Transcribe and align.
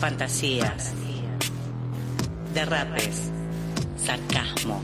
Fantasías, 0.00 0.92
derrapes, 2.54 3.32
sarcasmo. 3.96 4.80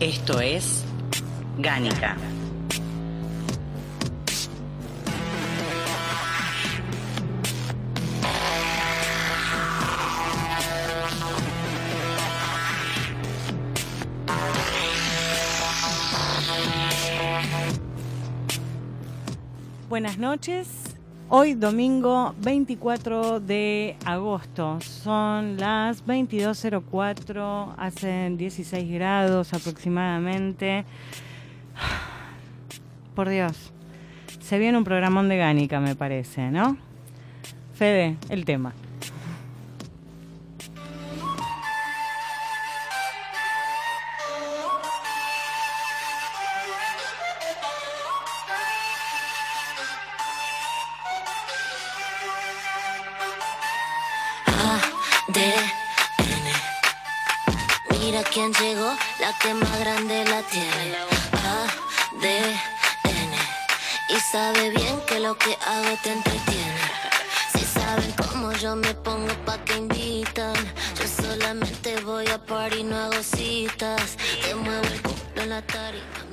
Esto 0.00 0.40
es 0.40 0.84
Gánica. 1.58 2.16
Buenas 19.88 20.18
noches. 20.18 20.87
Hoy 21.30 21.52
domingo 21.52 22.34
24 22.40 23.40
de 23.40 23.96
agosto. 24.06 24.80
Son 24.80 25.58
las 25.58 26.06
22.04, 26.06 27.74
hacen 27.76 28.38
16 28.38 28.90
grados 28.90 29.52
aproximadamente. 29.52 30.86
Por 33.14 33.28
Dios. 33.28 33.74
Se 34.40 34.58
viene 34.58 34.78
un 34.78 34.84
programón 34.84 35.28
de 35.28 35.36
Gánica, 35.36 35.80
me 35.80 35.94
parece, 35.94 36.50
¿no? 36.50 36.78
Fede, 37.74 38.16
el 38.30 38.46
tema. 38.46 38.72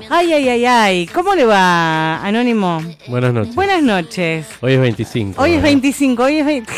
Ay, 0.10 0.34
ay, 0.34 0.50
ay, 0.50 0.66
ay. 0.66 1.08
¿Cómo 1.08 1.36
le 1.36 1.46
va, 1.46 2.24
Anónimo? 2.24 2.82
Buenas 3.08 3.34
noches. 3.34 3.56
Buenas 3.56 3.82
noches. 3.82 4.48
Hoy 4.62 4.74
es 4.74 4.82
25. 4.82 5.42
Hoy 5.42 5.52
es 5.52 5.56
¿verdad? 5.58 5.70
25, 5.70 6.24
hoy 6.24 6.38
es 6.38 6.46
20. 6.46 6.74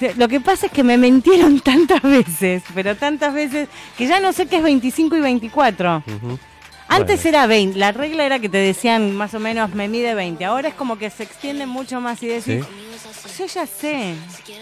Lo 0.16 0.28
que 0.28 0.40
pasa 0.40 0.66
es 0.66 0.72
que 0.72 0.82
me 0.82 0.96
mentieron 0.98 1.60
tantas 1.64 2.02
veces, 2.02 2.62
pero 2.74 2.96
tantas 2.96 3.32
veces, 3.32 3.68
que 3.96 4.06
ya 4.06 4.18
no 4.20 4.32
sé 4.32 4.46
qué 4.46 4.56
es 4.56 4.62
25 4.62 5.16
y 5.16 5.20
24. 5.20 6.02
Ujú. 6.06 6.38
Antes 6.90 7.22
Bueno. 7.22 7.38
era 7.38 7.46
20, 7.46 7.78
la 7.78 7.92
regla 7.92 8.26
era 8.26 8.40
que 8.40 8.48
te 8.48 8.58
decían 8.58 9.14
más 9.14 9.32
o 9.34 9.38
menos 9.38 9.72
me 9.74 9.86
mide 9.86 10.12
20, 10.14 10.44
ahora 10.44 10.68
es 10.68 10.74
como 10.74 10.98
que 10.98 11.08
se 11.08 11.22
extiende 11.22 11.64
mucho 11.64 12.00
más 12.00 12.20
y 12.22 12.26
decís, 12.26 12.64
yo 13.38 13.46
ya 13.46 13.64
sé, 13.64 14.14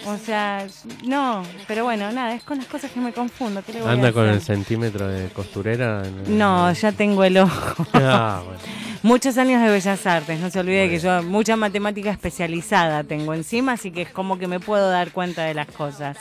o 0.05 0.15
sea, 0.17 0.67
no, 1.03 1.43
pero 1.67 1.85
bueno, 1.85 2.11
nada, 2.11 2.35
es 2.35 2.43
con 2.43 2.59
las 2.59 2.67
cosas 2.67 2.91
que 2.91 2.99
me 2.99 3.11
confundo. 3.13 3.63
¿qué 3.65 3.73
le 3.73 3.79
voy 3.81 3.89
a 3.89 3.93
¿Anda 3.93 4.13
con 4.13 4.29
el 4.29 4.41
centímetro 4.41 5.07
de 5.07 5.29
costurera? 5.29 6.03
No, 6.27 6.71
ya 6.71 6.91
tengo 6.91 7.23
el 7.23 7.37
ojo. 7.39 7.85
Ah, 7.93 8.41
bueno. 8.45 8.59
Muchos 9.01 9.37
años 9.37 9.61
de 9.61 9.69
Bellas 9.69 10.05
Artes, 10.05 10.39
no 10.39 10.49
se 10.49 10.59
olvide 10.59 10.89
que 10.89 10.99
yo 10.99 11.23
mucha 11.23 11.55
matemática 11.55 12.11
especializada 12.11 13.03
tengo 13.03 13.33
encima, 13.33 13.73
así 13.73 13.91
que 13.91 14.03
es 14.03 14.09
como 14.11 14.37
que 14.37 14.47
me 14.47 14.59
puedo 14.59 14.89
dar 14.89 15.11
cuenta 15.11 15.43
de 15.45 15.53
las 15.53 15.67
cosas. 15.67 16.17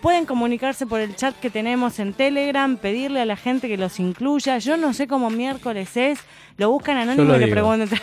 Pueden 0.00 0.24
comunicarse 0.24 0.86
por 0.86 1.00
el 1.00 1.14
chat 1.14 1.38
que 1.38 1.50
tenemos 1.50 1.98
en 1.98 2.14
Telegram, 2.14 2.78
pedirle 2.78 3.20
a 3.20 3.26
la 3.26 3.36
gente 3.36 3.68
que 3.68 3.76
los 3.76 4.00
incluya. 4.00 4.56
Yo 4.56 4.78
no 4.78 4.94
sé 4.94 5.06
cómo 5.06 5.28
miércoles 5.28 5.94
es. 5.98 6.20
Lo 6.56 6.70
buscan 6.70 6.96
anónimo 6.96 7.36
y 7.36 7.40
le 7.40 7.48
preguntan. 7.48 7.90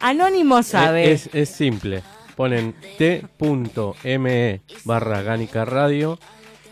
Anónimo 0.00 0.62
sabe. 0.62 1.12
Es, 1.12 1.28
es 1.34 1.50
simple. 1.50 2.02
Ponen 2.34 2.74
t.me 2.96 4.60
barra 4.84 5.20
Gánica 5.20 5.66
Radio 5.66 6.18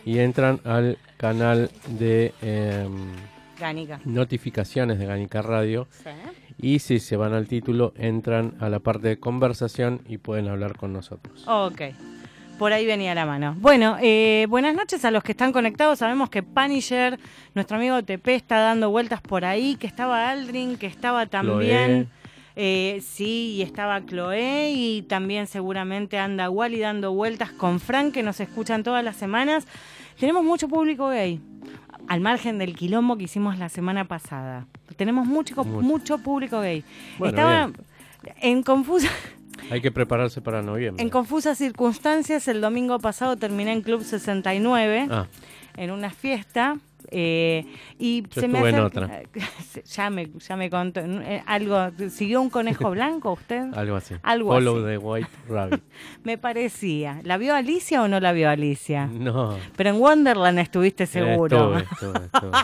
y 0.07 0.21
entran 0.21 0.63
al 0.65 0.97
canal 1.19 1.71
de 1.89 2.33
Gánica. 3.59 4.01
notificaciones 4.07 4.99
de 4.99 5.05
Gánica 5.05 5.43
Radio. 5.43 5.87
Sí. 6.03 6.09
Y 6.59 6.79
si 6.79 7.01
se 7.01 7.17
van 7.17 7.35
al 7.35 7.49
título, 7.49 7.93
entran 7.97 8.55
a 8.61 8.69
la 8.69 8.79
parte 8.81 9.09
de 9.09 9.19
conversación 9.19 10.01
y 10.09 10.19
pueden 10.19 10.49
hablar 10.49 10.77
con 10.77 10.93
nosotros. 10.93 11.45
Ok. 11.47 11.83
Por 12.59 12.73
ahí 12.73 12.87
venía 12.87 13.15
la 13.15 13.27
mano. 13.27 13.55
Bueno, 13.59 13.99
eh, 14.01 14.47
buenas 14.49 14.75
noches 14.75 15.05
a 15.05 15.11
los 15.11 15.23
que 15.23 15.33
están 15.33 15.53
conectados. 15.53 15.99
Sabemos 15.99 16.31
que 16.31 16.43
Punisher, 16.43 17.19
nuestro 17.55 17.77
amigo 17.77 18.03
TP, 18.03 18.35
está 18.35 18.59
dando 18.61 18.89
vueltas 18.91 19.21
por 19.21 19.45
ahí, 19.45 19.77
que 19.77 19.87
estaba 19.87 20.31
Aldrin, 20.31 20.79
que 20.79 20.87
estaba 20.87 21.27
también... 21.27 22.09
eh, 22.57 23.03
sí, 23.07 23.57
y 23.57 23.63
estaba 23.63 24.01
Chloe 24.07 24.71
y 24.71 25.03
también 25.03 25.47
seguramente 25.47 26.19
anda 26.19 26.49
Wally 26.49 26.79
dando 26.79 27.13
vueltas 27.13 27.51
con 27.53 27.79
Frank, 27.79 28.15
que 28.15 28.23
nos 28.23 28.41
escuchan 28.41 28.83
todas 28.83 29.05
las 29.05 29.17
semanas. 29.17 29.67
Tenemos 30.19 30.43
mucho 30.43 30.67
público 30.67 31.11
gay, 31.11 31.39
al 32.09 32.21
margen 32.21 32.59
del 32.59 32.75
quilombo 32.75 33.17
que 33.17 33.25
hicimos 33.25 33.59
la 33.59 33.69
semana 33.69 34.05
pasada. 34.07 34.67
Tenemos 34.97 35.27
mucho, 35.27 35.55
Mucho. 35.65 35.81
mucho 35.83 36.19
público 36.19 36.61
gay. 36.61 36.85
Bueno, 37.19 37.37
estaba 37.37 37.67
bien. 37.67 37.77
en 38.41 38.63
confusa... 38.63 39.09
Hay 39.71 39.81
que 39.81 39.91
prepararse 39.91 40.41
para 40.43 40.63
noviembre. 40.63 41.03
En 41.03 41.09
confusas 41.11 41.57
circunstancias, 41.59 42.47
el 42.47 42.61
domingo 42.61 42.99
pasado 42.99 43.37
terminé 43.37 43.73
en 43.73 43.81
Club 43.83 44.03
69 44.05 45.09
Ah, 45.11 45.27
en 45.77 45.91
una 45.91 46.11
fiesta. 46.11 46.77
Eh, 47.11 47.65
y 47.99 48.23
Yo 48.29 48.41
se 48.41 48.49
me 48.49 48.59
en 48.69 48.79
otra. 48.81 49.23
ya 49.85 50.11
me 50.11 50.29
ya 50.39 50.57
me 50.57 50.71
contó 50.71 51.01
eh, 51.01 51.43
algo 51.47 51.91
siguió 52.11 52.41
un 52.41 52.51
conejo 52.51 52.91
blanco 52.91 53.33
usted 53.33 53.73
algo 53.75 53.97
así. 53.97 54.15
Algo 54.23 54.51
Follow 54.53 54.77
así. 54.77 54.87
the 54.87 54.99
White 54.99 55.29
Rabbit. 55.49 55.83
me 56.25 56.39
parecía 56.39 57.21
la 57.25 57.37
vio 57.39 57.55
Alicia 57.55 58.03
o 58.03 58.09
no 58.09 58.21
la 58.21 58.33
vio 58.33 58.51
Alicia 58.51 59.07
No. 59.07 59.57
pero 59.77 59.91
en 59.91 59.97
Wonderland 59.97 60.59
estuviste 60.59 61.07
seguro 61.07 61.77
Estuve, 61.79 62.15
estuve, 62.15 62.27
estuve. 62.27 62.59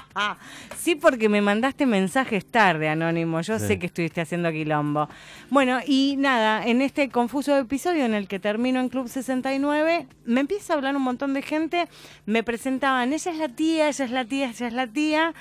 Sí, 0.77 0.97
porque 0.97 1.29
me 1.29 1.41
mandaste 1.41 1.87
mensajes 1.87 2.45
tarde, 2.45 2.89
Anónimo. 2.89 3.41
Yo 3.41 3.59
Sí. 3.59 3.67
sé 3.69 3.79
que 3.79 3.87
estuviste 3.87 4.21
haciendo 4.21 4.51
quilombo. 4.51 5.09
Bueno, 5.49 5.79
y 5.87 6.17
nada, 6.19 6.67
en 6.67 6.83
este 6.83 7.09
confuso 7.09 7.57
episodio 7.57 8.05
en 8.05 8.15
el 8.15 8.27
que 8.27 8.41
termino 8.41 8.81
en 8.81 8.89
Club 8.89 9.09
69, 9.09 10.07
me 10.25 10.41
empieza 10.41 10.73
a 10.73 10.77
hablar 10.77 10.97
un 10.97 11.03
montón 11.03 11.35
de 11.35 11.43
gente. 11.43 11.87
Me 12.27 12.43
presentaban, 12.43 13.13
ella 13.13 13.31
es 13.31 13.39
la 13.39 13.49
tía, 13.49 13.89
ella 13.89 14.05
es 14.05 14.11
la 14.11 14.25
tía, 14.25 14.32
ella 14.41 14.67
es 14.69 14.73
la 14.73 14.87
tía, 14.87 15.35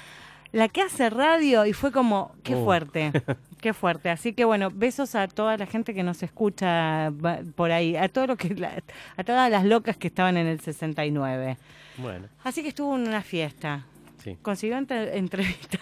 la 0.52 0.68
que 0.68 0.82
hace 0.82 1.10
radio, 1.10 1.66
y 1.66 1.74
fue 1.74 1.92
como, 1.94 2.34
qué 2.44 2.56
Oh. 2.56 2.64
fuerte. 2.66 3.12
Qué 3.62 3.74
fuerte. 3.74 4.10
Así 4.10 4.34
que 4.34 4.44
bueno, 4.44 4.72
besos 4.74 5.14
a 5.14 5.28
toda 5.28 5.56
la 5.56 5.68
gente 5.68 5.94
que 5.94 6.02
nos 6.02 6.24
escucha 6.24 7.14
por 7.56 7.72
ahí, 7.72 7.96
a 7.96 8.10
todo 8.10 8.26
lo 8.26 8.36
que 8.36 8.56
la- 8.56 8.82
a 9.18 9.24
todas 9.24 9.52
las 9.52 9.64
locas 9.66 9.98
que 9.98 10.08
estaban 10.08 10.36
en 10.36 10.48
el 10.48 10.60
69. 10.60 11.58
Bueno, 11.98 12.28
Así 12.44 12.64
que 12.64 12.70
estuvo 12.70 12.96
en 12.96 13.08
una 13.08 13.22
fiesta. 13.22 13.86
sí. 14.24 14.36
Consiguió 14.42 14.78
entre- 14.80 15.16
entrevista. 15.16 15.78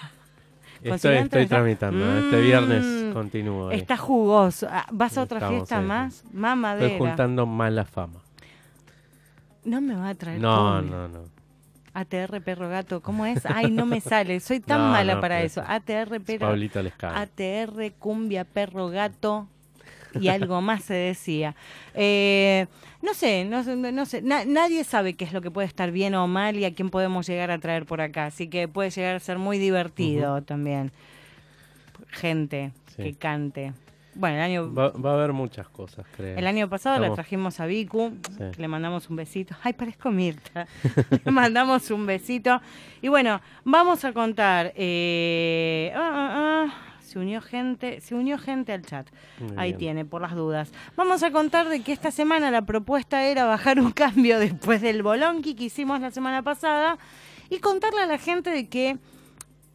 Estoy, 0.84 1.26
tramitando. 1.48 2.20
Este 2.20 2.42
viernes. 2.42 3.14
Continúo. 3.14 3.72
Está 3.72 3.96
jugoso. 3.96 4.68
Ah, 4.70 4.86
¿Vas 4.92 5.18
a 5.18 5.22
otra 5.24 5.38
Estamos 5.38 5.58
fiesta 5.60 5.80
ahí, 5.80 5.86
más? 5.86 6.24
Mamadera. 6.34 6.88
Estoy 6.88 7.08
juntando 7.08 7.46
mala 7.46 7.86
fama. 7.86 8.20
No 9.64 9.80
me 9.82 9.96
va 9.96 10.10
a 10.10 10.16
traer 10.16 10.40
No, 10.42 10.82
no, 10.82 11.08
no. 11.08 11.20
ATR 12.00 12.42
perro 12.42 12.70
gato, 12.70 13.02
¿cómo 13.02 13.26
es? 13.26 13.46
Ay, 13.46 13.72
no 13.72 13.86
me 13.86 14.02
sale. 14.02 14.40
Soy 14.40 14.60
tan 14.60 14.80
No, 14.82 14.92
mala 14.92 15.16
no, 15.16 15.22
para 15.22 15.42
eso. 15.42 15.62
es- 15.62 15.68
ATR 15.70 16.20
perro. 16.20 16.48
ATR, 17.16 17.92
cumbia, 18.00 18.44
perro, 18.46 18.90
gato 18.90 19.48
y 20.20 20.28
algo 20.30 20.62
más 20.62 20.84
se 20.84 20.94
decía. 20.96 21.56
Eh, 21.94 22.66
no 23.02 23.14
sé, 23.14 23.46
no, 23.46 23.64
sé, 23.64 23.76
no 23.76 24.06
sé. 24.06 24.22
Na- 24.22 24.46
nadie 24.46 24.84
sabe 24.84 25.14
qué 25.14 25.24
es 25.26 25.34
lo 25.34 25.42
que 25.42 25.52
puede 25.52 25.68
estar 25.68 25.92
bien 25.92 26.16
o 26.16 26.28
mal 26.28 26.58
y 26.58 26.66
a 26.66 26.74
quién 26.74 26.90
podemos 26.90 27.28
llegar 27.28 27.52
a 27.52 27.60
traer 27.60 27.86
por 27.86 28.02
acá. 28.02 28.26
Así 28.26 28.48
que 28.48 28.68
puede 28.68 28.90
llegar 28.90 29.16
a 29.16 29.20
ser 29.20 29.38
muy 29.38 29.58
divertido 29.60 30.42
también. 30.42 30.92
Gente 32.10 32.72
Sí. 32.96 33.04
que 33.04 33.14
cante. 33.16 33.74
Bueno, 34.20 34.36
el 34.36 34.42
año, 34.42 34.74
Va, 34.74 34.90
va 34.90 35.12
a 35.12 35.14
haber 35.14 35.32
muchas 35.32 35.70
cosas, 35.70 36.06
creo. 36.18 36.38
el 36.38 36.46
año 36.46 36.68
pasado 36.70 36.96
la 36.98 37.06
Estamos- 37.06 37.16
trajimos 37.16 37.60
a 37.62 37.66
Vicu, 37.68 38.12
Sí. 38.38 38.44
le 38.58 38.68
mandamos 38.68 39.10
un 39.10 39.16
besito. 39.16 39.56
Ay, 39.64 39.72
parezco 39.74 40.12
Mirta. 40.12 40.68
le 41.26 41.32
mandamos 41.32 41.90
un 41.90 42.06
besito. 42.06 42.60
Y 43.02 43.08
bueno, 43.08 43.40
vamos 43.64 44.04
a 44.04 44.12
contar. 44.12 44.74
eh, 44.76 45.94
ah, 45.96 46.12
ah, 46.14 46.66
ah, 46.68 46.96
se 47.02 47.18
unió 47.18 47.42
gente, 47.42 48.02
se 48.02 48.14
unió 48.14 48.38
gente 48.38 48.74
al 48.74 48.86
chat. 48.86 49.08
Muy 49.40 49.54
Ahí 49.58 49.70
bien. 49.70 49.78
tiene, 49.80 50.06
por 50.06 50.22
las 50.22 50.36
dudas. 50.36 50.72
Vamos 50.98 51.24
a 51.24 51.32
contar 51.32 51.70
de 51.70 51.82
que 51.82 51.94
esta 51.94 52.12
semana 52.12 52.52
la 52.52 52.64
propuesta 52.64 53.24
era 53.24 53.46
bajar 53.46 53.80
un 53.80 53.92
cambio 53.92 54.38
después 54.40 54.82
del 54.82 55.02
bolonqui 55.02 55.56
que 55.56 55.64
hicimos 55.64 56.02
la 56.02 56.12
semana 56.12 56.44
pasada 56.44 56.98
y 57.50 57.60
contarle 57.60 58.02
a 58.02 58.06
la 58.06 58.18
gente 58.18 58.50
de 58.52 58.68
que 58.68 58.98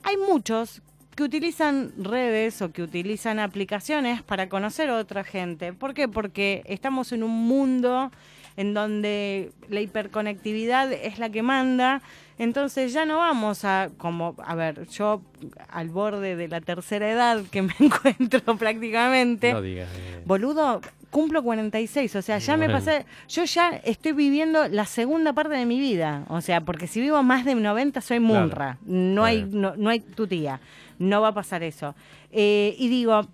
hay 0.02 0.16
muchos 0.28 0.82
que 1.14 1.22
utilizan 1.22 1.92
redes 1.98 2.60
o 2.62 2.72
que 2.72 2.82
utilizan 2.82 3.38
aplicaciones 3.38 4.22
para 4.22 4.48
conocer 4.48 4.90
a 4.90 4.96
otra 4.96 5.24
gente. 5.24 5.72
¿Por 5.72 5.94
qué? 5.94 6.08
Porque 6.08 6.62
estamos 6.66 7.12
en 7.12 7.22
un 7.22 7.30
mundo 7.46 8.10
en 8.56 8.72
donde 8.74 9.50
la 9.68 9.80
hiperconectividad 9.80 10.92
es 10.92 11.18
la 11.18 11.28
que 11.30 11.42
manda, 11.42 12.02
entonces 12.38 12.92
ya 12.92 13.04
no 13.04 13.18
vamos 13.18 13.64
a, 13.64 13.90
como, 13.98 14.36
a 14.44 14.54
ver, 14.54 14.86
yo 14.88 15.22
al 15.70 15.88
borde 15.88 16.36
de 16.36 16.46
la 16.48 16.60
tercera 16.60 17.10
edad 17.10 17.42
que 17.50 17.62
me 17.62 17.74
encuentro 17.80 18.56
prácticamente, 18.56 19.52
No 19.52 19.60
digas. 19.60 19.88
eh, 19.96 20.22
boludo, 20.24 20.80
cumplo 21.10 21.42
46, 21.42 22.14
o 22.16 22.22
sea, 22.22 22.38
ya 22.38 22.56
me 22.56 22.68
pasé, 22.70 23.06
yo 23.28 23.44
ya 23.44 23.70
estoy 23.84 24.12
viviendo 24.12 24.68
la 24.68 24.84
segunda 24.86 25.32
parte 25.32 25.54
de 25.54 25.66
mi 25.66 25.78
vida, 25.80 26.24
o 26.28 26.40
sea, 26.40 26.60
porque 26.60 26.86
si 26.86 27.00
vivo 27.00 27.22
más 27.24 27.44
de 27.44 27.54
90 27.56 28.00
soy 28.00 28.18
Claro. 28.18 28.40
munra, 28.40 28.78
no 28.84 29.24
hay 29.24 29.44
no, 29.50 29.74
no 29.76 29.90
hay 29.90 29.98
tu 30.00 30.26
tía, 30.28 30.60
no 30.98 31.20
va 31.20 31.28
a 31.28 31.34
pasar 31.34 31.62
eso. 31.62 31.94
Eh, 32.30 32.74
y 32.78 32.88
digo, 32.88 33.28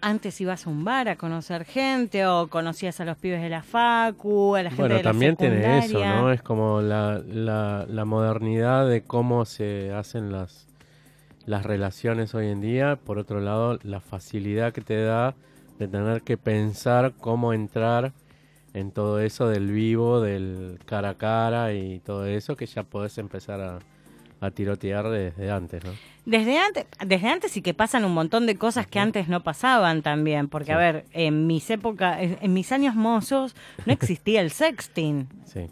antes 0.00 0.40
ibas 0.40 0.66
a 0.66 0.70
un 0.70 0.84
bar 0.84 1.08
a 1.08 1.16
conocer 1.16 1.64
gente 1.64 2.26
o 2.26 2.48
conocías 2.48 3.00
a 3.00 3.04
los 3.04 3.16
pibes 3.16 3.40
de 3.40 3.48
la 3.48 3.62
facu, 3.62 4.56
a 4.56 4.62
la 4.64 4.70
gente 4.70 4.82
Bueno, 4.82 4.96
de 4.96 5.02
la 5.02 5.10
también 5.10 5.36
tiene 5.36 5.78
eso. 5.78 5.98
¿no? 6.04 6.32
Es 6.32 6.42
como 6.42 6.82
la, 6.82 7.22
la, 7.26 7.86
la 7.88 8.04
modernidad 8.04 8.88
de 8.88 9.02
cómo 9.02 9.44
se 9.44 9.92
hacen 9.92 10.32
las, 10.32 10.66
las 11.46 11.64
relaciones 11.64 12.34
hoy 12.34 12.48
en 12.48 12.60
día. 12.60 12.96
Por 12.96 13.18
otro 13.18 13.40
lado, 13.40 13.78
la 13.82 14.00
facilidad 14.00 14.72
que 14.72 14.80
te 14.80 15.02
da 15.02 15.34
de 15.78 15.88
tener 15.88 16.22
que 16.22 16.36
pensar 16.36 17.12
cómo 17.18 17.52
entrar 17.52 18.12
en 18.74 18.90
todo 18.90 19.20
eso 19.20 19.48
del 19.48 19.70
vivo, 19.70 20.20
del 20.20 20.78
cara 20.84 21.10
a 21.10 21.14
cara 21.14 21.74
y 21.74 22.00
todo 22.00 22.26
eso, 22.26 22.56
que 22.56 22.66
ya 22.66 22.82
podés 22.82 23.18
empezar 23.18 23.60
a, 23.60 23.78
a 24.42 24.50
tirotear 24.50 25.08
desde 25.08 25.50
antes, 25.50 25.82
¿no? 25.84 25.92
Desde 26.26 26.58
antes, 26.58 26.86
desde 27.06 27.28
antes 27.28 27.56
y 27.56 27.62
que 27.62 27.74
pasan 27.74 28.04
un 28.04 28.12
montón 28.12 28.46
de 28.46 28.56
cosas 28.56 28.86
que 28.86 28.98
antes 28.98 29.28
no 29.28 29.42
pasaban 29.42 30.02
también, 30.02 30.48
porque 30.48 30.72
a 30.72 30.76
ver, 30.76 31.04
en 31.12 31.46
mis 31.46 31.68
épocas, 31.70 32.18
en 32.20 32.52
mis 32.52 32.70
años 32.72 32.94
mozos 32.94 33.54
no 33.86 33.92
existía 33.92 34.40
el 34.40 34.50
sexting. 34.50 35.28
Sí. 35.46 35.66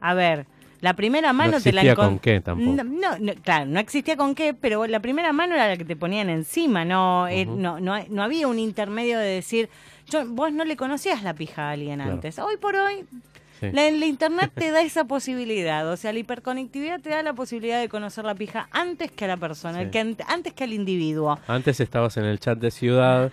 A 0.00 0.14
ver, 0.14 0.46
la 0.80 0.94
primera 0.94 1.32
mano 1.32 1.52
no 1.52 1.60
te 1.60 1.72
la 1.72 1.82
encon- 1.82 1.96
con 1.96 2.18
qué 2.20 2.40
tampoco. 2.40 2.70
No, 2.72 2.84
no, 2.84 3.18
no, 3.18 3.32
claro, 3.42 3.66
no 3.66 3.80
existía 3.80 4.16
con 4.16 4.34
qué, 4.36 4.54
pero 4.54 4.86
la 4.86 5.00
primera 5.00 5.32
mano 5.32 5.54
era 5.54 5.66
la 5.68 5.76
que 5.76 5.84
te 5.84 5.96
ponían 5.96 6.30
encima, 6.30 6.84
no, 6.84 7.26
eh, 7.26 7.46
no, 7.46 7.80
no, 7.80 7.96
no 8.08 8.22
había 8.22 8.46
un 8.46 8.58
intermedio 8.60 9.18
de 9.18 9.26
decir, 9.26 9.68
yo, 10.08 10.24
vos 10.26 10.52
no 10.52 10.64
le 10.64 10.76
conocías 10.76 11.22
la 11.24 11.34
pija 11.34 11.68
a 11.68 11.72
alguien 11.72 11.96
Claro. 11.96 12.12
antes. 12.12 12.38
Hoy 12.38 12.56
por 12.58 12.76
hoy, 12.76 13.04
Sí. 13.60 13.70
la, 13.72 13.90
la 13.90 14.06
internet 14.06 14.52
te 14.54 14.70
da 14.70 14.82
esa 14.82 15.04
posibilidad, 15.04 15.90
o 15.90 15.96
sea, 15.96 16.12
la 16.12 16.18
hiperconectividad 16.20 17.00
te 17.00 17.10
da 17.10 17.22
la 17.22 17.32
posibilidad 17.32 17.80
de 17.80 17.88
conocer 17.88 18.24
la 18.24 18.34
pija 18.34 18.68
antes 18.72 19.10
que 19.10 19.24
a 19.24 19.28
la 19.28 19.36
persona, 19.36 19.84
Sí. 19.84 19.90
que 19.90 19.98
an- 20.00 20.16
antes 20.28 20.52
que 20.52 20.64
al 20.64 20.72
individuo. 20.72 21.38
Antes 21.48 21.80
estabas 21.80 22.16
en 22.16 22.24
el 22.24 22.38
chat 22.38 22.58
de 22.58 22.70
ciudad 22.70 23.30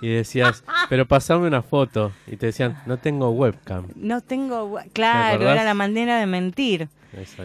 y 0.00 0.08
decías, 0.08 0.62
pero 0.88 1.06
pasame 1.06 1.46
una 1.48 1.62
foto. 1.62 2.12
Y 2.26 2.36
te 2.36 2.46
decían, 2.46 2.80
no 2.86 2.98
tengo 2.98 3.30
webcam. 3.30 3.88
No 3.96 4.20
tengo, 4.20 4.78
claro, 4.92 5.50
era 5.50 5.64
la 5.64 5.74
manera 5.74 6.18
de 6.18 6.26
mentir. 6.26 6.88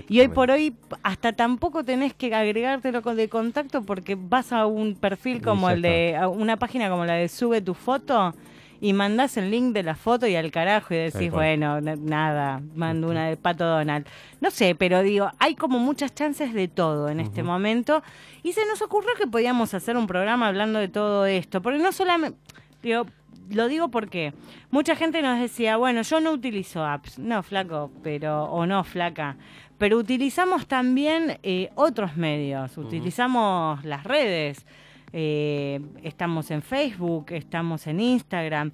Y 0.08 0.20
hoy 0.20 0.30
por 0.30 0.50
hoy 0.50 0.76
hasta 1.04 1.32
tampoco 1.34 1.84
tenés 1.84 2.16
que 2.16 2.34
agregártelo 2.34 3.02
con- 3.04 3.16
de 3.16 3.30
contacto 3.30 3.84
porque 3.84 4.18
vas 4.20 4.52
a 4.52 4.66
un 4.66 4.96
perfil 4.96 5.42
como 5.44 5.70
el 5.70 5.82
de, 5.84 6.16
a 6.16 6.28
una 6.28 6.58
página 6.58 6.90
como 6.90 7.06
la 7.06 7.14
de 7.14 7.28
sube 7.30 7.62
tu 7.62 7.76
foto 7.76 8.34
y 8.82 8.94
mandás 8.94 9.38
el 9.38 9.52
link 9.52 9.74
de 9.74 9.84
la 9.84 9.96
foto 9.96 10.28
y 10.28 10.36
al 10.36 10.52
carajo 10.52 10.94
y 10.94 10.98
decís, 10.98 11.32
bueno, 11.32 11.82
nada, 11.82 12.62
mando 12.76 13.10
una 13.10 13.28
de 13.28 13.38
Pato 13.38 13.66
Donald. 13.66 14.08
No 14.40 14.52
sé, 14.52 14.76
pero 14.76 15.02
digo, 15.04 15.30
hay 15.40 15.56
como 15.56 15.80
muchas 15.80 16.14
chances 16.16 16.54
de 16.54 16.68
todo 16.68 17.10
en 17.10 17.20
este 17.20 17.44
momento. 17.44 18.02
Y 18.44 18.54
se 18.54 18.66
nos 18.66 18.82
ocurrió 18.82 19.10
que 19.18 19.28
podíamos 19.28 19.74
hacer 19.74 19.98
un 19.98 20.08
programa 20.08 20.48
hablando 20.48 20.80
de 20.80 20.88
todo 20.88 21.26
esto, 21.26 21.62
porque 21.62 21.80
no 21.80 21.92
solamente, 21.92 22.38
digo, 22.82 23.06
lo 23.50 23.68
digo 23.68 23.90
porque 23.90 24.34
mucha 24.72 24.96
gente 24.96 25.22
nos 25.22 25.40
decía, 25.40 25.78
bueno, 25.78 26.02
yo 26.04 26.22
no 26.22 26.32
utilizo 26.32 26.86
apps, 26.86 27.20
no 27.20 27.44
flaco, 27.44 27.92
pero 28.04 28.44
o 28.46 28.66
no 28.66 28.84
flaca, 28.84 29.36
pero 29.78 29.98
utilizamos 29.98 30.68
también 30.68 31.40
eh, 31.44 31.70
otros 31.76 32.16
medios, 32.16 32.78
utilizamos 32.78 33.84
las 33.84 34.04
redes, 34.04 34.66
eh, 35.14 35.80
estamos 36.04 36.52
en 36.52 36.62
Facebook, 36.62 37.28
estamos 37.32 37.88
en 37.88 38.00
Instagram 38.00 38.72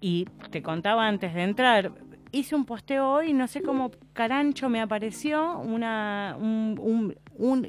y 0.00 0.26
te 0.50 0.62
contaba 0.62 1.06
antes 1.06 1.34
de 1.34 1.42
entrar. 1.42 1.92
Hice 2.30 2.54
un 2.54 2.64
posteo 2.64 3.08
hoy, 3.10 3.32
no 3.32 3.46
sé 3.48 3.62
cómo 3.62 3.90
carancho 4.12 4.68
me 4.68 4.80
apareció 4.80 5.58
una, 5.58 6.36
un, 6.38 6.76
un- 6.80 7.16
un 7.36 7.68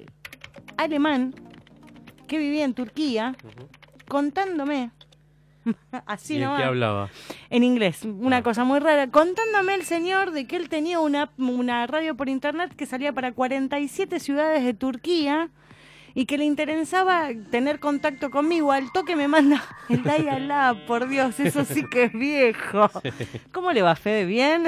alemán 0.77 1.33
que 2.27 2.37
vivía 2.37 2.65
en 2.65 2.73
Turquía 2.73 3.35
contándome, 4.07 4.91
así 6.05 6.33
¿Y 6.33 6.37
en 6.37 6.43
nomás, 6.43 6.59
qué 6.61 6.67
hablaba? 6.67 7.09
en 7.49 7.63
inglés, 7.63 8.03
una 8.05 8.37
Ah. 8.37 8.43
cosa 8.43 8.63
muy 8.63 8.79
rara, 8.79 9.09
contándome 9.11 9.75
el 9.75 9.83
señor 9.83 10.31
de 10.31 10.45
que 10.45 10.55
él 10.55 10.67
tenía 10.69 10.99
una, 10.99 11.31
una 11.37 11.85
radio 11.87 12.15
por 12.15 12.27
internet 12.29 12.73
que 12.75 12.85
salía 12.85 13.13
para 13.13 13.31
47 13.31 14.19
ciudades 14.19 14.63
de 14.63 14.73
Turquía 14.73 15.49
y 16.19 16.25
que 16.25 16.37
le 16.37 16.43
interesaba 16.43 17.29
tener 17.49 17.79
contacto 17.79 18.29
conmigo. 18.29 18.73
Al 18.73 18.91
toque 18.91 19.15
me 19.15 19.29
manda 19.29 19.63
el 19.89 20.03
dial 20.03 20.83
por 20.85 21.07
Dios, 21.07 21.39
eso 21.39 21.63
sí 21.63 21.85
que 21.89 22.03
es 22.03 22.13
viejo. 22.13 22.91
¿Cómo 23.53 23.71
le 23.71 23.81
va, 23.81 23.95
Fede? 23.95 24.25
¿Bien? 24.25 24.63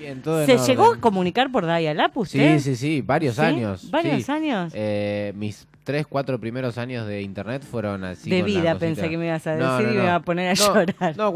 Bien, 0.00 0.22
todo 0.22 0.46
¿Se 0.46 0.56
llegó 0.56 0.94
a 0.94 0.96
comunicar 0.98 1.52
por 1.52 1.66
dial-up 1.66 2.12
usted? 2.14 2.58
Sí, 2.58 2.70
sí, 2.70 2.76
sí, 2.76 3.02
varios 3.02 3.34
¿Sí? 3.34 3.42
años. 3.42 3.90
¿Varios 3.90 4.24
sí. 4.24 4.32
años? 4.32 4.72
Eh, 4.74 5.34
mis 5.36 5.68
tres, 5.84 6.06
cuatro 6.06 6.40
primeros 6.40 6.78
años 6.78 7.06
de 7.06 7.20
internet 7.20 7.62
fueron 7.70 8.04
así. 8.04 8.30
de 8.30 8.42
vida 8.42 8.78
pensé 8.78 9.10
que 9.10 9.18
me 9.18 9.26
ibas 9.26 9.46
a 9.46 9.56
decir 9.56 9.66
No, 9.66 9.78
no, 9.78 9.82
y 9.82 9.94
me 9.94 10.02
iba 10.04 10.14
a 10.14 10.20
poner 10.20 10.48
a 10.48 10.54
No, 10.54 10.74
llorar. 10.74 11.16
No, 11.18 11.34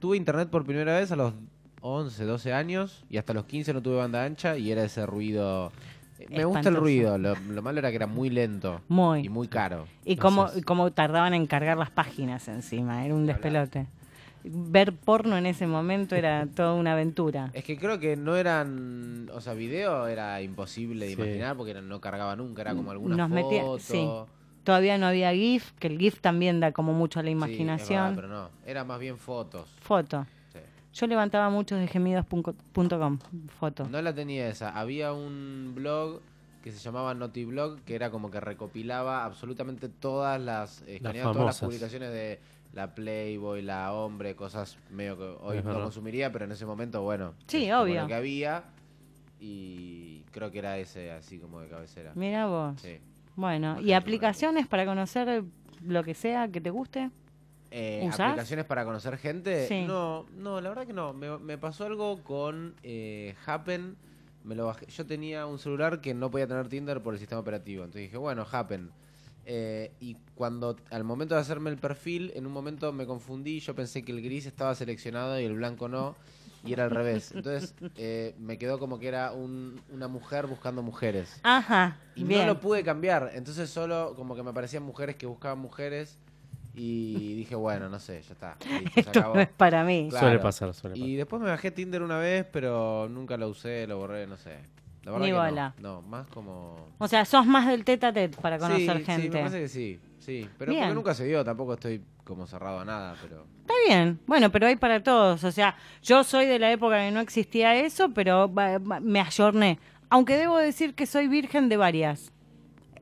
tuve 0.00 0.18
internet 0.18 0.50
por 0.50 0.66
primera 0.66 0.98
vez 0.98 1.10
a 1.10 1.16
los 1.16 1.32
11, 1.80 2.24
12 2.24 2.52
años 2.52 3.06
y 3.08 3.16
hasta 3.16 3.32
los 3.32 3.46
15 3.46 3.72
no 3.72 3.80
tuve 3.80 3.96
banda 3.96 4.22
ancha 4.22 4.58
y 4.58 4.70
era 4.70 4.84
ese 4.84 5.06
ruido. 5.06 5.72
Me 6.30 6.44
gusta 6.44 6.68
el 6.68 6.76
ruido, 6.76 7.18
lo, 7.18 7.34
lo 7.36 7.62
malo 7.62 7.78
era 7.78 7.90
que 7.90 7.96
era 7.96 8.06
muy 8.06 8.30
lento 8.30 8.80
Muy. 8.88 9.20
y 9.26 9.28
muy 9.28 9.48
caro. 9.48 9.86
Y 10.04 10.16
cómo, 10.16 10.48
y 10.56 10.62
cómo 10.62 10.90
tardaban 10.92 11.34
en 11.34 11.46
cargar 11.46 11.76
las 11.76 11.90
páginas 11.90 12.48
encima, 12.48 13.04
era 13.04 13.14
un 13.14 13.26
despelote. 13.26 13.86
Ver 14.48 14.92
porno 14.92 15.36
en 15.36 15.44
ese 15.46 15.66
momento 15.66 16.14
era 16.14 16.46
toda 16.54 16.74
una 16.74 16.92
aventura. 16.92 17.50
Es 17.52 17.64
que 17.64 17.76
creo 17.76 17.98
que 17.98 18.16
no 18.16 18.36
eran, 18.36 19.28
o 19.34 19.40
sea, 19.40 19.54
video 19.54 20.06
era 20.06 20.40
imposible 20.40 21.06
de 21.06 21.14
Sí. 21.14 21.20
imaginar 21.20 21.56
porque 21.56 21.72
era- 21.72 21.80
no 21.82 22.00
cargaba 22.00 22.36
nunca, 22.36 22.62
era 22.62 22.74
como 22.74 22.90
alguna 22.92 23.16
Nos 23.16 23.28
foto. 23.28 23.34
metía- 23.34 23.64
sí. 23.80 24.08
Todavía 24.62 24.98
no 24.98 25.06
había 25.06 25.32
GIF, 25.32 25.72
que 25.78 25.86
el 25.86 25.96
GIF 25.98 26.20
también 26.20 26.58
da 26.58 26.72
como 26.72 26.92
mucho 26.92 27.20
a 27.20 27.22
la 27.22 27.28
Sí, 27.28 27.32
es 27.32 27.36
imaginación. 27.36 28.02
verdad, 28.02 28.14
pero 28.16 28.28
no, 28.28 28.48
era 28.64 28.84
más 28.84 28.98
bien 28.98 29.16
fotos. 29.16 29.68
Foto. 29.80 30.26
Yo 30.96 31.06
levantaba 31.06 31.50
muchos 31.50 31.78
de 31.78 31.88
gemidos.com, 31.88 33.18
foto. 33.60 33.86
No 33.86 34.00
la 34.00 34.14
tenía 34.14 34.48
esa. 34.48 34.70
Había 34.70 35.12
un 35.12 35.72
blog 35.74 36.22
que 36.64 36.72
se 36.72 36.78
llamaba 36.78 37.12
Notiblog, 37.12 37.80
que 37.82 37.94
era 37.94 38.10
como 38.10 38.30
que 38.30 38.40
recopilaba 38.40 39.26
absolutamente 39.26 39.90
todas 39.90 40.40
las, 40.40 40.82
eh, 40.86 40.98
Las 41.02 41.12
todas 41.20 41.36
las 41.44 41.60
publicaciones 41.60 42.10
de 42.10 42.40
la 42.72 42.94
Playboy, 42.94 43.60
la 43.60 43.92
Hombre, 43.92 44.34
cosas 44.34 44.78
medio 44.90 45.18
que 45.18 45.24
hoy 45.42 45.58
Es 45.58 45.64
no 45.64 45.68
verdad. 45.70 45.84
consumiría, 45.84 46.32
pero 46.32 46.46
en 46.46 46.52
ese 46.52 46.64
momento, 46.64 47.02
bueno. 47.02 47.34
Sí, 47.46 47.64
es 47.66 47.70
como 47.72 47.82
obvio. 47.82 48.00
Lo 48.00 48.06
que 48.06 48.14
había 48.14 48.64
y 49.38 50.22
creo 50.30 50.50
que 50.50 50.60
era 50.60 50.78
ese 50.78 51.12
así 51.12 51.38
como 51.38 51.60
de 51.60 51.68
cabecera. 51.68 52.12
Mira 52.14 52.46
vos. 52.46 52.80
Sí. 52.80 52.98
Bueno, 53.36 53.74
Por 53.74 53.84
y 53.84 53.92
aplicaciones 53.92 54.66
para 54.66 54.86
conocer 54.86 55.44
lo 55.84 56.02
que 56.02 56.14
sea 56.14 56.48
que 56.48 56.62
te 56.62 56.70
guste? 56.70 57.10
Eh. 57.78 58.08
¿Aplicaciones 58.10 58.64
para 58.64 58.84
conocer 58.86 59.18
gente? 59.18 59.68
Sí. 59.68 59.84
No, 59.86 60.24
no, 60.34 60.60
la 60.62 60.70
verdad 60.70 60.86
que 60.86 60.92
no. 60.94 61.12
Me, 61.12 61.36
me 61.38 61.58
pasó 61.58 61.84
algo 61.84 62.22
con 62.24 62.74
eh, 62.82 63.34
Happen. 63.44 63.96
Me 64.44 64.54
lo 64.54 64.66
bajé. 64.66 64.86
Yo 64.86 65.04
tenía 65.04 65.44
un 65.44 65.58
celular 65.58 66.00
que 66.00 66.14
no 66.14 66.30
podía 66.30 66.46
tener 66.46 66.68
Tinder 66.68 67.02
por 67.02 67.12
el 67.12 67.20
sistema 67.20 67.40
operativo. 67.40 67.84
Entonces 67.84 68.02
dije, 68.04 68.16
bueno, 68.16 68.46
Happen. 68.50 68.90
Eh, 69.44 69.92
y 70.00 70.16
cuando 70.34 70.76
al 70.90 71.04
momento 71.04 71.34
de 71.34 71.40
hacerme 71.42 71.68
el 71.70 71.76
perfil, 71.76 72.32
en 72.34 72.46
un 72.46 72.52
momento 72.52 72.92
me 72.92 73.06
confundí. 73.06 73.60
Yo 73.60 73.74
pensé 73.74 74.02
que 74.02 74.12
el 74.12 74.22
gris 74.22 74.46
estaba 74.46 74.74
seleccionado 74.74 75.38
y 75.38 75.44
el 75.44 75.54
blanco 75.54 75.88
no. 75.88 76.16
Y 76.64 76.72
era 76.72 76.84
al 76.84 76.90
revés. 76.90 77.30
Entonces 77.32 77.74
eh, 77.96 78.34
me 78.38 78.56
quedó 78.58 78.78
como 78.78 78.98
que 78.98 79.06
era 79.08 79.32
un- 79.32 79.80
una 79.92 80.08
mujer 80.08 80.46
buscando 80.46 80.82
mujeres. 80.82 81.38
Ajá, 81.44 81.98
Y 82.16 82.24
bien. 82.24 82.40
no 82.40 82.46
lo 82.54 82.60
pude 82.60 82.82
cambiar. 82.82 83.30
Entonces 83.34 83.68
solo 83.70 84.14
como 84.16 84.34
que 84.34 84.42
me 84.42 84.50
aparecían 84.50 84.82
mujeres 84.82 85.14
que 85.16 85.26
buscaban 85.26 85.58
mujeres. 85.58 86.18
Y 86.78 87.34
dije, 87.34 87.54
bueno, 87.54 87.88
no 87.88 87.98
sé, 87.98 88.20
ya 88.22 88.32
está. 88.34 88.56
listo, 88.70 88.90
se 88.92 89.00
Esto 89.00 89.18
acabó. 89.20 89.34
no 89.36 89.40
es 89.40 89.48
para 89.48 89.82
mí. 89.82 90.08
Claro. 90.10 90.26
Suele 90.26 90.38
pasar, 90.40 90.74
suele 90.74 90.94
pasar. 90.94 91.08
Y 91.08 91.16
después 91.16 91.40
me 91.42 91.48
bajé 91.48 91.70
Tinder 91.70 92.02
una 92.02 92.18
vez, 92.18 92.46
pero 92.52 93.08
nunca 93.10 93.36
lo 93.36 93.48
usé, 93.48 93.86
lo 93.86 93.98
borré, 93.98 94.26
no 94.26 94.36
sé. 94.36 94.58
La 95.04 95.12
verdad 95.12 95.24
Ni 95.26 95.32
que 95.32 95.38
bola. 95.38 95.74
No. 95.78 95.94
no, 95.94 96.02
más 96.02 96.26
como... 96.26 96.88
O 96.98 97.08
sea, 97.08 97.24
sos 97.24 97.46
más 97.46 97.66
del 97.66 97.84
tete 97.84 98.06
a 98.06 98.12
tete 98.12 98.36
para 98.40 98.58
conocer 98.58 98.98
sí, 98.98 99.04
Sí, 99.04 99.10
me 99.12 99.18
gente. 99.22 99.38
parece 99.38 99.60
que 99.60 99.68
sí, 99.68 100.00
sí. 100.18 100.48
Pero 100.58 100.72
Bien. 100.72 100.84
porque 100.84 100.94
nunca 100.96 101.14
se 101.14 101.24
dio, 101.24 101.44
tampoco 101.44 101.74
estoy 101.74 102.02
como 102.24 102.46
cerrado 102.46 102.80
a 102.80 102.84
nada, 102.84 103.14
pero... 103.22 103.46
Está 103.60 103.74
bien, 103.86 104.18
bueno, 104.26 104.50
pero 104.50 104.66
hay 104.66 104.76
para 104.76 105.02
todos. 105.02 105.44
O 105.44 105.52
sea, 105.52 105.76
yo 106.02 106.24
soy 106.24 106.46
de 106.46 106.58
la 106.58 106.72
época 106.72 106.98
que 106.98 107.10
no 107.12 107.20
existía 107.20 107.76
eso, 107.76 108.10
pero 108.10 108.52
me 109.00 109.20
ayorné. 109.20 109.78
Aunque 110.10 110.36
debo 110.36 110.58
decir 110.58 110.94
que 110.94 111.06
soy 111.06 111.28
virgen 111.28 111.68
de 111.68 111.76
varias. 111.76 112.32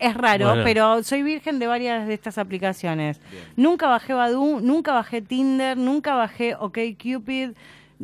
Es 0.05 0.15
raro, 0.15 0.49
Bueno. 0.49 0.65
pero 0.65 1.03
soy 1.03 1.23
virgen 1.23 1.59
de 1.59 1.67
varias 1.67 2.07
de 2.07 2.15
estas 2.15 2.37
aplicaciones. 2.39 3.21
Bien. 3.31 3.45
Nunca 3.57 3.89
bajé 3.89 4.13
Badoo, 4.13 4.61
nunca 4.61 4.93
bajé 4.93 5.23
Tinder, 5.23 5.77
nunca 5.77 6.15
bajé 6.15 6.55
OkCupid. 6.57 7.51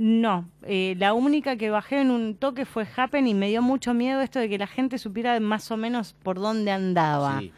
No, 0.03 0.49
eh, 0.63 0.95
la 0.99 1.13
única 1.13 1.57
que 1.57 1.69
bajé 1.69 2.01
en 2.01 2.11
un 2.11 2.35
toque 2.35 2.65
fue 2.65 2.87
Happen 2.97 3.27
y 3.27 3.35
me 3.35 3.49
dio 3.49 3.61
mucho 3.61 3.93
miedo 3.93 4.23
esto 4.23 4.39
de 4.39 4.49
que 4.49 4.57
la 4.57 4.67
gente 4.67 4.97
supiera 4.97 5.39
más 5.41 5.71
o 5.71 5.77
menos 5.77 6.15
por 6.23 6.41
dónde 6.41 6.71
andaba. 6.71 7.41
Sí, 7.41 7.53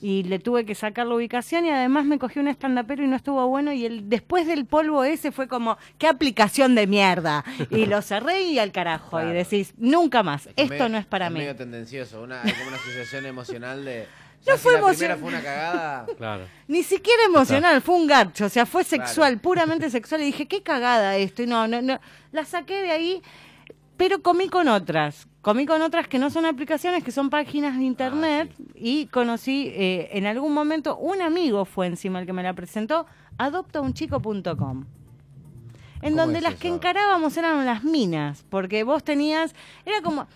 y 0.00 0.22
le 0.22 0.38
tuve 0.38 0.64
que 0.64 0.76
sacar 0.76 1.08
la 1.08 1.16
ubicación 1.16 1.66
y 1.66 1.70
además 1.70 2.04
me 2.04 2.20
cogí 2.20 2.38
un 2.38 2.46
estandapero 2.46 3.02
y 3.02 3.08
no 3.08 3.16
estuvo 3.16 3.44
bueno 3.48 3.72
y 3.72 3.84
el 3.84 4.08
después 4.08 4.46
del 4.46 4.64
polvo 4.64 5.02
ese 5.02 5.32
fue 5.32 5.48
como 5.48 5.76
qué 5.98 6.06
aplicación 6.06 6.76
de 6.76 6.86
mierda 6.86 7.44
y 7.68 7.86
lo 7.86 8.00
cerré 8.00 8.42
y 8.42 8.60
al 8.60 8.70
carajo 8.70 9.10
Claro. 9.16 9.30
y 9.30 9.32
decís 9.34 9.74
nunca 9.76 10.22
más 10.22 10.46
es 10.54 10.70
esto 10.70 10.88
no 10.88 10.98
es 10.98 11.04
para 11.04 11.26
es 11.26 11.32
mí 11.32 11.40
medio 11.40 11.56
tendencioso, 11.56 12.22
una, 12.22 12.42
hay 12.42 12.52
como 12.52 12.68
una 12.68 12.76
asociación 12.76 13.26
emocional 13.26 13.84
de... 13.84 14.06
No 14.46 14.54
si 14.56 14.58
fue 14.62 14.72
la 14.74 14.78
emocion- 14.80 14.96
primera 14.96 15.16
fue 15.16 15.28
una 15.28 15.42
cagada... 15.42 16.06
Claro. 16.16 16.44
ni 16.68 16.82
siquiera 16.82 17.24
emocional 17.26 17.80
fue 17.82 17.94
un 17.96 18.06
garcho 18.06 18.46
o 18.46 18.48
sea 18.48 18.64
fue 18.66 18.84
sexual 18.84 19.32
Claro. 19.32 19.42
puramente 19.42 19.90
sexual 19.98 20.22
y 20.22 20.26
dije 20.26 20.46
qué 20.46 20.62
cagada 20.62 21.16
esto 21.16 21.42
y 21.42 21.46
no 21.46 21.66
no 21.68 21.82
no 21.82 21.98
la 22.32 22.44
saqué 22.44 22.82
de 22.82 22.90
ahí 22.90 23.22
pero 23.96 24.22
comí 24.22 24.48
con 24.48 24.68
otras 24.68 25.26
comí 25.42 25.66
con 25.66 25.82
otras 25.82 26.06
que 26.08 26.18
no 26.18 26.30
son 26.30 26.44
aplicaciones 26.46 27.02
que 27.04 27.10
son 27.10 27.30
páginas 27.30 27.76
de 27.76 27.84
internet 27.84 28.52
y 28.74 29.06
conocí 29.06 29.72
eh, 29.74 30.08
en 30.12 30.26
algún 30.26 30.52
momento 30.54 30.96
un 30.96 31.20
amigo 31.22 31.64
fue 31.64 31.86
encima 31.86 32.20
el 32.20 32.26
que 32.26 32.32
me 32.32 32.42
la 32.42 32.52
presentó 32.54 33.06
adoptaunchico.com 33.38 34.84
en 36.00 36.12
¿Cómo 36.12 36.16
donde 36.22 36.38
es 36.38 36.44
las 36.44 36.54
que 36.54 36.68
encarábamos 36.68 37.36
eran 37.36 37.66
las 37.66 37.82
minas, 37.82 38.44
porque 38.50 38.84
vos 38.84 39.02
tenías, 39.02 39.52
era 39.84 40.00
como, 40.00 40.28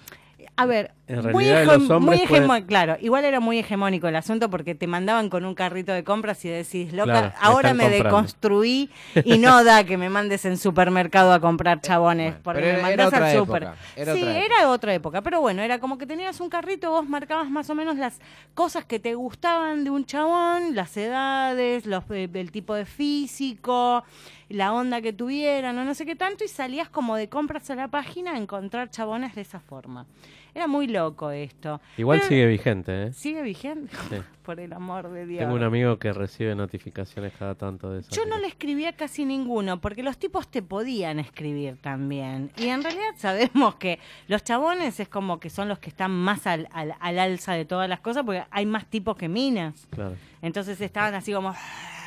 a 0.57 0.67
ver, 0.67 0.93
En 1.13 1.33
muy, 1.33 1.45
los 1.47 1.91
hombres 1.91 2.21
muy 2.21 2.27
pueden- 2.41 2.65
claro, 2.67 2.97
igual 3.01 3.25
era 3.25 3.39
muy 3.41 3.59
hegemónico 3.59 4.09
el 4.09 4.17
asunto 4.17 4.49
porque 4.51 4.75
te 4.75 4.87
mandaban 4.87 5.29
con 5.29 5.45
un 5.45 5.55
carrito 5.55 5.93
de 5.93 6.05
compras 6.05 6.45
y 6.45 6.49
decís, 6.49 6.93
loca, 6.93 7.13
Claro, 7.13 7.33
ahora 7.41 7.75
me 7.75 7.85
comprando". 7.85 8.05
deconstruí 8.05 8.91
y 9.25 9.39
no 9.39 9.63
da 9.65 9.85
que 9.85 9.99
me 9.99 10.09
mandes 10.09 10.45
en 10.45 10.57
supermercado 10.57 11.33
a 11.33 11.41
comprar 11.41 11.81
chabones, 11.81 12.29
bueno, 12.33 12.41
porque 12.43 12.61
pero 12.63 12.77
me 12.77 12.83
mandás 12.83 13.13
al 13.13 13.39
super. 13.39 13.63
época, 13.65 13.77
era 13.97 14.15
sí, 14.15 14.23
otra 14.23 14.39
era 14.45 14.69
otra 14.71 14.95
época, 14.95 15.23
pero 15.23 15.41
bueno, 15.41 15.63
era 15.63 15.79
como 15.79 15.99
que 15.99 16.07
tenías 16.07 16.41
un 16.41 16.49
carrito, 16.49 16.91
vos 16.91 17.09
marcabas 17.09 17.51
más 17.51 17.69
o 17.71 17.75
menos 17.75 17.97
las 17.97 18.19
cosas 18.55 18.85
que 18.85 18.99
te 18.99 19.15
gustaban 19.15 19.85
de 19.85 19.91
un 19.91 20.05
chabón, 20.07 20.75
las 20.75 20.97
edades, 20.97 21.87
los, 21.87 22.05
eh, 22.11 22.29
el 22.33 22.51
tipo 22.51 22.75
de 22.75 22.85
físico, 22.87 24.05
la 24.49 24.73
onda 24.73 25.01
que 25.01 25.13
tuvieran 25.13 25.79
o 25.79 25.85
no 25.85 25.95
sé 25.95 26.05
qué 26.07 26.17
tanto, 26.17 26.45
y 26.45 26.49
salías 26.49 26.89
como 26.89 27.17
de 27.17 27.29
compras 27.29 27.69
a 27.71 27.75
la 27.75 27.89
página 27.89 28.33
a 28.33 28.37
encontrar 28.39 28.91
chabones 28.91 29.35
de 29.35 29.41
esa 29.43 29.61
forma. 29.61 30.07
Era 30.55 30.67
muy 30.67 30.87
loco 30.87 31.31
esto. 31.31 31.81
Igual 31.97 32.19
Pero- 32.19 32.29
sigue 32.29 32.47
vigente, 32.47 33.05
¿eh? 33.05 33.13
¿Sigue 33.13 33.43
vigente? 33.43 33.95
Sí. 34.11 34.17
Por 34.43 34.59
el 34.59 34.73
amor 34.73 35.09
de 35.13 35.25
Dios. 35.25 35.39
Tengo 35.41 35.55
un 35.55 35.63
amigo 35.63 35.99
que 36.01 36.13
recibe 36.13 36.55
notificaciones 36.57 37.33
cada 37.39 37.55
tanto 37.55 37.91
de 37.93 38.01
eso. 38.01 38.11
Yo 38.11 38.27
no 38.27 38.39
le 38.39 38.49
escribía 38.49 38.93
casi 38.93 39.25
ninguno, 39.25 39.81
porque 39.81 40.03
los 40.03 40.19
tipos 40.19 40.49
te 40.49 40.63
podían 40.63 41.21
escribir 41.21 41.77
también. 41.81 42.51
Y 42.57 42.67
en 42.67 42.83
realidad 42.83 43.13
sabemos 43.17 43.77
que 43.77 44.01
los 44.27 44.43
chabones 44.43 44.99
es 44.99 45.09
como 45.09 45.39
que 45.39 45.49
son 45.49 45.69
los 45.69 45.79
que 45.79 45.91
están 45.91 46.11
más 46.11 46.47
al, 46.49 46.69
al, 46.73 46.95
al 46.99 47.19
alza 47.21 47.53
de 47.55 47.65
todas 47.65 47.89
las 47.89 48.01
cosas, 48.01 48.25
porque 48.25 48.43
hay 48.51 48.67
más 48.67 48.87
tipos 48.87 49.17
que 49.17 49.29
minas. 49.29 49.87
Claro. 49.91 50.17
Entonces 50.43 50.81
estaban 50.81 51.15
así 51.15 51.33
como... 51.33 51.55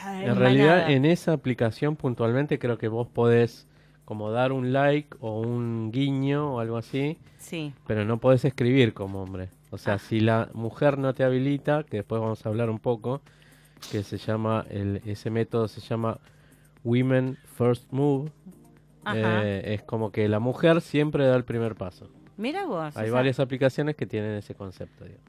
En 0.07 0.35
realidad, 0.35 0.91
en 0.91 1.05
esa 1.05 1.31
aplicación 1.33 1.95
puntualmente 1.95 2.59
creo 2.59 2.77
que 2.77 2.89
vos 2.89 3.07
podés 3.07 3.65
como 4.05 4.31
dar 4.31 4.51
un 4.51 4.71
like 4.71 5.17
o 5.19 5.41
un 5.41 5.91
guiño 5.91 6.55
o 6.55 6.59
algo 6.59 6.77
así, 6.77 7.17
Sí. 7.37 7.73
pero 7.87 8.05
no 8.05 8.17
podés 8.19 8.45
escribir 8.45 8.93
como 8.93 9.21
hombre. 9.23 9.49
O 9.71 9.77
sea, 9.77 9.95
Ah. 9.95 9.99
si 9.99 10.19
la 10.19 10.49
mujer 10.53 10.97
no 10.97 11.13
te 11.13 11.23
habilita, 11.23 11.83
que 11.83 11.97
después 11.97 12.21
vamos 12.21 12.45
a 12.45 12.49
hablar 12.49 12.69
un 12.69 12.79
poco, 12.79 13.21
que 13.91 14.03
se 14.03 14.17
llama, 14.17 14.65
el, 14.69 15.01
ese 15.05 15.29
método 15.29 15.67
se 15.67 15.81
llama 15.81 16.19
Women 16.83 17.37
First 17.57 17.91
Move, 17.91 18.31
eh, 19.13 19.61
es 19.75 19.83
como 19.83 20.11
que 20.11 20.27
la 20.29 20.39
mujer 20.39 20.81
siempre 20.81 21.25
da 21.25 21.35
el 21.35 21.43
primer 21.43 21.75
paso. 21.75 22.09
Mira 22.37 22.65
vos. 22.65 22.95
Hay 22.97 23.03
o 23.03 23.05
sea, 23.07 23.13
varias 23.13 23.39
aplicaciones 23.39 23.95
que 23.95 24.05
tienen 24.05 24.31
ese 24.31 24.55
concepto, 24.55 25.03
digamos. 25.05 25.25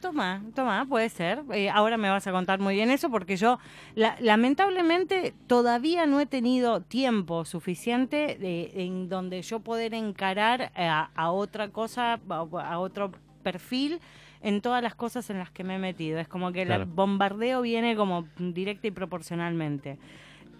Toma, 0.00 0.40
toma, 0.54 0.86
puede 0.88 1.08
ser. 1.08 1.42
Eh, 1.52 1.68
ahora 1.68 1.96
me 1.96 2.08
vas 2.08 2.24
a 2.28 2.32
contar 2.32 2.60
muy 2.60 2.74
bien 2.76 2.90
eso 2.90 3.10
porque 3.10 3.36
yo 3.36 3.58
la- 3.96 4.16
lamentablemente 4.20 5.34
todavía 5.48 6.06
no 6.06 6.20
he 6.20 6.26
tenido 6.26 6.80
tiempo 6.80 7.44
suficiente 7.44 8.36
de- 8.38 8.70
en 8.84 9.08
donde 9.08 9.42
yo 9.42 9.58
poder 9.60 9.92
encarar 9.94 10.70
a, 10.76 11.10
a 11.16 11.30
otra 11.32 11.70
cosa, 11.70 12.20
a, 12.28 12.36
a 12.36 12.78
otro 12.78 13.10
perfil 13.42 13.98
en 14.42 14.60
todas 14.60 14.80
las 14.82 14.94
cosas 14.94 15.28
en 15.30 15.38
las 15.38 15.50
que 15.50 15.64
me 15.64 15.74
he 15.74 15.78
metido. 15.78 16.20
Es 16.20 16.28
como 16.28 16.52
que 16.52 16.62
el 16.62 16.68
bombardeo 16.84 17.60
viene 17.62 17.96
como 17.96 18.28
directa 18.38 18.86
y 18.86 18.90
proporcionalmente. 18.92 19.98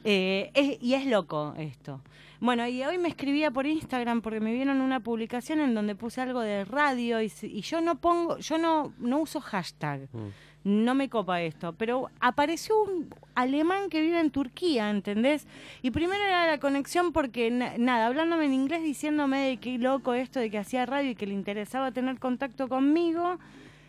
Eh, 0.02 0.50
es- 0.54 0.82
y 0.82 0.94
es 0.94 1.06
loco 1.06 1.54
esto. 1.56 2.00
Bueno, 2.44 2.68
y 2.68 2.82
hoy 2.84 2.98
me 2.98 3.08
escribía 3.08 3.50
por 3.50 3.64
Instagram 3.66 4.20
porque 4.20 4.38
me 4.38 4.52
vieron 4.52 4.82
una 4.82 5.00
publicación 5.00 5.60
en 5.60 5.74
donde 5.74 5.94
puse 5.94 6.20
algo 6.20 6.40
de 6.40 6.66
radio 6.66 7.22
y, 7.22 7.32
y 7.42 7.62
yo 7.62 7.80
no 7.80 7.94
pongo, 7.96 8.36
yo 8.38 8.58
no, 8.58 8.92
no 8.98 9.20
uso 9.20 9.40
hashtag. 9.40 10.08
Mm. 10.12 10.28
No 10.66 10.94
me 10.94 11.08
copa 11.08 11.40
esto, 11.42 11.72
pero 11.74 12.10
apareció 12.20 12.74
un 12.82 13.08
alemán 13.34 13.88
que 13.88 14.00
vive 14.02 14.20
en 14.20 14.30
Turquía, 14.30 14.90
¿entendés? 14.90 15.46
Y 15.82 15.90
primero 15.90 16.22
era 16.22 16.46
la 16.46 16.58
conexión 16.58 17.12
porque, 17.12 17.50
na- 17.50 17.78
nada, 17.78 18.06
hablándome 18.06 18.44
en 18.46 18.52
inglés, 18.54 18.82
diciéndome 18.82 19.40
de 19.40 19.56
qué 19.58 19.78
loco 19.78 20.12
esto 20.14 20.38
de 20.40 20.50
que 20.50 20.58
hacía 20.58 20.84
radio 20.86 21.10
y 21.12 21.14
que 21.14 21.26
le 21.26 21.32
interesaba 21.34 21.92
tener 21.92 22.18
contacto 22.18 22.68
conmigo. 22.68 23.38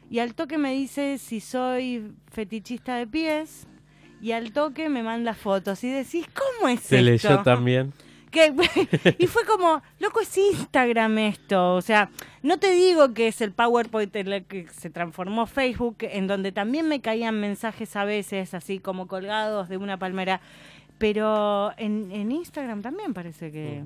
Y 0.10 0.20
al 0.20 0.34
toque 0.34 0.58
me 0.58 0.72
dice 0.74 1.18
si 1.18 1.40
soy 1.42 2.12
fetichista 2.32 2.96
de 2.96 3.08
pies. 3.08 3.68
Y 4.22 4.32
al 4.32 4.54
toque 4.54 4.88
me 4.90 5.04
manda 5.04 5.34
fotos 5.34 5.84
y 5.84 5.90
decís, 5.90 6.26
¿cómo 6.34 6.70
es 6.70 6.80
Se 6.82 6.98
esto? 6.98 7.06
leyó 7.30 7.42
también. 7.44 7.94
Que- 8.36 9.16
y 9.20 9.28
fue 9.28 9.46
como, 9.46 9.82
loco, 10.00 10.20
es 10.20 10.38
Instagram 10.38 11.18
esto. 11.20 11.76
O 11.76 11.82
sea, 11.82 12.10
no 12.44 12.60
te 12.60 12.72
digo 12.72 13.14
que 13.14 13.28
es 13.30 13.40
el 13.42 13.52
PowerPoint 13.54 14.16
en 14.18 14.28
el 14.32 14.44
que 14.46 14.68
se 14.68 14.90
transformó 14.90 15.48
Facebook, 15.48 15.98
en 16.02 16.28
donde 16.28 16.52
también 16.52 16.88
me 16.88 17.00
caían 17.02 17.40
mensajes 17.40 17.96
a 17.96 18.04
veces, 18.06 18.54
así 18.54 18.80
como 18.80 19.08
colgados 19.08 19.70
de 19.70 19.78
una 19.78 19.98
palmera. 19.98 20.42
Pero 20.98 21.72
en, 21.78 22.12
en 22.12 22.32
Instagram 22.32 22.82
también 22.82 23.14
parece 23.14 23.52
que. 23.52 23.84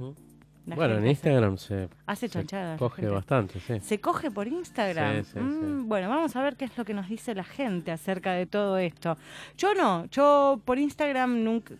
La 0.66 0.76
Bueno, 0.76 0.98
en 1.00 1.08
Instagram 1.08 1.58
se, 1.58 1.90
Hace 2.06 2.28
se 2.28 2.34
chanchadas. 2.34 2.74
la 2.74 2.78
coge 2.78 2.98
gente. 3.02 3.12
bastante, 3.16 3.60
sí. 3.60 3.80
¿Se 3.80 4.00
coge 4.00 4.30
por 4.30 4.48
Instagram? 4.48 5.24
Sí, 5.24 5.32
sí, 5.34 5.40
Mm, 5.40 5.80
sí. 5.82 5.86
Bueno, 5.88 6.10
vamos 6.10 6.36
a 6.36 6.44
ver 6.44 6.56
qué 6.58 6.66
es 6.66 6.78
lo 6.78 6.86
que 6.86 6.94
nos 6.94 7.10
dice 7.10 7.34
la 7.34 7.44
gente 7.44 7.92
acerca 7.92 8.34
de 8.34 8.46
todo 8.46 8.78
esto. 8.78 9.18
Yo 9.58 9.74
no, 9.74 10.06
yo 10.12 10.60
por 10.66 10.78
Instagram 10.78 11.44
nunca. 11.44 11.74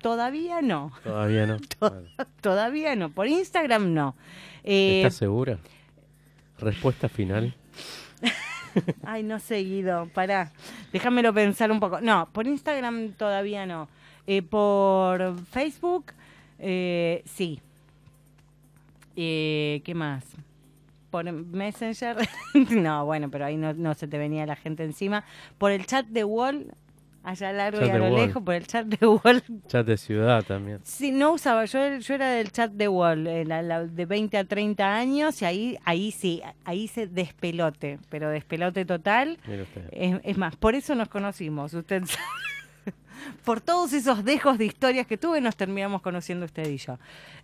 Todavía 0.00 0.62
no. 0.62 0.92
Todavía 1.02 1.46
no. 1.46 1.58
Todavía 2.40 2.96
no. 2.96 3.10
Por 3.10 3.28
Instagram 3.28 3.94
no. 3.94 4.14
Eh, 4.64 5.02
¿Estás 5.02 5.14
segura? 5.14 5.58
Respuesta 6.58 7.08
final. 7.08 7.54
Ay, 9.04 9.22
no 9.22 9.38
sé, 9.38 9.58
Guido. 9.58 10.08
Pará. 10.12 10.52
Déjamelo 10.92 11.32
pensar 11.32 11.70
un 11.70 11.80
poco. 11.80 12.00
No, 12.00 12.28
por 12.32 12.46
Instagram 12.46 13.12
todavía 13.12 13.66
no. 13.66 13.88
Eh, 14.26 14.42
por 14.42 15.38
Facebook, 15.46 16.12
eh, 16.58 17.22
sí. 17.26 17.60
Eh, 19.14 19.82
¿Qué 19.84 19.94
más? 19.94 20.24
Por 21.10 21.30
Messenger. 21.30 22.16
no, 22.70 23.04
bueno, 23.06 23.30
pero 23.30 23.46
ahí 23.46 23.56
no, 23.56 23.72
no 23.72 23.94
se 23.94 24.08
te 24.08 24.18
venía 24.18 24.46
la 24.46 24.56
gente 24.56 24.84
encima. 24.84 25.24
Por 25.58 25.70
el 25.70 25.86
chat 25.86 26.06
de 26.06 26.24
Wall, 26.24 26.74
allá 27.26 27.52
largo 27.52 27.80
Chat 27.80 27.88
y 27.88 27.90
a 27.90 27.98
lo 27.98 28.16
lejos 28.16 28.42
por 28.42 28.54
el 28.54 28.66
chat 28.66 28.86
de 28.86 29.06
Wall. 29.06 29.42
Chat 29.68 29.86
de 29.86 29.96
ciudad 29.96 30.42
también. 30.44 30.78
Sí, 30.84 31.10
no 31.12 31.32
usaba, 31.32 31.64
yo, 31.64 31.96
yo 31.98 32.14
era 32.14 32.30
del 32.30 32.52
chat 32.52 32.70
de 32.72 32.88
Wall, 32.88 33.26
eh, 33.26 33.44
la- 33.44 33.62
la 33.62 33.84
de 33.84 34.06
20 34.06 34.38
a 34.38 34.44
30 34.44 34.94
años, 34.96 35.42
y 35.42 35.44
ahí, 35.44 35.78
ahí 35.84 36.12
sí, 36.12 36.40
ahí 36.64 36.88
se 36.88 37.06
despelote, 37.06 37.98
pero 38.08 38.30
despelote 38.30 38.84
total. 38.84 39.38
Mire 39.46 39.62
usted. 39.62 39.88
Es, 39.92 40.20
es 40.22 40.38
más, 40.38 40.56
por 40.56 40.74
eso 40.74 40.94
nos 40.94 41.08
conocimos, 41.08 41.74
usted 41.74 42.02
sabe. 42.06 42.24
Por 43.44 43.60
todos 43.60 43.92
esos 43.92 44.24
dejos 44.24 44.56
de 44.58 44.66
historias 44.66 45.06
que 45.06 45.16
tuve, 45.16 45.40
nos 45.40 45.56
terminamos 45.56 46.00
conociendo 46.02 46.44
usted 46.44 46.68
y 46.68 46.76
yo. 46.76 46.96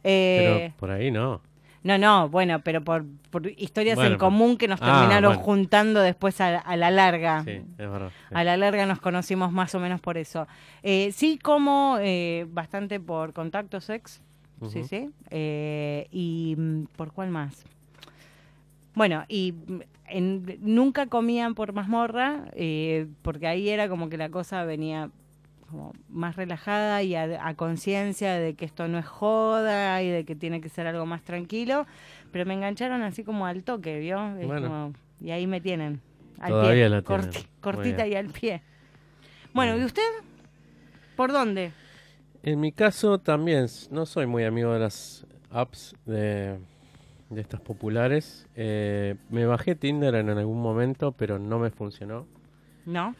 Eh, 0.04 0.68
Pero 0.70 0.76
por 0.78 0.90
ahí 0.92 1.10
no. 1.10 1.40
No, 1.84 1.98
no, 1.98 2.28
bueno, 2.28 2.60
pero 2.62 2.82
por, 2.82 3.04
por 3.30 3.46
historias 3.46 3.96
Bueno, 3.96 4.12
en 4.12 4.18
común 4.18 4.56
que 4.56 4.68
nos 4.68 4.80
ah, 4.82 4.86
terminaron 4.86 5.30
bueno. 5.34 5.42
juntando 5.44 6.00
después 6.00 6.40
a, 6.40 6.58
a 6.58 6.76
la 6.76 6.90
larga. 6.90 7.42
Sí, 7.44 7.50
es 7.50 7.76
verdad. 7.76 8.10
sí. 8.28 8.34
A 8.34 8.44
la 8.44 8.56
larga 8.56 8.86
nos 8.86 9.00
conocimos 9.00 9.50
más 9.52 9.74
o 9.74 9.80
menos 9.80 10.00
por 10.00 10.16
eso. 10.16 10.46
Eh, 10.82 11.10
sí, 11.12 11.38
como 11.38 11.96
eh, 12.00 12.46
bastante 12.50 13.00
por 13.00 13.32
contacto 13.32 13.80
sex. 13.80 14.20
Sí, 14.68 14.84
sí. 14.84 15.10
Eh, 15.30 16.06
y 16.12 16.54
mm, 16.56 16.84
por 16.96 17.12
cuál 17.12 17.30
más. 17.30 17.64
Bueno, 18.94 19.24
y 19.28 19.52
mm, 19.52 19.80
en- 20.08 20.58
nunca 20.60 21.06
comían 21.06 21.54
por 21.54 21.72
mazmorra, 21.72 22.44
eh, 22.54 23.06
porque 23.22 23.46
ahí 23.48 23.68
era 23.70 23.88
como 23.88 24.08
que 24.08 24.16
la 24.18 24.28
cosa 24.28 24.64
venía 24.64 25.10
como 25.72 25.92
más 26.08 26.36
relajada 26.36 27.02
y 27.02 27.16
a, 27.16 27.44
a 27.48 27.54
conciencia 27.54 28.34
de 28.34 28.54
que 28.54 28.64
esto 28.64 28.86
no 28.86 28.98
es 28.98 29.06
joda 29.06 30.00
y 30.02 30.08
de 30.08 30.24
que 30.24 30.36
tiene 30.36 30.60
que 30.60 30.68
ser 30.68 30.86
algo 30.86 31.04
más 31.06 31.22
tranquilo. 31.22 31.86
Pero 32.30 32.46
me 32.46 32.54
engancharon 32.54 33.02
así 33.02 33.24
como 33.24 33.46
al 33.46 33.64
toque, 33.64 33.98
¿vio? 33.98 34.36
Es 34.36 34.46
Bueno. 34.46 34.68
como- 34.68 34.92
y 35.20 35.30
ahí 35.32 35.46
me 35.48 35.60
tienen. 35.60 36.00
Al 36.38 36.50
Todavía 36.50 36.72
pie, 36.86 36.88
la 36.88 37.02
corti- 37.02 37.46
cortita 37.60 38.06
y 38.06 38.14
al 38.14 38.28
pie. 38.28 38.62
Bueno, 39.52 39.76
¿y 39.76 39.84
usted? 39.84 40.02
¿Por 41.16 41.32
dónde? 41.32 41.72
En 42.42 42.60
mi 42.60 42.72
caso 42.72 43.18
también 43.18 43.66
no 43.90 44.06
soy 44.06 44.26
muy 44.26 44.44
amigo 44.44 44.72
de 44.72 44.80
las 44.80 45.26
apps 45.50 45.94
de, 46.06 46.58
de 47.30 47.40
estas 47.40 47.60
populares. 47.60 48.46
Eh, 48.56 49.14
me 49.30 49.46
bajé 49.46 49.74
Tinder 49.74 50.14
en 50.16 50.30
algún 50.30 50.60
momento, 50.60 51.12
pero 51.12 51.38
no 51.38 51.58
me 51.58 51.70
funcionó. 51.70 52.26
¿No? 52.86 53.14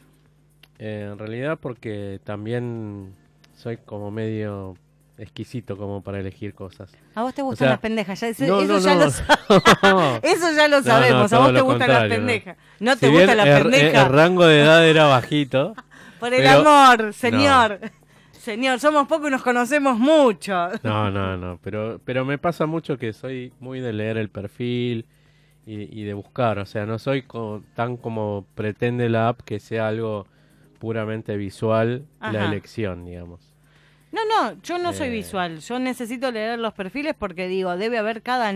Eh, 0.85 1.07
en 1.11 1.17
realidad 1.17 1.57
porque 1.61 2.19
también 2.25 3.13
soy 3.55 3.77
como 3.77 4.11
medio 4.11 4.75
exquisito 5.17 5.77
como 5.77 6.01
para 6.01 6.19
elegir 6.19 6.53
cosas. 6.53 6.91
A 7.15 7.21
vos 7.21 7.33
te 7.33 7.41
gustan 7.41 7.67
sea, 7.67 7.69
las 7.73 7.79
pendejas, 7.79 8.19
ya, 8.19 8.27
eso, 8.27 8.45
no, 8.45 8.59
eso 8.61 8.73
no, 8.73 8.79
ya 8.79 8.95
no. 8.95 9.05
lo 9.05 10.19
Eso 10.23 10.51
ya 10.55 10.67
lo 10.67 10.81
sabemos, 10.83 11.31
a 11.31 11.39
vos 11.39 11.53
te 11.53 11.61
gustan 11.61 11.87
las 11.89 12.07
pendejas. 12.09 12.57
No, 12.81 12.93
Si 12.95 12.99
te 12.99 13.07
bien 13.09 13.21
gustan 13.21 13.37
las 13.37 13.47
el- 13.47 13.53
el, 13.53 13.61
pendejas. 13.63 14.11
rango 14.11 14.45
de 14.45 14.61
edad 14.61 14.85
era 14.87 15.05
bajito. 15.05 15.73
Por 16.19 16.33
el 16.33 16.41
pero- 16.43 16.59
amor, 16.69 17.13
señor. 17.13 17.79
Señor, 18.31 18.79
somos 18.81 19.07
pocos 19.07 19.29
y 19.29 19.31
nos 19.31 19.41
conocemos 19.41 19.97
mucho. 19.97 20.53
No, 20.83 21.09
no, 21.09 21.37
no, 21.37 21.59
pero, 21.63 22.01
pero 22.03 22.25
me 22.25 22.37
pasa 22.37 22.65
mucho 22.65 22.97
que 22.97 23.13
soy 23.13 23.53
muy 23.61 23.79
de 23.79 23.93
leer 23.93 24.17
el 24.17 24.27
perfil 24.29 25.05
y, 25.65 25.97
y 25.97 26.03
de 26.03 26.13
buscar, 26.13 26.59
o 26.59 26.65
sea, 26.65 26.85
no 26.85 26.99
soy 26.99 27.21
co- 27.21 27.63
tan 27.73 27.95
como 27.95 28.45
pretende 28.53 29.07
la 29.07 29.29
app 29.29 29.41
que 29.43 29.61
sea 29.61 29.87
algo 29.87 30.27
puramente 30.83 31.37
visual 31.37 32.05
la 32.19 32.43
elección, 32.43 33.05
digamos. 33.05 33.39
No, 34.11 34.19
no, 34.27 34.61
yo 34.63 34.77
no 34.79 34.91
soy 34.91 35.07
Eh. 35.07 35.11
visual. 35.11 35.59
Yo 35.59 35.79
necesito 35.79 36.29
leer 36.29 36.59
los 36.59 36.73
perfiles 36.73 37.15
porque 37.17 37.47
digo, 37.47 37.77
debe 37.77 37.97
haber 37.99 38.21
cada... 38.21 38.51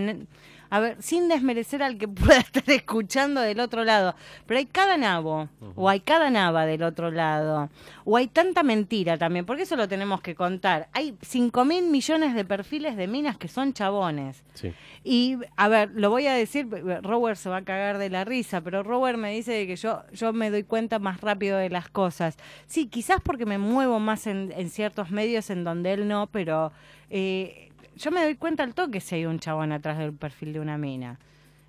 A 0.70 0.80
ver, 0.80 0.96
sin 1.00 1.28
desmerecer 1.28 1.82
al 1.82 1.98
que 1.98 2.08
pueda 2.08 2.40
estar 2.40 2.68
escuchando 2.68 3.40
del 3.40 3.60
otro 3.60 3.84
lado, 3.84 4.14
pero 4.46 4.58
hay 4.58 4.66
cada 4.66 4.96
nabo, 4.96 5.48
o 5.74 5.88
hay 5.88 6.00
cada 6.00 6.30
nava 6.30 6.66
del 6.66 6.82
otro 6.82 7.10
lado, 7.10 7.70
o 8.04 8.16
hay 8.16 8.26
tanta 8.26 8.62
mentira 8.62 9.16
también, 9.16 9.46
porque 9.46 9.62
eso 9.62 9.76
lo 9.76 9.88
tenemos 9.88 10.20
que 10.20 10.34
contar. 10.34 10.88
Hay 10.92 11.16
5 11.22 11.64
mil 11.64 11.88
millones 11.90 12.34
de 12.34 12.44
perfiles 12.44 12.96
de 12.96 13.06
minas 13.06 13.36
que 13.38 13.48
son 13.48 13.72
chabones. 13.72 14.42
Sí. 14.54 14.72
Y, 15.04 15.38
a 15.56 15.68
ver, 15.68 15.90
lo 15.94 16.10
voy 16.10 16.26
a 16.26 16.34
decir, 16.34 16.68
Robert 17.02 17.36
se 17.36 17.48
va 17.48 17.58
a 17.58 17.64
cagar 17.64 17.98
de 17.98 18.10
la 18.10 18.24
risa, 18.24 18.60
pero 18.60 18.82
Robert 18.82 19.18
me 19.18 19.32
dice 19.32 19.66
que 19.66 19.76
yo, 19.76 20.02
yo 20.12 20.32
me 20.32 20.50
doy 20.50 20.64
cuenta 20.64 20.98
más 20.98 21.20
rápido 21.20 21.56
de 21.56 21.70
las 21.70 21.88
cosas. 21.88 22.36
Sí, 22.66 22.88
quizás 22.88 23.20
porque 23.22 23.46
me 23.46 23.58
muevo 23.58 24.00
más 24.00 24.26
en, 24.26 24.52
en 24.56 24.68
ciertos 24.68 25.10
medios 25.10 25.50
en 25.50 25.64
donde 25.64 25.92
él 25.92 26.08
no, 26.08 26.26
pero 26.26 26.72
eh, 27.10 27.67
yo 27.98 28.10
me 28.10 28.22
doy 28.22 28.36
cuenta 28.36 28.62
al 28.62 28.74
toque 28.74 29.00
si 29.00 29.16
hay 29.16 29.26
un 29.26 29.38
chabón 29.38 29.72
atrás 29.72 29.98
del 29.98 30.12
perfil 30.12 30.52
de 30.54 30.60
una 30.60 30.78
mina. 30.78 31.18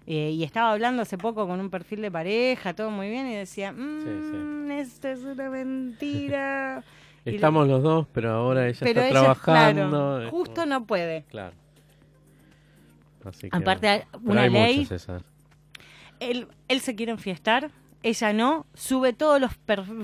Eh, 0.07 0.31
y 0.31 0.43
estaba 0.43 0.71
hablando 0.71 1.01
hace 1.03 1.17
poco 1.17 1.45
con 1.47 1.59
un 1.59 1.69
perfil 1.69 2.01
de 2.01 2.09
pareja, 2.09 2.73
todo 2.73 2.89
muy 2.89 3.09
bien, 3.09 3.27
y 3.27 3.35
decía, 3.35 3.71
mmm, 3.73 4.71
esto 4.71 5.07
es 5.09 5.19
una 5.23 5.49
mentira. 5.49 6.83
Lo- 7.25 7.31
Estamos 7.31 7.67
los 7.67 7.83
dos, 7.83 8.07
pero 8.13 8.31
ahora 8.31 8.67
ella 8.67 8.79
pero 8.79 9.01
está 9.01 9.07
ella, 9.09 9.19
trabajando. 9.19 9.89
claro, 9.89 10.21
es 10.23 10.29
justo 10.31 10.65
no 10.65 10.85
puede. 10.85 11.23
Claro. 11.29 11.53
Así 13.25 13.49
que, 13.49 13.57
Aparte, 13.57 14.07
una 14.23 14.47
ley 14.47 14.87
él, 16.19 16.47
él 16.67 16.79
se 16.81 16.95
quiere 16.95 17.11
enfiestar, 17.11 17.69
ella 18.01 18.31
no, 18.33 18.65
sube 18.73 19.13
todos 19.13 19.41
los 19.41 19.51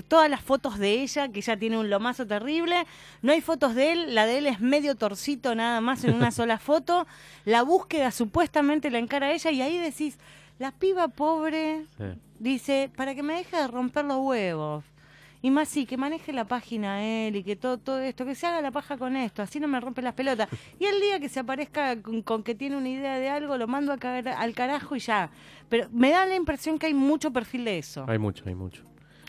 todas 0.08 0.30
las 0.30 0.42
fotos 0.42 0.78
de 0.78 1.02
ella, 1.02 1.30
que 1.30 1.40
ella 1.40 1.58
tiene 1.58 1.78
un 1.78 1.90
lomazo 1.90 2.28
terrible, 2.28 2.86
no 3.22 3.32
hay 3.32 3.42
fotos 3.42 3.74
de 3.76 3.92
él, 3.94 4.16
la 4.16 4.26
de 4.26 4.40
él 4.40 4.48
es 4.48 4.60
medio 4.60 4.96
torcito 4.96 5.56
nada 5.56 5.80
más 5.82 6.04
en 6.04 6.14
una 6.14 6.32
sola 6.32 6.60
foto, 6.60 7.08
la 7.46 7.62
búsqueda 7.64 8.12
supuestamente 8.12 8.92
la 8.92 9.00
encara 9.00 9.32
ella 9.32 9.52
y 9.52 9.62
ahí 9.62 9.78
decís, 9.78 10.18
la 10.60 10.72
piba 10.72 11.08
pobre 11.08 11.86
Sí. 11.98 12.04
dice, 12.40 12.92
para 12.96 13.16
que 13.16 13.24
me 13.24 13.36
deje 13.36 13.56
de 13.56 13.68
romper 13.68 14.06
los 14.06 14.18
huevos. 14.18 14.84
Y 15.42 15.52
más 15.52 15.68
sí, 15.68 15.86
que 15.86 15.98
maneje 15.98 16.34
la 16.34 16.46
página 16.46 17.04
él 17.04 17.36
y 17.36 17.44
que 17.44 17.56
todo, 17.56 17.78
todo 17.78 18.00
esto, 18.00 18.26
que 18.26 18.36
se 18.36 18.48
haga 18.48 18.62
la 18.62 18.72
paja 18.72 18.98
con 18.98 19.16
esto, 19.16 19.42
así 19.42 19.60
no 19.60 19.68
me 19.68 19.80
rompe 19.80 20.02
las 20.02 20.14
pelotas. 20.14 20.50
Y 20.80 20.86
el 20.86 21.00
día 21.00 21.20
que 21.20 21.30
se 21.30 21.40
aparezca 21.40 22.02
con, 22.02 22.22
con 22.22 22.44
que 22.44 22.56
tiene 22.56 22.78
una 22.78 22.90
idea 22.90 23.20
de 23.20 23.30
algo, 23.30 23.58
lo 23.58 23.68
mando 23.68 23.94
a 23.94 23.98
cagar 23.98 24.28
al 24.30 24.54
carajo 24.54 24.96
y 24.96 25.00
ya. 25.00 25.30
Pero 25.70 25.88
me 25.92 26.12
da 26.12 26.26
la 26.26 26.36
impresión 26.36 26.80
que 26.80 26.88
hay 26.88 26.94
mucho 26.94 27.32
perfil 27.32 27.66
de 27.66 27.78
eso. 27.78 28.06
Hay 28.08 28.18
mucho, 28.18 28.44
hay 28.48 28.56
mucho. 28.56 28.84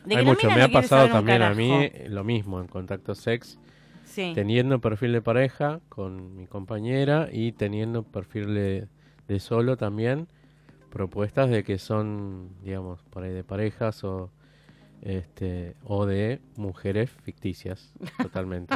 Hay 0.09 0.25
mucho. 0.25 0.49
Me 0.49 0.57
no 0.57 0.65
ha 0.65 0.69
pasado 0.69 1.09
también 1.09 1.43
a 1.43 1.53
mí 1.55 1.73
eh, 1.73 2.07
lo 2.09 2.25
mismo 2.25 2.61
en 2.61 2.69
contacto 2.69 3.15
sex. 3.15 3.59
Sí. 4.05 4.33
teniendo 4.35 4.81
perfil 4.81 5.13
de 5.13 5.21
pareja 5.21 5.81
con 5.89 6.37
mi 6.37 6.47
compañera 6.47 7.29
y 7.31 7.53
teniendo 7.53 8.05
perfil 8.05 8.55
de, 8.55 8.89
de 9.27 9.41
solo 9.41 9.77
también 9.77 10.29
propuestas 10.91 11.51
de 11.51 11.65
que 11.65 11.77
son 11.79 12.51
digamos 12.63 13.03
por 13.11 13.25
ahí 13.25 13.33
de 13.33 13.45
parejas 13.45 14.05
o 14.05 14.31
este 15.03 15.77
o 15.85 16.07
de 16.07 16.41
mujeres 16.57 17.11
ficticias 17.23 17.93
totalmente 18.23 18.75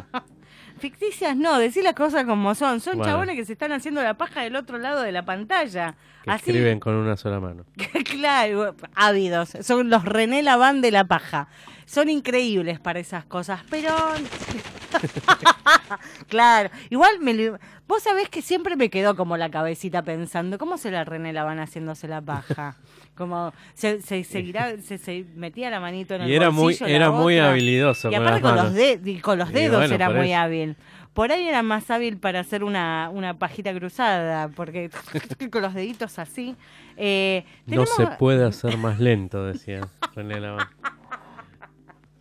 Ficticias 0.79 1.37
no, 1.37 1.59
decir 1.59 1.85
las 1.85 1.95
cosas 1.95 2.25
como 2.25 2.55
son. 2.55 2.81
Son 2.81 2.97
Bueno. 2.97 3.11
chabones 3.13 3.37
que 3.37 3.45
se 3.45 3.53
están 3.53 3.73
haciendo 3.73 4.03
la 4.03 4.15
paja 4.15 4.43
del 4.43 4.57
otro 4.57 4.79
lado 4.79 5.03
de 5.03 5.13
la 5.13 5.25
pantalla. 5.25 5.95
que 6.25 6.31
Así, 6.31 6.51
escriben 6.51 6.81
con 6.81 6.95
una 6.95 7.17
sola 7.17 7.39
mano 7.41 7.65
claro, 8.05 8.75
ávidos. 8.95 9.51
Son 9.61 9.91
los 9.91 10.05
René 10.05 10.43
Laván 10.43 10.81
de 10.81 10.91
la 10.91 11.05
paja. 11.05 11.49
Son 11.91 12.09
increíbles 12.09 12.79
para 12.79 13.01
esas 13.01 13.25
cosas, 13.25 13.63
pero... 13.69 13.91
claro, 16.29 16.71
igual 16.89 17.19
me 17.19 17.51
vos 17.89 18.03
sabés 18.05 18.29
que 18.29 18.43
siempre 18.43 18.77
me 18.77 18.91
quedó 18.91 19.17
como 19.17 19.37
la 19.37 19.51
cabecita 19.51 20.03
pensando, 20.03 20.57
¿cómo 20.57 20.79
se 20.79 20.93
la 20.93 21.03
René 21.03 21.33
Laván 21.33 21.59
haciéndose 21.59 22.07
la 22.07 22.21
paja? 22.21 22.77
Como 23.17 23.53
se, 23.75 24.03
se 24.03 24.23
seguirá, 24.23 24.77
se, 24.83 24.99
se 24.99 25.25
metía 25.35 25.69
la 25.69 25.81
manito 25.81 26.15
en 26.15 26.23
el 26.23 26.31
y 26.31 26.35
era 26.37 26.51
muy 26.51 26.63
bolsillo, 26.63 26.87
la 26.87 26.95
era 26.95 27.11
muy 27.11 27.39
habilidoso 27.39 28.09
Y 28.09 28.15
aparte 28.15 28.41
con 28.41 28.55
los, 28.55 28.73
de- 28.73 29.21
con 29.21 29.39
los 29.41 29.53
dedos 29.53 29.81
bueno, 29.81 29.95
era 29.97 30.11
muy 30.11 30.31
eso. 30.31 30.41
hábil. 30.43 30.77
Por 31.13 31.33
ahí 31.33 31.49
era 31.49 31.65
más 31.65 31.91
hábil 31.91 32.19
para 32.19 32.39
hacer 32.39 32.63
una, 32.63 33.11
una 33.13 33.37
pajita 33.37 33.75
cruzada, 33.75 34.47
porque 34.47 34.91
con 35.51 35.63
los 35.63 35.75
deditos 35.75 36.21
así. 36.21 36.55
Eh, 36.97 37.45
no 37.67 37.85
se 37.85 38.07
puede 38.07 38.47
hacer 38.47 38.77
más 38.77 39.01
lento 39.01 39.45
decía 39.45 39.89
René 40.15 40.39
Laván 40.39 40.69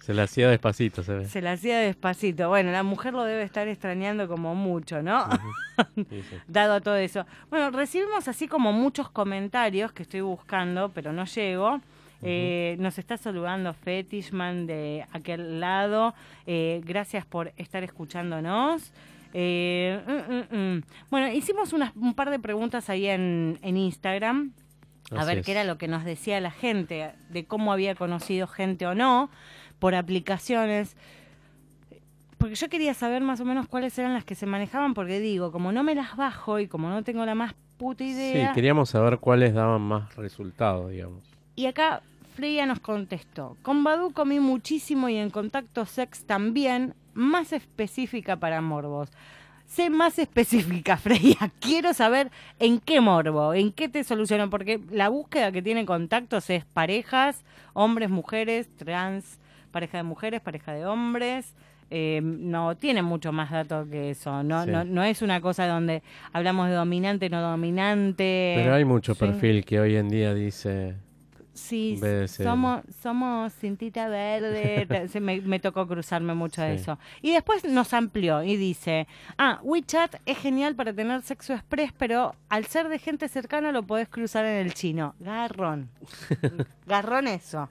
se 0.09 0.15
la 0.15 0.23
hacía 0.23 0.49
despacito 0.49 1.03
se 1.03 1.13
ve 1.13 1.25
Se 1.25 1.39
la 1.39 1.51
hacía 1.51 1.77
despacito. 1.77 2.49
Bueno, 2.49 2.71
la 2.71 2.81
mujer 2.81 3.13
lo 3.13 3.25
debe 3.25 3.43
estar 3.43 3.67
extrañando 3.67 4.27
como 4.27 4.55
mucho, 4.55 5.03
¿no? 5.03 5.23
Sí, 5.95 6.23
sí. 6.27 6.35
Dado 6.47 6.73
a 6.73 6.81
todo 6.81 6.95
eso. 6.95 7.27
Bueno, 7.51 7.69
recibimos 7.69 8.27
así 8.27 8.47
como 8.47 8.73
muchos 8.73 9.11
comentarios 9.11 9.91
que 9.91 10.01
estoy 10.01 10.21
buscando, 10.21 10.89
pero 10.89 11.13
no 11.13 11.25
llego. 11.25 11.79
Eh, 12.23 12.75
nos 12.79 12.97
está 12.97 13.17
saludando 13.17 13.71
Fetishman 13.73 14.65
de 14.65 15.05
aquel 15.13 15.59
lado. 15.59 16.15
Eh, 16.47 16.81
gracias 16.83 17.23
por 17.23 17.53
estar 17.55 17.83
escuchándonos. 17.83 18.91
Eh, 19.35 20.01
mm, 20.07 20.57
mm, 20.57 20.59
mm. 20.59 20.83
Bueno, 21.11 21.31
hicimos 21.31 21.71
unas, 21.71 21.95
un 21.95 22.15
par 22.15 22.31
de 22.31 22.39
preguntas 22.39 22.89
ahí 22.89 23.05
en, 23.05 23.59
en 23.61 23.77
Instagram. 23.77 24.53
A 25.11 25.21
Así 25.21 25.27
ver 25.27 25.37
es. 25.39 25.45
qué 25.45 25.51
era 25.51 25.63
lo 25.63 25.77
que 25.77 25.87
nos 25.87 26.03
decía 26.03 26.39
la 26.39 26.51
gente, 26.51 27.11
de 27.29 27.45
cómo 27.45 27.71
había 27.71 27.95
conocido 27.95 28.47
gente 28.47 28.85
o 28.85 28.95
no, 28.95 29.29
por 29.79 29.95
aplicaciones. 29.95 30.95
Porque 32.37 32.55
yo 32.55 32.69
quería 32.69 32.93
saber 32.93 33.21
más 33.21 33.39
o 33.41 33.45
menos 33.45 33.67
cuáles 33.67 33.97
eran 33.97 34.13
las 34.13 34.23
que 34.23 34.35
se 34.35 34.45
manejaban, 34.45 34.93
porque 34.93 35.19
digo, 35.19 35.51
como 35.51 35.71
no 35.71 35.83
me 35.83 35.95
las 35.95 36.15
bajo 36.15 36.59
y 36.59 36.67
como 36.67 36.89
no 36.89 37.03
tengo 37.03 37.25
la 37.25 37.35
más 37.35 37.53
puta 37.77 38.03
sí 38.03 38.11
idea. 38.11 38.53
queríamos 38.53 38.89
saber 38.89 39.19
cuáles 39.19 39.53
daban 39.53 39.81
más 39.81 40.13
resultados 40.17 40.91
digamos 40.91 41.23
Y 41.55 41.65
acá 41.65 42.01
Freya 42.35 42.65
nos 42.65 42.79
contestó, 42.79 43.57
con 43.61 43.83
Badu 43.83 44.11
comí 44.11 44.39
muchísimo 44.39 45.09
y 45.09 45.17
en 45.17 45.29
contacto 45.29 45.85
sex 45.85 46.25
también, 46.25 46.93
más 47.13 47.51
específica 47.51 48.37
para 48.37 48.61
morbos. 48.61 49.09
Sé 49.65 49.89
más 49.89 50.17
específica, 50.17 50.97
Freya. 50.97 51.51
Quiero 51.59 51.93
saber 51.93 52.31
en 52.59 52.79
qué 52.79 53.01
morbo, 53.01 53.53
en 53.53 53.71
qué 53.71 53.87
te 53.87 54.03
solucionan, 54.03 54.49
porque 54.49 54.79
la 54.89 55.09
búsqueda 55.09 55.51
que 55.51 55.61
tiene 55.61 55.85
contactos 55.85 56.49
es 56.49 56.65
parejas, 56.65 57.43
hombres, 57.73 58.09
mujeres, 58.09 58.67
trans, 58.77 59.38
pareja 59.71 59.97
de 59.97 60.03
mujeres, 60.03 60.41
pareja 60.41 60.73
de 60.73 60.85
hombres. 60.85 61.53
Eh, 61.91 62.21
no 62.23 62.77
tiene 62.77 63.01
mucho 63.01 63.31
más 63.31 63.49
datos 63.49 63.87
que 63.89 64.11
eso. 64.11 64.43
No, 64.43 64.63
Sí. 64.65 64.69
no, 64.69 64.83
no 64.85 65.03
es 65.03 65.21
una 65.23 65.41
cosa 65.41 65.65
donde 65.67 66.03
hablamos 66.33 66.67
de 66.69 66.75
dominante, 66.75 67.29
no 67.29 67.41
dominante. 67.41 68.53
Pero 68.57 68.75
hay 68.75 68.85
mucho 68.85 69.15
Sí. 69.15 69.19
perfil 69.19 69.65
que 69.65 69.79
hoy 69.79 69.95
en 69.95 70.09
día 70.09 70.33
dice... 70.33 70.95
Sí, 71.53 71.99
somos, 72.27 72.83
somos 73.01 73.51
cintita 73.53 74.07
verde. 74.07 74.87
se 75.09 75.19
me, 75.19 75.41
me 75.41 75.59
tocó 75.59 75.85
cruzarme 75.87 76.33
mucho 76.33 76.61
de 76.61 76.75
eso. 76.75 76.97
Y 77.21 77.33
después 77.33 77.65
nos 77.65 77.93
amplió 77.93 78.43
y 78.43 78.55
dice, 78.55 79.07
ah, 79.37 79.59
WeChat 79.63 80.15
es 80.25 80.37
genial 80.37 80.75
para 80.75 80.93
tener 80.93 81.21
sexo 81.21 81.53
express, 81.53 81.91
pero 81.97 82.33
al 82.47 82.65
ser 82.67 82.87
de 82.87 82.97
gente 82.97 83.27
cercana 83.27 83.73
lo 83.73 83.83
podés 83.83 84.07
cruzar 84.07 84.45
en 84.45 84.65
el 84.65 84.73
chino. 84.73 85.15
Garrón. 85.19 85.89
Garrón 86.87 87.27
eso. 87.27 87.67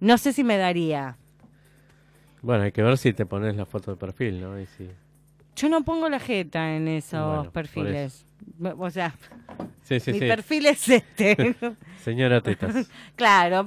No 0.00 0.18
sé 0.18 0.32
si 0.32 0.44
me 0.44 0.56
daría. 0.56 1.16
Bueno, 2.42 2.64
hay 2.64 2.72
que 2.72 2.82
ver 2.82 2.96
si 2.98 3.12
te 3.12 3.26
pones 3.26 3.56
la 3.56 3.66
foto 3.66 3.90
de 3.92 3.96
perfil, 3.96 4.40
¿no? 4.40 4.60
Y 4.60 4.66
si... 4.66 4.88
Yo 5.56 5.68
no 5.68 5.82
pongo 5.84 6.08
la 6.08 6.20
jeta 6.20 6.76
en 6.76 6.86
esos 6.86 7.36
Bueno, 7.36 7.50
perfiles. 7.50 8.24
O 8.78 8.90
sea, 8.90 9.14
Sí, 9.82 9.98
sí, 10.00 10.12
mi 10.12 10.18
sí. 10.18 10.26
perfil 10.28 10.66
es 10.66 10.88
este. 10.88 11.56
Señora 12.04 12.40
Tetas. 12.42 12.90
Claro, 13.16 13.64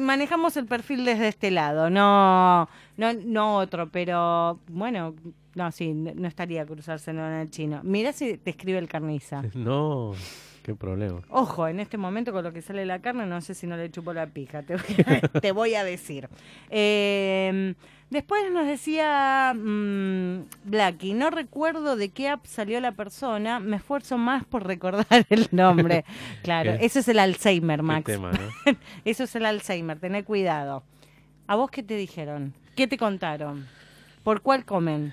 manejamos 0.00 0.56
el 0.56 0.66
perfil 0.66 1.04
desde 1.04 1.28
este 1.28 1.50
lado, 1.50 1.90
no, 1.90 2.68
no, 2.96 3.12
no 3.12 3.56
otro, 3.56 3.88
pero 3.90 4.60
bueno, 4.68 5.14
no, 5.56 5.72
sí, 5.72 5.92
no 5.92 6.28
estaría 6.28 6.64
cruzárselo 6.64 7.26
en 7.26 7.32
el 7.34 7.50
chino. 7.50 7.80
Mira 7.82 8.12
si 8.12 8.36
te 8.38 8.50
escribe 8.50 8.78
el 8.78 8.88
carniza. 8.88 9.42
no, 9.54 10.12
qué 10.64 10.74
problema. 10.74 11.20
Ojo, 11.28 11.68
en 11.68 11.78
este 11.78 11.96
momento 11.98 12.32
con 12.32 12.42
lo 12.42 12.52
que 12.52 12.60
sale 12.62 12.84
la 12.86 12.98
carne, 12.98 13.26
no 13.26 13.40
sé 13.40 13.54
si 13.54 13.68
no 13.68 13.76
le 13.76 13.88
chupo 13.90 14.12
la 14.12 14.26
pija, 14.26 14.62
te 14.62 14.74
voy 14.74 14.84
a, 15.06 15.28
te 15.40 15.52
voy 15.52 15.74
a 15.76 15.84
decir. 15.84 16.28
Eh, 16.70 17.74
después 18.10 18.50
nos 18.50 18.66
decía 18.66 19.54
mm, 19.54 20.40
Blacky, 20.64 21.12
no 21.14 21.30
recuerdo 21.30 21.96
de 21.96 22.08
qué 22.08 22.28
app 22.28 22.46
salió 22.46 22.80
la 22.80 22.92
persona, 22.92 23.60
me 23.60 23.76
esfuerzo 23.76 24.18
más 24.18 24.44
por 24.44 24.66
recordar 24.66 25.06
el 25.30 25.48
nombre. 25.52 26.04
Claro, 26.42 26.72
Qué- 26.78 26.86
eso 26.86 26.98
es 26.98 27.08
el 27.08 27.18
Alzheimer, 27.18 27.82
Max. 27.82 28.04
tema, 28.06 28.32
¿no? 28.32 28.72
Eso 29.04 29.24
es 29.24 29.34
el 29.36 29.46
Alzheimer, 29.46 29.98
tené 29.98 30.24
cuidado. 30.24 30.82
¿A 31.46 31.56
vos 31.56 31.70
qué 31.70 31.82
te 31.82 31.94
dijeron? 31.96 32.54
¿Qué 32.76 32.86
te 32.88 32.96
contaron? 32.98 33.66
¿Por 34.22 34.40
cuál 34.40 34.64
comen? 34.64 35.12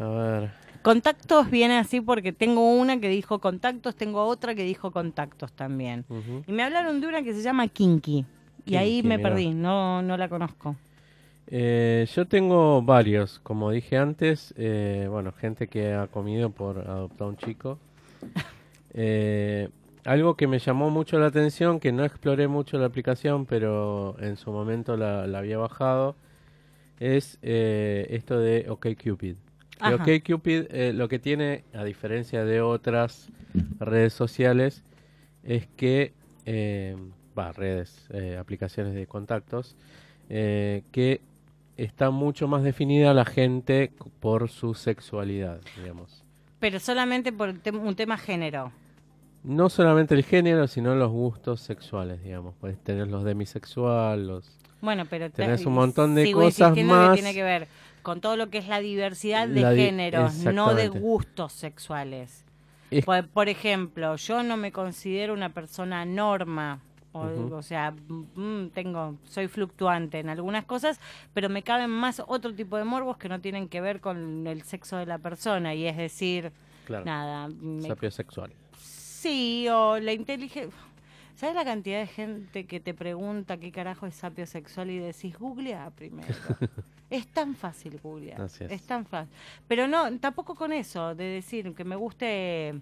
A 0.00 0.06
ver, 0.08 0.50
Contactos 0.84 1.50
viene 1.50 1.78
así 1.78 2.02
porque 2.02 2.34
tengo 2.34 2.70
una 2.76 3.00
que 3.00 3.08
dijo 3.08 3.38
contactos, 3.38 3.96
tengo 3.96 4.22
otra 4.24 4.54
que 4.54 4.64
dijo 4.64 4.90
contactos 4.90 5.50
también. 5.52 6.04
Y 6.46 6.52
me 6.52 6.62
hablaron 6.62 7.00
de 7.00 7.06
una 7.06 7.22
que 7.22 7.32
se 7.32 7.40
llama 7.40 7.68
Kinky. 7.68 8.26
Y 8.66 8.76
ahí 8.76 9.02
me 9.02 9.16
mirá. 9.16 9.30
perdí, 9.30 9.54
no, 9.54 10.02
no 10.02 10.18
la 10.18 10.28
conozco. 10.28 10.76
Eh, 11.46 12.06
yo 12.14 12.26
tengo 12.26 12.82
varios, 12.82 13.38
como 13.38 13.70
dije 13.70 13.96
antes, 13.96 14.52
eh, 14.58 15.06
bueno, 15.10 15.32
gente 15.32 15.68
que 15.68 15.94
ha 15.94 16.06
comido 16.08 16.50
por 16.50 16.78
adoptar 16.78 17.28
un 17.28 17.36
chico. 17.38 17.78
Eh, 18.96 19.70
algo 20.04 20.36
que 20.36 20.46
me 20.46 20.60
llamó 20.60 20.88
mucho 20.88 21.18
la 21.18 21.26
atención, 21.26 21.80
que 21.80 21.90
no 21.90 22.04
exploré 22.04 22.46
mucho 22.46 22.78
la 22.78 22.86
aplicación, 22.86 23.44
pero 23.44 24.14
en 24.20 24.36
su 24.36 24.52
momento 24.52 24.96
la, 24.96 25.26
la 25.26 25.38
había 25.38 25.58
bajado, 25.58 26.14
es 27.00 27.38
eh, 27.42 28.06
esto 28.10 28.38
de 28.38 28.66
OkCupid. 28.68 29.34
Ajá. 29.80 29.94
OkCupid 29.94 30.66
eh, 30.70 30.92
lo 30.92 31.08
que 31.08 31.18
tiene, 31.18 31.64
a 31.74 31.84
diferencia 31.84 32.44
de 32.44 32.60
otras 32.60 33.28
redes 33.78 34.12
sociales, 34.12 34.84
es 35.42 35.66
que, 35.76 36.12
eh, 36.46 36.96
va, 37.38 37.52
redes, 37.52 38.06
eh, 38.10 38.36
aplicaciones 38.38 38.94
de 38.94 39.06
contactos, 39.06 39.76
eh, 40.28 40.82
que 40.90 41.20
está 41.76 42.10
mucho 42.10 42.48
más 42.48 42.62
definida 42.62 43.12
la 43.14 43.24
gente 43.24 43.92
por 44.20 44.48
su 44.48 44.74
sexualidad, 44.74 45.60
digamos. 45.76 46.24
Pero 46.60 46.80
solamente 46.80 47.32
por 47.32 47.50
un 47.50 47.94
tema 47.94 48.16
género. 48.16 48.72
No 49.42 49.68
solamente 49.68 50.14
el 50.14 50.24
género, 50.24 50.66
sino 50.66 50.94
los 50.94 51.10
gustos 51.10 51.60
sexuales, 51.60 52.22
digamos. 52.22 52.54
Puedes 52.60 52.78
tener 52.78 53.08
los 53.08 53.24
demisexual, 53.24 54.26
los... 54.26 54.58
Bueno, 54.84 55.04
pero 55.08 55.30
te- 55.30 55.42
Tenés 55.42 55.64
un 55.66 55.74
montón 55.74 56.14
de 56.14 56.24
sigo 56.24 56.40
cosas 56.42 56.76
más. 56.84 57.10
Que 57.10 57.14
tiene 57.14 57.34
que 57.34 57.42
ver 57.42 57.68
con 58.02 58.20
todo 58.20 58.36
lo 58.36 58.50
que 58.50 58.58
es 58.58 58.68
la 58.68 58.80
diversidad 58.80 59.48
de 59.48 59.60
La 59.62 59.70
di- 59.70 59.82
géneros, 59.82 60.34
no 60.36 60.74
de 60.74 60.88
gustos 60.88 61.52
sexuales. 61.52 62.44
Es- 62.90 63.04
Por, 63.04 63.26
por 63.28 63.48
ejemplo, 63.48 64.14
yo 64.16 64.42
no 64.42 64.56
me 64.56 64.70
considero 64.72 65.32
una 65.32 65.48
persona 65.48 66.04
norma. 66.04 66.80
O, 67.16 67.20
o 67.52 67.62
sea, 67.62 67.92
mm, 68.08 68.70
tengo, 68.74 69.14
soy 69.24 69.46
fluctuante 69.46 70.18
en 70.18 70.28
algunas 70.28 70.64
cosas, 70.64 70.98
pero 71.32 71.48
me 71.48 71.62
caben 71.62 71.88
más 71.90 72.20
otro 72.26 72.52
tipo 72.52 72.76
de 72.76 72.82
morbos 72.82 73.18
que 73.18 73.28
no 73.28 73.40
tienen 73.40 73.68
que 73.68 73.80
ver 73.80 74.00
con 74.00 74.46
el 74.48 74.62
sexo 74.62 74.96
de 74.96 75.06
la 75.06 75.18
persona. 75.18 75.74
Y 75.74 75.86
es 75.86 75.96
decir, 75.96 76.50
Claro, 76.86 77.04
nada, 77.04 77.48
me 77.60 77.86
sapiosexual. 77.86 78.52
Sí, 78.76 79.66
o 79.70 79.98
la 80.00 80.12
inteligencia. 80.12 80.76
¿Sabes 81.36 81.54
la 81.56 81.64
cantidad 81.64 81.98
de 82.00 82.06
gente 82.06 82.64
que 82.66 82.78
te 82.80 82.94
pregunta 82.94 83.56
qué 83.58 83.72
carajo 83.72 84.06
es 84.06 84.14
sapio 84.14 84.46
sexual 84.46 84.90
y 84.90 84.98
decís, 84.98 85.36
googlea 85.38 85.90
primero? 85.90 86.28
es 87.10 87.26
tan 87.28 87.54
fácil 87.56 87.98
googlear. 88.02 88.40
Es. 88.42 88.60
es 88.60 88.82
tan 88.82 89.04
fácil. 89.04 89.34
Pero 89.66 89.88
no, 89.88 90.16
tampoco 90.18 90.54
con 90.54 90.72
eso, 90.72 91.14
de 91.14 91.24
decir 91.24 91.74
que 91.74 91.82
me 91.84 91.96
guste, 91.96 92.74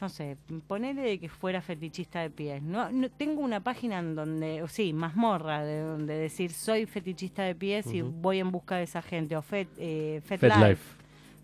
no 0.00 0.08
sé, 0.08 0.38
ponerle 0.66 1.02
de 1.02 1.18
que 1.20 1.28
fuera 1.28 1.60
fetichista 1.60 2.20
de 2.22 2.30
pies. 2.30 2.62
No, 2.62 2.90
no- 2.90 3.10
tengo 3.10 3.42
una 3.42 3.60
página 3.60 3.98
en 3.98 4.14
donde, 4.14 4.62
o 4.62 4.68
sí, 4.68 4.92
mazmorra, 4.94 5.62
de 5.62 5.80
donde 5.80 6.14
decir 6.14 6.50
soy 6.52 6.86
fetichista 6.86 7.42
de 7.42 7.54
pies 7.54 7.86
y 7.92 8.00
voy 8.02 8.38
en 8.40 8.50
busca 8.50 8.76
de 8.76 8.84
esa 8.84 9.02
gente, 9.02 9.36
o 9.36 9.42
Fet, 9.42 9.68
eh, 9.76 10.22
Fet 10.24 10.42
Life 10.42 10.68
Life. 10.68 10.82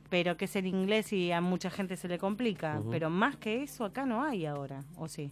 pero 0.08 0.36
que 0.38 0.46
es 0.46 0.56
en 0.56 0.66
inglés 0.66 1.12
y 1.12 1.32
a 1.32 1.40
mucha 1.42 1.70
gente 1.70 1.96
se 1.98 2.08
le 2.08 2.18
complica. 2.18 2.80
Pero 2.90 3.10
más 3.10 3.36
que 3.36 3.62
eso 3.62 3.84
acá 3.84 4.06
no 4.06 4.22
hay 4.24 4.46
ahora, 4.46 4.82
¿o 4.96 5.06
sí? 5.08 5.30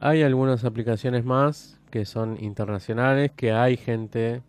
Hay 0.00 0.22
algunas 0.22 0.64
aplicaciones 0.64 1.24
más 1.24 1.78
que 1.90 2.04
son 2.04 2.36
internacionales, 2.42 3.30
que 3.36 3.52
hay 3.52 3.76
gente 3.76 4.42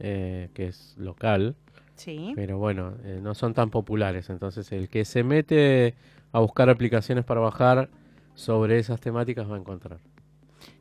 eh, 0.00 0.48
que 0.54 0.66
es 0.68 0.94
local, 0.98 1.54
Sí. 1.94 2.32
pero 2.34 2.58
bueno, 2.58 2.94
eh, 3.04 3.20
no 3.22 3.34
son 3.34 3.54
tan 3.54 3.70
populares. 3.70 4.28
Entonces 4.30 4.70
el 4.72 4.88
que 4.88 5.04
se 5.04 5.22
mete 5.22 5.94
a 6.32 6.40
buscar 6.40 6.68
aplicaciones 6.68 7.24
para 7.24 7.40
bajar 7.40 7.88
sobre 8.34 8.78
esas 8.78 9.00
temáticas 9.00 9.48
va 9.48 9.54
a 9.54 9.58
encontrar. 9.60 10.00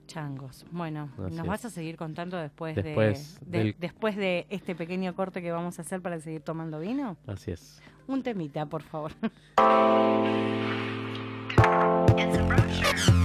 Changos. 0.08 0.66
Bueno, 0.72 1.10
Así 1.14 1.36
¿nos 1.36 1.46
es. 1.46 1.48
vas 1.48 1.66
a 1.66 1.70
seguir 1.70 1.96
contando 1.98 2.38
después, 2.38 2.76
Después 2.76 3.40
de, 3.42 3.46
de- 3.58 3.64
del- 3.66 3.76
después 3.80 4.16
de 4.18 4.48
este 4.50 4.76
pequeño 4.76 5.16
corte 5.16 5.42
que 5.42 5.52
vamos 5.52 5.78
a 5.80 5.84
hacer 5.84 6.02
para 6.02 6.20
seguir 6.20 6.42
tomando 6.42 6.80
vino? 6.80 7.16
Así 7.28 7.52
es. 7.52 7.82
Un 8.08 8.24
temita, 8.24 8.66
por 8.66 8.82
favor. 8.82 9.12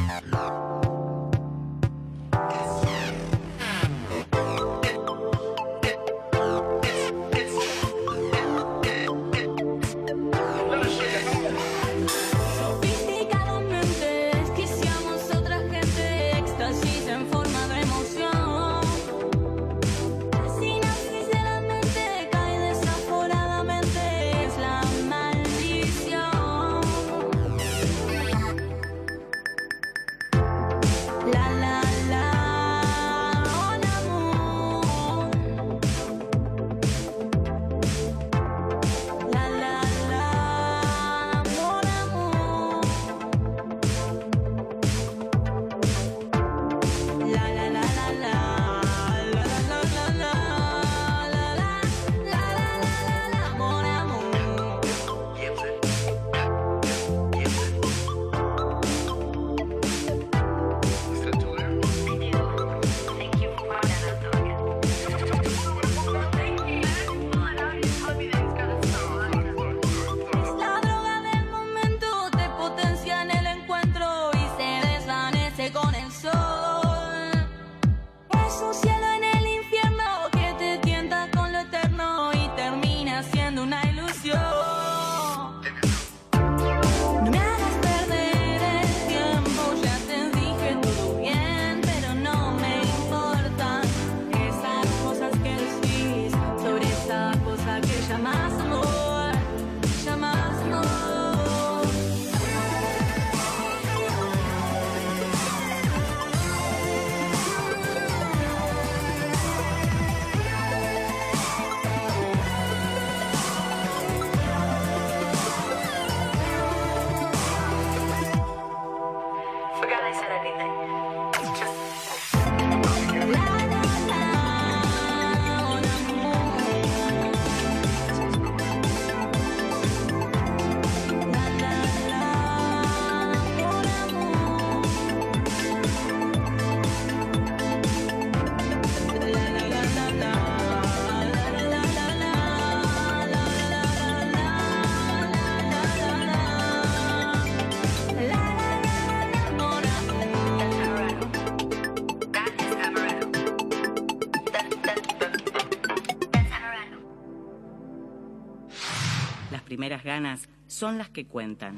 son 160.66 160.98
las 160.98 161.09
que 161.11 161.26
cuentan. 161.26 161.76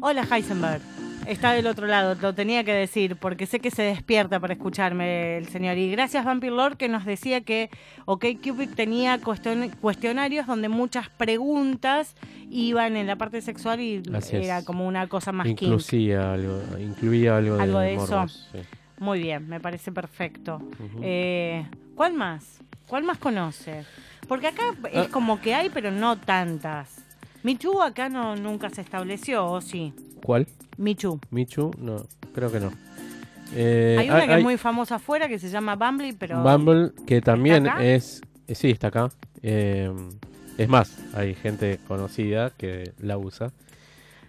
Hola 0.00 0.26
Heisenberg. 0.30 0.80
Está 1.26 1.52
del 1.52 1.66
otro 1.66 1.86
lado, 1.86 2.16
lo 2.22 2.32
tenía 2.34 2.64
que 2.64 2.72
decir, 2.72 3.16
porque 3.16 3.44
sé 3.44 3.60
que 3.60 3.70
se 3.70 3.82
despierta 3.82 4.40
para 4.40 4.54
escucharme 4.54 5.36
el 5.36 5.46
señor. 5.48 5.76
Y 5.76 5.90
gracias 5.90 6.24
Vampire 6.24 6.54
Lord 6.54 6.78
que 6.78 6.88
nos 6.88 7.04
decía 7.04 7.42
que 7.42 7.68
OkCupid 8.06 8.70
tenía 8.74 9.20
cuestion- 9.20 9.74
cuestionarios 9.78 10.46
donde 10.46 10.70
muchas 10.70 11.10
preguntas 11.10 12.14
iban 12.50 12.96
en 12.96 13.06
la 13.06 13.16
parte 13.16 13.42
sexual 13.42 13.78
y 13.80 14.00
Así 14.14 14.36
es. 14.36 14.44
era 14.46 14.64
como 14.64 14.86
una 14.88 15.06
cosa 15.08 15.32
más 15.32 15.46
kinky. 15.48 15.66
Incluía 15.66 16.32
algo, 16.32 16.62
incluía 16.80 17.36
algo 17.36 17.58
de, 17.80 17.94
eso. 17.94 18.06
morbos, 18.06 18.48
sí. 18.52 18.58
Muy 19.00 19.20
bien, 19.20 19.48
me 19.48 19.60
parece 19.60 19.92
perfecto. 19.92 20.60
Eh, 21.02 21.66
¿Cuál 21.94 22.14
más? 22.14 22.58
¿Cuál 22.86 23.04
más 23.04 23.18
conoce? 23.18 23.84
Porque 24.26 24.48
acá 24.48 24.62
es 24.92 25.06
Ah. 25.06 25.08
como 25.10 25.40
que 25.40 25.54
hay, 25.54 25.70
pero 25.70 25.90
no 25.90 26.18
tantas. 26.18 27.04
Michu 27.42 27.80
acá 27.80 28.08
no 28.08 28.34
nunca 28.36 28.68
se 28.70 28.80
estableció, 28.80 29.46
¿o 29.46 29.60
sí? 29.60 29.92
¿Cuál? 30.24 30.46
Michu. 30.76 31.20
Michu, 31.30 31.70
no, 31.78 32.04
creo 32.34 32.50
que 32.50 32.60
no. 32.60 32.72
Eh, 33.54 33.96
hay 33.98 34.10
una 34.10 34.26
que 34.26 34.32
hay- 34.32 34.38
es 34.40 34.44
muy 34.44 34.56
famosa 34.58 34.96
afuera 34.96 35.28
que 35.28 35.38
se 35.38 35.48
llama 35.48 35.74
Bumble, 35.76 36.14
pero... 36.18 36.42
Bumble, 36.42 36.92
que 37.06 37.20
también 37.22 37.66
es. 37.80 38.20
eh, 38.46 38.54
sí, 38.54 38.70
está 38.70 38.88
acá. 38.88 39.08
Eh, 39.42 39.90
es 40.58 40.68
más, 40.68 40.98
hay 41.14 41.34
gente 41.34 41.78
conocida 41.88 42.50
que 42.50 42.92
la 42.98 43.16
usa. 43.16 43.52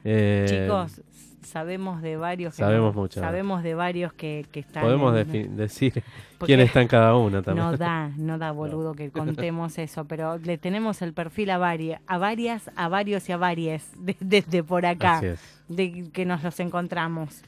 Eh, 0.06 0.46
Chicos, 0.48 1.02
sabemos 1.50 2.02
de 2.02 2.16
varios 2.16 2.54
que 2.56 2.64
sabemos 2.64 2.96
no- 2.96 3.02
mucho. 3.02 3.20
sabemos 3.20 3.64
de 3.64 3.74
varios 3.76 4.14
que, 4.14 4.46
que 4.52 4.62
están 4.62 4.84
Podemos 4.84 5.16
en- 5.18 5.56
decir 5.58 6.04
quién 6.40 6.60
está 6.62 6.82
en 6.82 6.88
cada 6.88 7.16
una 7.18 7.42
también. 7.42 7.66
No 7.66 7.76
da, 7.78 8.10
no 8.18 8.38
da 8.38 8.52
boludo 8.52 8.94
que 8.94 9.10
contemos 9.12 9.78
eso, 9.78 10.06
pero 10.06 10.38
le 10.38 10.58
tenemos 10.58 11.02
el 11.02 11.14
perfil 11.14 11.50
a 11.50 11.58
varias, 11.58 12.02
a 12.08 12.18
varias, 12.18 12.70
a 12.76 12.88
varios 12.88 13.28
y 13.30 13.32
a 13.34 13.38
varias 13.38 13.90
de- 14.00 14.16
desde 14.20 14.64
por 14.64 14.86
acá, 14.86 15.18
Así 15.18 15.26
es. 15.28 15.64
de 15.68 16.10
que 16.14 16.26
nos 16.26 16.44
los 16.44 16.60
encontramos. 16.60 17.42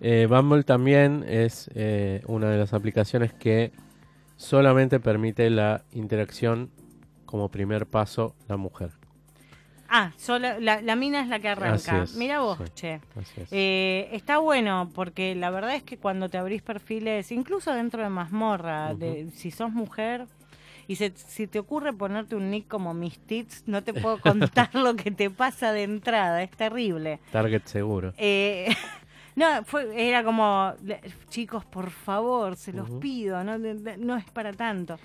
Eh, 0.00 0.26
Bumble 0.30 0.62
también 0.62 1.24
es 1.28 1.68
eh, 1.74 2.22
una 2.26 2.48
de 2.50 2.58
las 2.58 2.72
aplicaciones 2.72 3.32
que 3.32 3.72
solamente 4.36 5.00
permite 5.00 5.50
la 5.50 5.82
interacción 5.92 6.70
como 7.26 7.48
primer 7.50 7.86
paso 7.86 8.34
la 8.48 8.56
mujer. 8.56 8.90
Ah, 9.88 10.12
solo, 10.16 10.60
la, 10.60 10.82
la 10.82 10.96
mina 10.96 11.20
es 11.22 11.28
la 11.28 11.38
que 11.38 11.48
arranca. 11.48 12.04
Mira 12.16 12.40
vos, 12.40 12.58
sí. 12.58 12.64
che. 12.74 12.94
Es. 13.16 13.48
Eh, 13.50 14.08
está 14.12 14.38
bueno 14.38 14.90
porque 14.94 15.34
la 15.34 15.50
verdad 15.50 15.74
es 15.74 15.82
que 15.82 15.96
cuando 15.96 16.28
te 16.28 16.36
abrís 16.38 16.60
perfiles, 16.62 17.32
incluso 17.32 17.72
dentro 17.72 18.02
de 18.02 18.10
mazmorra, 18.10 18.94
de, 18.94 19.30
si 19.34 19.50
sos 19.50 19.70
mujer 19.72 20.26
y 20.86 20.96
se- 20.96 21.12
si 21.16 21.46
te 21.46 21.58
ocurre 21.58 21.92
ponerte 21.92 22.34
un 22.36 22.50
nick 22.50 22.68
como 22.68 22.92
Miss 22.92 23.18
Tits, 23.18 23.62
no 23.66 23.82
te 23.82 23.94
puedo 23.94 24.20
contar 24.20 24.68
lo 24.74 24.94
que 24.94 25.10
te 25.10 25.30
pasa 25.30 25.72
de 25.72 25.84
entrada, 25.84 26.42
es 26.42 26.50
terrible. 26.50 27.20
Target 27.32 27.64
seguro. 27.64 28.12
Eh, 28.18 28.68
no, 29.36 29.64
fue, 29.64 30.08
era 30.08 30.22
como, 30.22 30.74
chicos, 31.30 31.64
por 31.64 31.90
favor, 31.90 32.56
se 32.56 32.72
los 32.74 32.90
pido, 32.90 33.42
no, 33.42 33.56
no 33.58 34.16
es 34.16 34.24
para 34.32 34.52
tanto. 34.52 34.98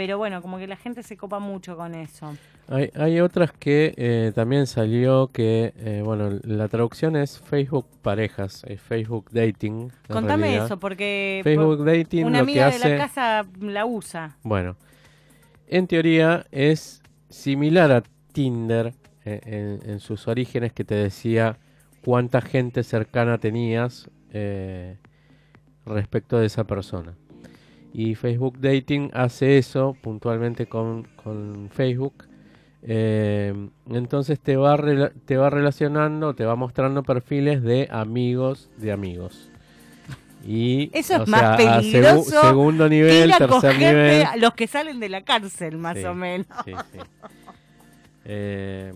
Pero 0.00 0.16
bueno, 0.16 0.40
como 0.40 0.56
que 0.56 0.66
la 0.66 0.76
gente 0.76 1.02
se 1.02 1.18
copa 1.18 1.40
mucho 1.40 1.76
con 1.76 1.94
eso. 1.94 2.34
Hay, 2.68 2.90
hay 2.94 3.20
otras 3.20 3.52
que 3.52 3.92
eh, 3.98 4.32
también 4.34 4.66
salió 4.66 5.26
que, 5.30 5.74
eh, 5.76 6.00
bueno, 6.02 6.38
la 6.42 6.68
traducción 6.68 7.16
es 7.16 7.38
Facebook 7.38 7.86
parejas, 8.00 8.64
es 8.66 8.80
Facebook 8.80 9.26
Dating. 9.30 9.92
Contame 10.08 10.44
realidad. 10.44 10.64
eso, 10.64 10.78
porque 10.78 11.42
Facebook 11.44 11.76
por- 11.76 11.86
Dating 11.86 12.24
una 12.24 12.38
lo 12.38 12.46
que 12.46 12.50
amiga 12.52 12.68
hace... 12.68 12.88
de 12.88 12.96
la 12.96 13.02
casa 13.06 13.46
la 13.60 13.84
usa. 13.84 14.38
Bueno, 14.42 14.76
en 15.68 15.86
teoría 15.86 16.46
es 16.50 17.02
similar 17.28 17.92
a 17.92 18.02
Tinder 18.32 18.94
eh, 19.26 19.40
en, 19.44 19.90
en 19.90 20.00
sus 20.00 20.28
orígenes 20.28 20.72
que 20.72 20.82
te 20.84 20.94
decía 20.94 21.58
cuánta 22.02 22.40
gente 22.40 22.84
cercana 22.84 23.36
tenías 23.36 24.08
eh, 24.32 24.96
respecto 25.84 26.38
de 26.38 26.46
esa 26.46 26.64
persona. 26.64 27.12
Y 27.92 28.14
Facebook 28.14 28.58
Dating 28.60 29.10
hace 29.14 29.58
eso 29.58 29.96
puntualmente 30.00 30.66
con, 30.66 31.08
con 31.22 31.68
Facebook. 31.72 32.24
Eh, 32.82 33.52
entonces 33.90 34.40
te 34.40 34.56
va, 34.56 34.78
te 35.24 35.36
va 35.36 35.50
relacionando, 35.50 36.34
te 36.34 36.44
va 36.44 36.56
mostrando 36.56 37.02
perfiles 37.02 37.62
de 37.62 37.88
amigos 37.90 38.70
de 38.78 38.92
amigos. 38.92 39.50
Y, 40.46 40.88
Eso 40.94 41.16
es 41.16 41.20
o 41.20 41.26
más 41.26 41.40
sea, 41.40 41.58
segu- 41.58 41.80
peligroso 41.80 42.40
segundo 42.40 42.88
nivel, 42.88 43.30
tercer 43.36 43.78
nivel. 43.78 44.22
a 44.24 44.36
los 44.36 44.54
que 44.54 44.66
salen 44.66 44.98
de 44.98 45.10
la 45.10 45.22
cárcel, 45.22 45.76
más 45.76 45.98
Sí, 45.98 46.04
o 46.04 46.14
menos. 46.14 46.46
sí, 46.64 46.72
sí. 46.92 46.98
Eh, 48.24 48.92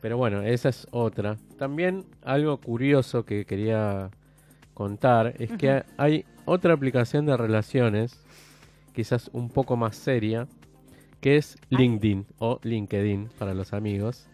pero 0.00 0.16
bueno, 0.16 0.42
esa 0.42 0.68
es 0.70 0.86
otra. 0.90 1.36
También 1.58 2.04
algo 2.24 2.56
curioso 2.58 3.24
que 3.24 3.44
quería 3.44 4.10
contar 4.74 5.34
es 5.38 5.50
que 5.52 5.84
hay 5.96 6.24
otra 6.44 6.74
aplicación 6.74 7.26
de 7.26 7.36
relaciones, 7.36 8.24
quizás 8.98 9.30
un 9.32 9.48
poco 9.48 9.76
más 9.76 9.94
seria, 9.94 10.48
que 11.20 11.36
es 11.36 11.56
LinkedIn 11.70 12.26
o 12.40 12.58
LinkedIn 12.64 13.28
para 13.38 13.54
los 13.54 13.72
amigos. 13.72 14.26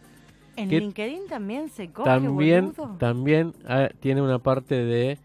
En 0.57 0.70
LinkedIn 0.70 1.27
también 1.29 1.68
se 1.68 1.90
coge, 1.90 2.09
También, 2.09 2.72
boludo. 2.74 2.96
también 2.96 3.53
ah, 3.68 3.90
tiene 4.00 4.22
una 4.22 4.38
parte 4.38 4.77
de 4.77 5.18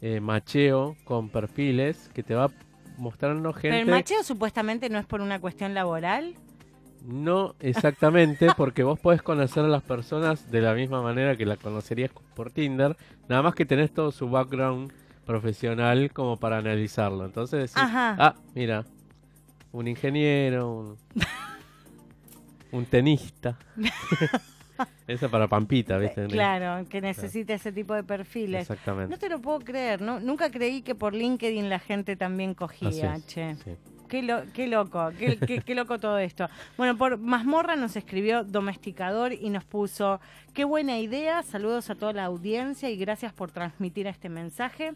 eh, 0.00 0.20
macheo 0.20 0.96
con 1.04 1.28
perfiles 1.28 2.08
que 2.14 2.22
te 2.22 2.34
va 2.34 2.50
mostrando 2.96 3.52
Pero 3.52 3.74
el 3.74 3.80
gente. 3.80 3.90
macheo 3.90 4.22
supuestamente 4.22 4.88
no 4.88 4.98
es 4.98 5.04
por 5.04 5.20
una 5.20 5.40
cuestión 5.42 5.74
laboral. 5.74 6.34
No 7.04 7.54
exactamente, 7.60 8.48
porque 8.56 8.82
vos 8.82 8.98
podés 8.98 9.20
conocer 9.20 9.62
a 9.66 9.68
las 9.68 9.82
personas 9.82 10.50
de 10.50 10.62
la 10.62 10.72
misma 10.72 11.02
manera 11.02 11.36
que 11.36 11.44
la 11.44 11.58
conocerías 11.58 12.12
por 12.34 12.50
Tinder, 12.50 12.96
nada 13.28 13.42
más 13.42 13.54
que 13.54 13.66
tenés 13.66 13.92
todo 13.92 14.10
su 14.10 14.30
background 14.30 14.90
profesional 15.26 16.10
como 16.12 16.38
para 16.38 16.58
analizarlo. 16.58 17.24
Entonces 17.26 17.58
decís, 17.60 17.76
Ajá. 17.76 18.16
ah, 18.18 18.34
mira, 18.54 18.84
un 19.72 19.88
ingeniero, 19.88 20.70
un, 20.72 20.96
un 22.72 22.86
tenista. 22.86 23.58
Eso 25.06 25.30
para 25.30 25.46
Pampita, 25.48 25.96
¿viste? 25.98 26.24
Eh, 26.24 26.28
Claro, 26.28 26.86
que 26.88 27.00
necesita 27.00 27.54
ese 27.54 27.72
tipo 27.72 27.94
de 27.94 28.02
perfiles. 28.02 28.68
No 28.68 28.74
Exactamente. 28.74 29.16
te 29.18 29.28
lo 29.28 29.40
puedo 29.40 29.60
creer, 29.60 30.00
¿no? 30.00 30.18
nunca 30.20 30.50
creí 30.50 30.82
que 30.82 30.94
por 30.94 31.14
LinkedIn 31.14 31.68
la 31.68 31.78
gente 31.78 32.16
también 32.16 32.54
cogía, 32.54 33.18
che. 33.26 33.54
sí. 33.64 33.76
Qué, 34.08 34.22
lo- 34.22 34.42
qué 34.52 34.66
loco, 34.66 35.10
qué, 35.18 35.74
loco 35.74 35.98
todo 35.98 36.18
esto. 36.18 36.48
Bueno, 36.76 36.96
por 36.96 37.18
Mazmorra 37.18 37.76
nos 37.76 37.96
escribió 37.96 38.44
Domesticador 38.44 39.32
y 39.32 39.50
nos 39.50 39.64
puso, 39.64 40.20
qué 40.54 40.64
buena 40.64 40.98
idea, 40.98 41.42
saludos 41.42 41.90
a 41.90 41.94
toda 41.94 42.12
la 42.12 42.24
audiencia 42.24 42.88
y 42.90 42.96
gracias 42.96 43.32
por 43.32 43.50
transmitir 43.50 44.06
este 44.06 44.28
mensaje. 44.28 44.92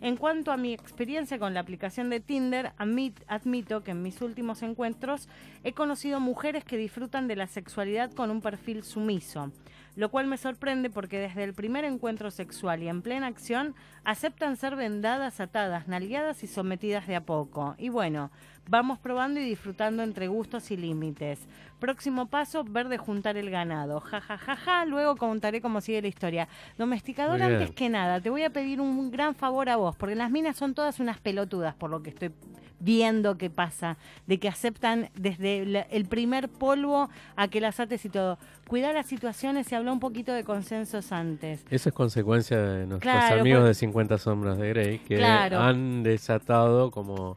En 0.00 0.16
cuanto 0.16 0.50
a 0.50 0.56
mi 0.56 0.72
experiencia 0.72 1.38
con 1.38 1.54
la 1.54 1.60
aplicación 1.60 2.10
de 2.10 2.18
Tinder, 2.18 2.72
admit- 2.78 3.22
admito 3.28 3.84
que 3.84 3.92
en 3.92 4.02
mis 4.02 4.20
últimos 4.20 4.62
encuentros 4.62 5.28
he 5.62 5.72
conocido 5.74 6.18
mujeres 6.18 6.64
que 6.64 6.76
disfrutan 6.76 7.28
de 7.28 7.36
la 7.36 7.46
sexualidad 7.46 8.10
con 8.12 8.30
un 8.32 8.40
perfil 8.40 8.82
sumiso, 8.82 9.52
lo 9.94 10.08
cual 10.10 10.26
me 10.26 10.38
sorprende 10.38 10.90
porque 10.90 11.18
desde 11.20 11.44
el 11.44 11.54
primer 11.54 11.84
encuentro 11.84 12.32
sexual 12.32 12.82
y 12.82 12.88
en 12.88 13.00
plena 13.02 13.28
acción 13.28 13.76
aceptan 14.02 14.56
ser 14.56 14.74
vendadas, 14.74 15.38
atadas, 15.38 15.86
nalgueadas 15.86 16.42
y 16.42 16.48
sometidas 16.48 17.06
de 17.06 17.14
a 17.14 17.20
poco. 17.20 17.76
Y 17.78 17.88
bueno, 17.88 18.32
vamos 18.68 18.98
probando 18.98 19.40
y 19.40 19.44
disfrutando 19.44 20.02
entre 20.02 20.28
gustos 20.28 20.70
y 20.70 20.76
límites. 20.76 21.40
Próximo 21.78 22.26
paso, 22.26 22.62
ver 22.64 22.88
de 22.88 22.96
juntar 22.98 23.36
el 23.36 23.50
ganado. 23.50 24.00
Ja, 24.00 24.20
ja, 24.20 24.38
ja, 24.38 24.56
ja. 24.56 24.84
Luego 24.84 25.16
contaré 25.16 25.60
cómo 25.60 25.80
sigue 25.80 26.00
la 26.00 26.08
historia. 26.08 26.48
Domesticador, 26.78 27.42
antes 27.42 27.72
que 27.72 27.88
nada, 27.88 28.20
te 28.20 28.30
voy 28.30 28.44
a 28.44 28.50
pedir 28.50 28.80
un 28.80 29.10
gran 29.10 29.34
favor 29.34 29.68
a 29.68 29.76
vos, 29.76 29.96
porque 29.96 30.14
las 30.14 30.30
minas 30.30 30.56
son 30.56 30.74
todas 30.74 31.00
unas 31.00 31.18
pelotudas, 31.20 31.74
por 31.74 31.90
lo 31.90 32.02
que 32.02 32.10
estoy 32.10 32.30
viendo 32.78 33.38
que 33.38 33.48
pasa, 33.48 33.96
de 34.26 34.38
que 34.40 34.48
aceptan 34.48 35.08
desde 35.14 35.86
el 35.94 36.04
primer 36.06 36.48
polvo 36.48 37.10
a 37.36 37.46
que 37.48 37.60
las 37.60 37.78
ates 37.78 38.04
y 38.04 38.08
todo. 38.08 38.38
Cuidar 38.66 38.94
las 38.94 39.06
situaciones 39.06 39.70
y 39.70 39.74
hablar 39.76 39.92
un 39.92 40.00
poquito 40.00 40.32
de 40.32 40.42
consensos 40.44 41.12
antes. 41.12 41.64
Eso 41.70 41.88
es 41.90 41.94
consecuencia 41.94 42.58
de 42.60 42.86
nuestros 42.86 43.00
Claro, 43.12 43.40
amigos 43.40 43.64
de 43.64 43.74
50 43.74 44.18
sombras 44.18 44.58
de 44.58 44.68
Grey 44.68 44.98
que 44.98 45.16
Claro. 45.16 45.60
han 45.60 46.02
desatado 46.02 46.90
como 46.90 47.36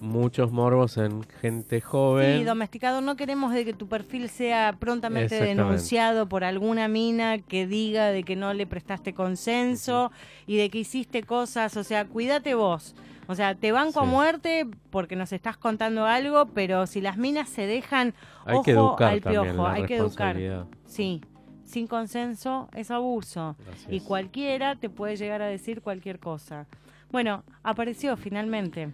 muchos 0.00 0.52
morbos 0.52 0.96
en 0.96 1.24
gente 1.40 1.80
joven. 1.80 2.38
Sí, 2.38 2.44
domesticado, 2.44 3.00
no 3.00 3.16
queremos 3.16 3.52
de 3.52 3.64
que 3.64 3.72
tu 3.72 3.88
perfil 3.88 4.28
sea 4.28 4.76
prontamente 4.78 5.42
denunciado 5.42 6.28
por 6.28 6.44
alguna 6.44 6.88
mina 6.88 7.38
que 7.38 7.66
diga 7.66 8.06
de 8.06 8.22
que 8.22 8.36
no 8.36 8.54
le 8.54 8.66
prestaste 8.66 9.14
consenso 9.14 10.12
y 10.46 10.56
de 10.56 10.70
que 10.70 10.78
hiciste 10.78 11.22
cosas, 11.22 11.76
o 11.76 11.84
sea, 11.84 12.06
cuídate 12.06 12.54
vos. 12.54 12.94
O 13.26 13.34
sea, 13.34 13.54
te 13.54 13.72
banco 13.72 14.00
a 14.00 14.04
muerte 14.04 14.66
porque 14.88 15.14
nos 15.14 15.32
estás 15.32 15.58
contando 15.58 16.06
algo, 16.06 16.46
pero 16.46 16.86
si 16.86 17.02
las 17.02 17.18
minas 17.18 17.50
se 17.50 17.66
dejan, 17.66 18.14
Hay 18.46 18.54
ojo 18.54 18.62
que 18.62 18.70
educar 18.70 19.12
al 19.12 19.20
piojo, 19.20 19.66
hay 19.66 19.84
que 19.84 19.96
educar. 19.96 20.66
Sí, 20.86 21.20
sin 21.64 21.86
consenso 21.86 22.70
es 22.74 22.90
abuso. 22.90 23.56
Y 23.90 24.00
cualquiera 24.00 24.76
te 24.76 24.88
puede 24.88 25.16
llegar 25.16 25.42
a 25.42 25.46
decir 25.46 25.82
cualquier 25.82 26.18
cosa. 26.18 26.66
Bueno, 27.10 27.44
apareció 27.62 28.16
finalmente. 28.16 28.92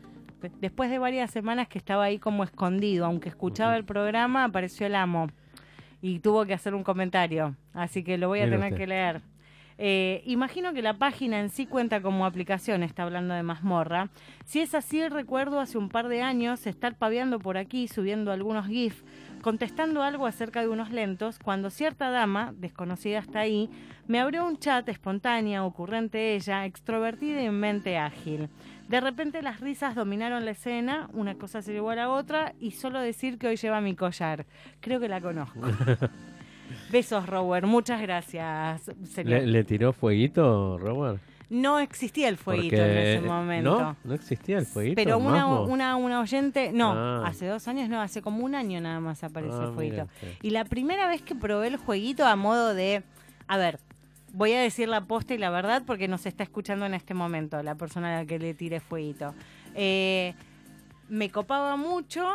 Después 0.61 0.91
de 0.91 0.99
varias 0.99 1.31
semanas 1.31 1.69
que 1.69 1.79
estaba 1.79 2.05
ahí 2.05 2.19
como 2.19 2.45
escondido, 2.45 3.07
aunque 3.07 3.29
escuchaba 3.29 3.77
el 3.77 3.85
programa, 3.85 4.45
apareció 4.45 4.87
el 4.87 4.95
amo 4.95 5.29
y 6.01 6.21
tuvo 6.21 6.45
que 6.45 6.55
hacer 6.55 6.75
un 6.75 6.85
comentario, 6.85 7.57
así 7.73 8.05
que 8.05 8.19
lo 8.19 8.29
voy 8.29 8.41
a 8.41 8.45
tener 8.45 8.61
usted. 8.61 8.77
que 8.77 8.87
leer. 8.87 9.23
Eh, 9.77 10.23
imagino 10.27 10.73
que 10.73 10.83
la 10.83 10.99
página 10.99 11.41
en 11.41 11.51
sí 11.51 11.67
cuenta 11.67 12.01
como 12.01 12.27
aplicación, 12.27 12.83
está 12.83 13.03
hablando 13.03 13.35
de 13.35 13.43
mazmorra. 13.43 14.11
Si 14.45 14.61
es 14.61 14.75
así, 14.75 15.09
recuerdo 15.09 15.61
hace 15.61 15.79
un 15.79 15.89
par 15.89 16.09
de 16.09 16.23
años 16.23 16.67
estar 16.67 16.97
paveando 16.97 17.39
por 17.41 17.57
aquí, 17.57 17.89
subiendo 17.89 18.31
algunos 18.31 18.67
GIF, 18.67 19.03
contestando 19.43 20.03
algo 20.03 20.27
acerca 20.27 20.61
de 20.61 20.69
unos 20.69 20.91
lentos, 20.91 21.39
cuando 21.39 21.71
cierta 21.71 22.11
dama, 22.11 22.55
desconocida 22.57 23.19
hasta 23.19 23.41
ahí, 23.41 23.69
me 24.07 24.21
abrió 24.21 24.47
un 24.47 24.59
chat 24.59 24.89
espontánea, 24.89 25.65
ocurrente 25.65 26.35
ella, 26.35 26.67
extrovertida 26.67 27.43
y 27.43 27.47
en 27.47 27.59
mente 27.59 27.99
ágil. 27.99 28.49
De 28.89 29.01
repente 29.01 29.41
las 29.43 29.61
risas 29.61 29.95
dominaron 29.95 30.45
la 30.45 30.51
escena, 30.53 31.09
una 31.13 31.35
cosa 31.37 31.63
se 31.63 31.73
llevó 31.73 31.91
a 31.91 31.97
la 31.97 32.11
otra 32.11 32.55
y 32.61 32.73
solo 32.73 33.01
decir 33.01 33.39
que 33.39 33.47
hoy 33.49 33.57
lleva 33.57 33.81
mi 33.81 33.95
collar. 33.97 34.45
Creo 34.81 35.01
que 35.01 35.09
la 35.09 35.21
conozco. 35.21 35.61
Besos, 36.91 37.27
Robert. 37.27 37.67
Muchas 37.67 38.01
gracias. 38.01 38.83
Sería- 39.05 39.39
¿Le, 39.41 39.47
le 39.47 39.65
tiró 39.65 39.93
fueguito, 39.93 40.79
Robert? 40.79 41.21
No 41.51 41.79
existía 41.79 42.29
el 42.29 42.37
fueguito 42.37 42.77
Porque- 42.77 42.91
en 43.13 43.19
ese 43.19 43.21
momento. 43.27 43.79
No, 43.81 43.97
no 44.05 44.15
existía 44.15 44.59
el 44.59 44.67
fueguito. 44.67 44.97
Pero 44.97 45.19
una, 45.19 45.47
una, 45.47 45.97
una 45.97 46.21
oyente, 46.21 46.71
no, 46.73 46.93
Ah. 46.93 47.23
hace 47.27 47.47
dos 47.47 47.69
años 47.69 47.89
no, 47.89 48.01
hace 48.01 48.23
como 48.23 48.45
un 48.45 48.55
año 48.55 48.81
nada 48.81 48.99
más 49.01 49.23
apareció 49.25 49.61
Ah, 49.61 49.83
el 49.83 50.01
usted. 50.03 50.07
Y 50.43 50.51
la 50.51 50.65
primera 50.65 51.07
vez 51.09 51.23
que 51.23 51.35
probé 51.35 51.69
el 51.69 51.77
jueguito 51.77 52.27
a 52.27 52.35
modo 52.37 52.75
de, 52.75 53.03
a 53.47 53.57
ver, 53.59 53.79
voy 54.35 54.53
a 54.53 54.61
decir 54.61 54.89
la 54.89 55.07
posta 55.07 55.33
y 55.33 55.39
la 55.39 55.49
verdad 55.49 55.85
porque 55.87 56.09
nos 56.09 56.27
está 56.27 56.43
escuchando 56.43 56.85
en 56.87 56.95
este 56.95 57.15
momento 57.15 57.63
la 57.63 57.77
persona 57.77 58.15
a 58.15 58.21
la 58.23 58.27
que 58.27 58.39
le 58.39 58.53
tiré 58.53 58.81
fueguito. 58.81 59.33
Eh, 59.75 60.35
me 61.09 61.31
copaba 61.31 61.77
mucho 61.77 62.27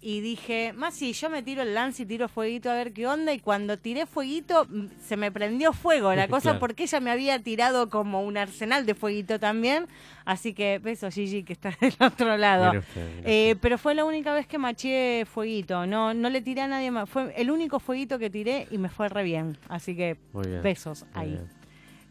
y 0.00 0.20
dije, 0.20 0.72
más 0.74 0.94
si 0.94 1.12
yo 1.12 1.30
me 1.30 1.42
tiro 1.42 1.62
el 1.62 1.74
lance 1.74 2.02
y 2.02 2.06
tiro 2.06 2.28
fueguito 2.28 2.70
a 2.70 2.74
ver 2.74 2.92
qué 2.92 3.06
onda 3.06 3.32
y 3.32 3.38
cuando 3.40 3.78
tiré 3.78 4.06
fueguito 4.06 4.66
mm, 4.68 4.86
se 5.06 5.16
me 5.16 5.32
prendió 5.32 5.72
fuego 5.72 6.14
la 6.14 6.28
cosa 6.28 6.42
Claro. 6.50 6.58
porque 6.60 6.84
ella 6.84 7.00
me 7.00 7.10
había 7.10 7.38
tirado 7.42 7.88
como 7.90 8.22
un 8.22 8.36
arsenal 8.36 8.86
de 8.86 8.94
fueguito 8.94 9.40
también, 9.40 9.86
así 10.24 10.52
que 10.54 10.78
beso 10.78 11.10
Gigi 11.10 11.42
que 11.42 11.52
está 11.54 11.70
del 11.80 11.94
otro 12.00 12.36
lado. 12.36 12.78
Usted, 12.78 13.22
Eh, 13.24 13.56
pero 13.60 13.78
fue 13.78 13.94
la 13.94 14.04
única 14.04 14.32
vez 14.34 14.46
que 14.46 14.58
maché 14.58 15.24
fueguito, 15.26 15.86
no 15.86 16.14
no 16.14 16.30
le 16.30 16.40
tiré 16.42 16.60
a 16.62 16.68
nadie 16.68 16.90
más, 16.90 17.08
fue 17.08 17.32
el 17.36 17.50
único 17.50 17.80
fueguito 17.80 18.18
que 18.18 18.30
tiré 18.30 18.66
y 18.70 18.78
me 18.78 18.88
fue 18.88 19.08
re 19.08 19.22
bien, 19.24 19.56
así 19.68 19.96
que 19.96 20.16
bien. 20.34 20.62
besos 20.62 21.04
ahí. 21.14 21.38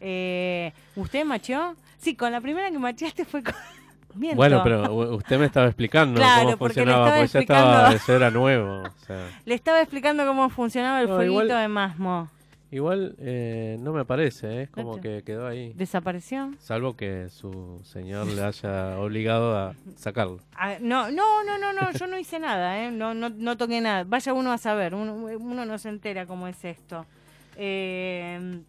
Eh, 0.00 0.72
¿Usted 0.94 1.24
macheó? 1.24 1.74
Sí, 1.98 2.14
con 2.14 2.30
la 2.30 2.40
primera 2.40 2.70
que 2.70 2.78
macheaste 2.78 3.24
fue 3.24 3.42
con... 3.42 3.54
Miento. 4.16 4.36
Bueno, 4.36 4.60
pero 4.64 5.14
usted 5.16 5.38
me 5.38 5.46
estaba 5.46 5.66
explicando 5.66 6.18
Claro, 6.20 6.44
cómo 6.44 6.56
funcionaba, 6.58 7.06
porque 7.16 7.26
ya 7.28 7.40
estaba, 7.40 7.92
eso 7.92 8.16
era 8.16 8.30
nuevo. 8.30 8.82
o 8.82 9.04
sea. 9.06 9.28
Le 9.44 9.54
estaba 9.54 9.80
explicando 9.80 10.26
cómo 10.26 10.48
funcionaba 10.50 11.00
el 11.02 11.08
No, 11.08 11.16
fueguito 11.16 11.42
igual- 11.44 11.60
de 11.62 11.68
Masmo. 11.68 12.30
Igual 12.68 13.14
eh, 13.20 13.76
no 13.80 13.92
me 13.92 14.04
parece, 14.04 14.48
¿eh? 14.48 14.62
es 14.64 14.70
como 14.70 15.00
que 15.00 15.22
quedó 15.24 15.46
ahí. 15.46 15.72
¿Desapareció? 15.76 16.50
Salvo 16.58 16.96
que 16.96 17.28
su 17.30 17.80
señor 17.84 18.26
le 18.26 18.42
haya 18.42 18.98
obligado 18.98 19.56
a 19.56 19.74
sacarlo. 19.96 20.40
Ah, 20.56 20.74
no, 20.80 21.08
no, 21.12 21.44
no, 21.44 21.58
no, 21.58 21.72
no, 21.72 21.92
yo 21.92 22.06
no 22.08 22.18
hice 22.18 22.40
nada, 22.40 22.82
¿eh? 22.84 22.90
no, 22.90 23.14
no, 23.14 23.28
no 23.30 23.56
toqué 23.56 23.80
nada. 23.80 24.02
Vaya 24.04 24.32
uno 24.32 24.50
a 24.50 24.58
saber, 24.58 24.96
uno, 24.96 25.14
uno 25.14 25.64
no 25.64 25.78
se 25.78 25.88
entera 25.90 26.26
cómo 26.26 26.48
es 26.48 26.64
esto. 26.64 27.06
Eh, 27.56 28.60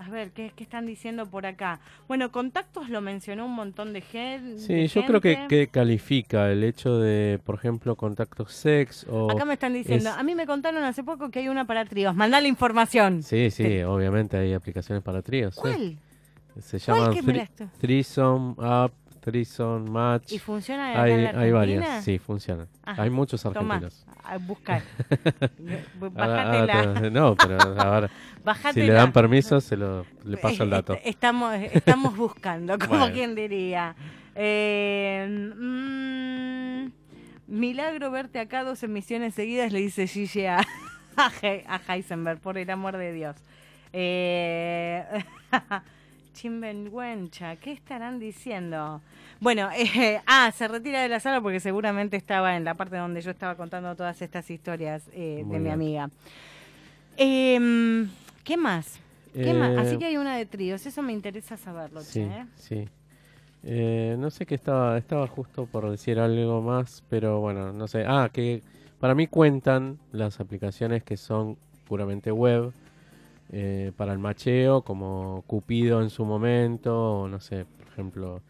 a 0.00 0.08
ver, 0.08 0.30
¿qué, 0.30 0.52
qué 0.56 0.62
están 0.64 0.86
diciendo 0.86 1.26
por 1.26 1.46
acá? 1.46 1.78
Bueno, 2.08 2.32
contactos 2.32 2.88
lo 2.88 3.00
mencionó 3.00 3.44
un 3.46 3.54
montón 3.54 3.92
de 3.92 4.00
gente. 4.00 4.58
Sí, 4.58 4.86
yo 4.88 5.04
creo 5.06 5.20
que, 5.20 5.46
que 5.48 5.68
califica 5.68 6.50
el 6.50 6.64
hecho 6.64 6.98
de, 6.98 7.38
por 7.44 7.54
ejemplo, 7.56 7.94
contactos 7.96 8.52
sex 8.52 9.06
o... 9.10 9.30
Acá 9.30 9.44
me 9.44 9.54
están 9.54 9.72
diciendo, 9.74 10.10
es- 10.10 10.16
a 10.16 10.22
mí 10.22 10.34
me 10.34 10.46
contaron 10.46 10.82
hace 10.84 11.04
poco 11.04 11.30
que 11.30 11.40
hay 11.40 11.48
una 11.48 11.66
para 11.66 11.84
tríos. 11.84 12.14
Mandá 12.16 12.40
la 12.40 12.48
información. 12.48 13.22
Sí, 13.22 13.50
sí, 13.50 13.64
Sí. 13.64 13.82
obviamente 13.82 14.36
hay 14.36 14.54
aplicaciones 14.54 15.04
para 15.04 15.22
tríos. 15.22 15.54
sí. 15.54 15.60
¿Cuál? 15.60 15.98
Se 16.60 16.80
¿Cuál 16.80 16.98
llaman 16.98 17.14
que 17.14 17.22
me 17.22 17.32
thri- 17.32 17.36
la 17.36 17.42
esto? 17.44 17.68
Threesome 17.80 18.54
App, 18.58 18.92
Threesome 19.20 19.90
Match. 19.90 20.32
¿Y 20.32 20.38
funciona 20.38 20.90
acá 20.92 21.02
Hay, 21.02 21.12
en 21.12 21.24
la 21.24 21.30
hay 21.30 21.36
Argentina? 21.50 21.58
varias, 21.58 22.04
sí, 22.04 22.18
funcionan. 22.18 22.66
Ajá, 22.84 23.02
Hay 23.02 23.10
muchos 23.10 23.42
Tomá, 23.42 23.74
argentinos. 23.76 24.06
a 24.24 24.38
buscar. 24.38 24.82
Ahora- 26.00 26.10
Bájate 26.10 26.58
ahora 26.58 26.84
la- 26.94 27.00
te- 27.00 27.10
no, 27.10 27.36
pero 27.36 27.58
ahora, 27.80 28.10
si 28.72 28.80
le 28.80 28.92
dan 28.92 29.12
permiso, 29.12 29.60
se 29.60 29.76
lo, 29.76 30.04
le 30.24 30.36
paso 30.38 30.62
el 30.64 30.70
dato. 30.70 30.94
est- 30.94 31.06
Estamos, 31.06 31.54
estamos 31.54 32.16
buscando, 32.16 32.78
como 32.78 32.98
Bueno. 32.98 33.12
quien 33.14 33.34
diría. 33.34 33.94
Eh, 34.34 35.26
mm, 35.56 36.90
milagro 37.48 38.10
verte 38.10 38.38
acá 38.40 38.64
dos 38.64 38.82
emisiones 38.82 39.34
seguidas, 39.34 39.72
le 39.72 39.80
dice 39.80 40.06
Gigi 40.06 40.46
a 40.46 40.60
Heisenberg, 41.88 42.40
por 42.40 42.56
el 42.56 42.70
amor 42.70 42.96
de 42.96 43.12
Dios. 43.12 43.36
Eh, 43.92 45.04
Chimbenguencha, 46.40 47.56
¿qué 47.56 47.70
estarán 47.70 48.18
diciendo? 48.18 49.02
Bueno, 49.40 49.68
eh, 49.76 50.22
ah, 50.26 50.50
se 50.56 50.68
retira 50.68 51.02
de 51.02 51.08
la 51.10 51.20
sala 51.20 51.42
porque 51.42 51.60
seguramente 51.60 52.16
estaba 52.16 52.56
en 52.56 52.64
la 52.64 52.72
parte 52.72 52.96
donde 52.96 53.20
yo 53.20 53.30
estaba 53.30 53.56
contando 53.56 53.94
todas 53.94 54.22
estas 54.22 54.50
historias 54.50 55.02
eh, 55.12 55.44
de 55.46 55.58
mi 55.58 55.68
amiga. 55.68 56.08
Em, 57.18 58.08
¿Qué 58.42 58.56
más? 58.56 58.98
¿Qué 59.34 59.52
más? 59.52 59.72
Eh, 59.72 59.76
Así 59.80 59.98
que 59.98 60.06
hay 60.06 60.16
una 60.16 60.34
de 60.34 60.46
tríos, 60.46 60.86
eso 60.86 61.02
me 61.02 61.12
interesa 61.12 61.58
saberlo, 61.58 62.00
Sí, 62.00 62.20
che, 62.20 62.22
¿eh? 62.24 62.46
sí. 62.54 62.88
Eh, 63.62 64.16
no 64.18 64.30
sé 64.30 64.46
qué 64.46 64.54
estaba, 64.54 64.96
estaba 64.96 65.26
justo 65.26 65.66
por 65.66 65.90
decir 65.90 66.18
algo 66.18 66.62
más, 66.62 67.04
pero 67.10 67.40
bueno, 67.40 67.74
no 67.74 67.86
sé. 67.86 68.06
Ah, 68.06 68.30
que 68.32 68.62
para 68.98 69.14
mí 69.14 69.26
cuentan 69.26 69.98
las 70.10 70.40
aplicaciones 70.40 71.02
que 71.02 71.18
son 71.18 71.58
puramente 71.86 72.32
web 72.32 72.72
eh, 73.52 73.92
para 73.96 74.12
el 74.12 74.18
macheo, 74.18 74.82
como 74.82 75.42
Cupido 75.46 76.02
en 76.02 76.10
su 76.10 76.24
momento, 76.24 77.22
o 77.22 77.28
no 77.28 77.40
sé, 77.40 77.64
por 77.64 77.88
ejemplo, 77.88 78.42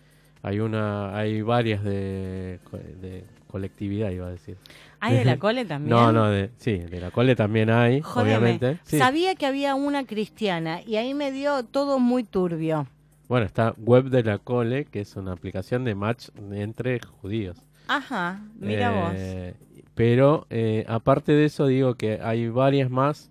hay 0.43 0.61
una, 0.61 1.17
hay 1.17 1.43
varias 1.43 1.83
de, 1.85 2.61
de 3.01 3.25
colectividad, 3.47 4.11
iba 4.11 4.27
a 4.27 4.31
decir. 4.31 4.57
¿Hay 5.01 5.17
de 5.17 5.25
la 5.25 5.39
cole 5.39 5.65
también? 5.65 5.91
No, 5.91 6.13
no, 6.13 6.31
de, 6.31 6.51
sí, 6.57 6.79
de 6.79 7.01
la 7.01 7.11
cole 7.11 7.35
también 7.35 7.71
hay, 7.71 8.03
obviamente. 8.15 8.79
Sí. 8.85 8.99
Sabía 8.99 9.35
que 9.35 9.47
había 9.47 9.75
una 9.75 10.05
cristiana 10.07 10.81
y 10.87 10.97
ahí 10.97 11.15
me 11.15 11.33
dio 11.33 11.65
todo 11.65 11.99
muy 11.99 12.25
turbio. 12.25 12.87
Bueno, 13.29 13.47
está 13.47 13.75
Web 13.79 14.07
de 14.11 14.25
la 14.25 14.39
Cole, 14.39 14.87
que 14.87 15.01
es 15.01 15.15
una 15.15 15.33
aplicación 15.33 15.85
de 15.85 15.95
match 15.95 16.31
entre 16.51 16.99
judíos. 17.01 17.57
Ajá, 17.87 18.41
mira 18.59 18.91
vos. 18.91 19.13
Eh, 19.17 19.55
Pero 19.95 20.47
eh, 20.51 20.85
aparte 20.89 21.33
de 21.33 21.45
eso, 21.45 21.67
digo 21.67 21.95
que 21.95 22.21
hay 22.23 22.49
varias 22.49 22.91
más 22.91 23.30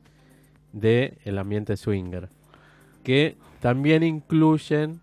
de 0.74 1.17
el 1.24 1.38
ambiente 1.38 1.78
swinger. 1.78 2.30
Que 3.03 3.36
también 3.59 4.03
incluyen, 4.03 5.01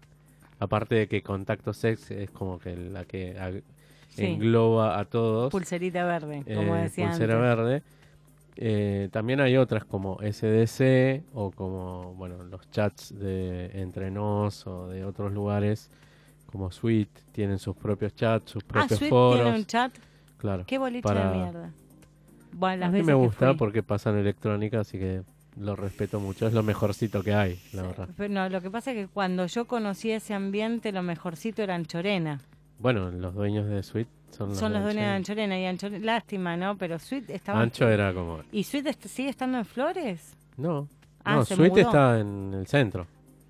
aparte 0.58 0.94
de 0.94 1.08
que 1.08 1.22
Contacto 1.22 1.72
Sex 1.72 2.10
es 2.10 2.30
como 2.30 2.58
que 2.58 2.76
la 2.76 3.04
que 3.04 3.62
Sí. 4.08 4.24
engloba 4.26 4.98
a 4.98 5.04
todos. 5.04 5.50
Pulserita 5.50 6.04
verde, 6.04 6.42
como 6.54 6.76
eh, 6.76 6.82
decía 6.82 7.08
pulsera 7.08 7.34
antes. 7.34 7.56
verde. 7.56 7.82
Eh, 8.58 9.08
también 9.12 9.40
hay 9.40 9.58
otras 9.58 9.84
como 9.84 10.18
SDC 10.22 11.22
o 11.34 11.50
como 11.50 12.14
bueno 12.14 12.42
los 12.44 12.70
chats 12.70 13.14
de 13.18 13.66
entre 13.82 14.10
nos 14.10 14.66
o 14.66 14.88
de 14.88 15.04
otros 15.04 15.30
lugares 15.32 15.90
como 16.46 16.70
Suite 16.70 17.20
tienen 17.32 17.58
sus 17.58 17.76
propios 17.76 18.14
chats, 18.14 18.50
sus 18.52 18.62
Ah, 18.64 18.66
propios 18.68 18.98
Sweet 18.98 19.10
foros. 19.10 19.42
tiene 19.42 19.56
un 19.58 19.66
chat. 19.66 19.92
Claro. 20.38 20.64
Qué 20.66 20.78
boliche 20.78 21.02
para- 21.02 21.30
de 21.32 21.36
mierda. 21.36 21.70
Bueno, 22.52 22.76
las 22.78 22.88
A 22.88 22.92
mí 22.92 22.98
veces 23.00 23.06
me 23.08 23.12
gusta 23.14 23.52
porque 23.54 23.82
pasan 23.82 24.16
electrónica, 24.16 24.80
así 24.80 24.98
que 24.98 25.20
lo 25.58 25.74
respeto 25.76 26.20
mucho. 26.20 26.46
Es 26.46 26.52
lo 26.52 26.62
mejorcito 26.62 27.22
que 27.22 27.34
hay, 27.34 27.60
la 27.72 27.82
verdad. 27.82 28.08
Pero 28.16 28.32
no, 28.32 28.48
lo 28.48 28.60
que 28.60 28.70
pasa 28.70 28.92
es 28.92 28.96
que 28.96 29.08
cuando 29.08 29.46
yo 29.46 29.66
conocí 29.66 30.10
ese 30.10 30.34
ambiente, 30.34 30.92
lo 30.92 31.02
mejorcito 31.02 31.62
era 31.62 31.74
Anchorena. 31.74 32.40
Bueno, 32.78 33.10
los 33.10 33.34
dueños 33.34 33.66
de 33.68 33.82
Suite 33.82 34.10
son 34.30 34.50
los, 34.50 34.58
Son 34.58 34.72
los 34.72 34.80
de 34.80 34.84
dueños 34.92 35.02
de 35.04 35.08
Ancho. 35.10 35.32
Anchorena 35.32 35.58
y 35.58 35.64
Anchorena, 35.64 36.04
lástima, 36.04 36.56
¿no? 36.56 36.76
Pero 36.76 36.98
Sweet 36.98 37.30
estaba... 37.30 37.60
Ancho 37.60 37.88
era 37.88 38.12
como... 38.12 38.40
¿Y 38.52 38.64
Sweet 38.64 38.86
est- 38.88 39.06
sigue 39.06 39.30
estando 39.30 39.58
en 39.58 39.64
Flores? 39.64 40.36
No, 40.58 40.88
Ah, 41.24 41.36
no 41.36 41.44
mudó. 41.72 41.80
está 41.88 42.20
en 42.20 42.54
el 42.54 42.66
centro. 42.66 43.06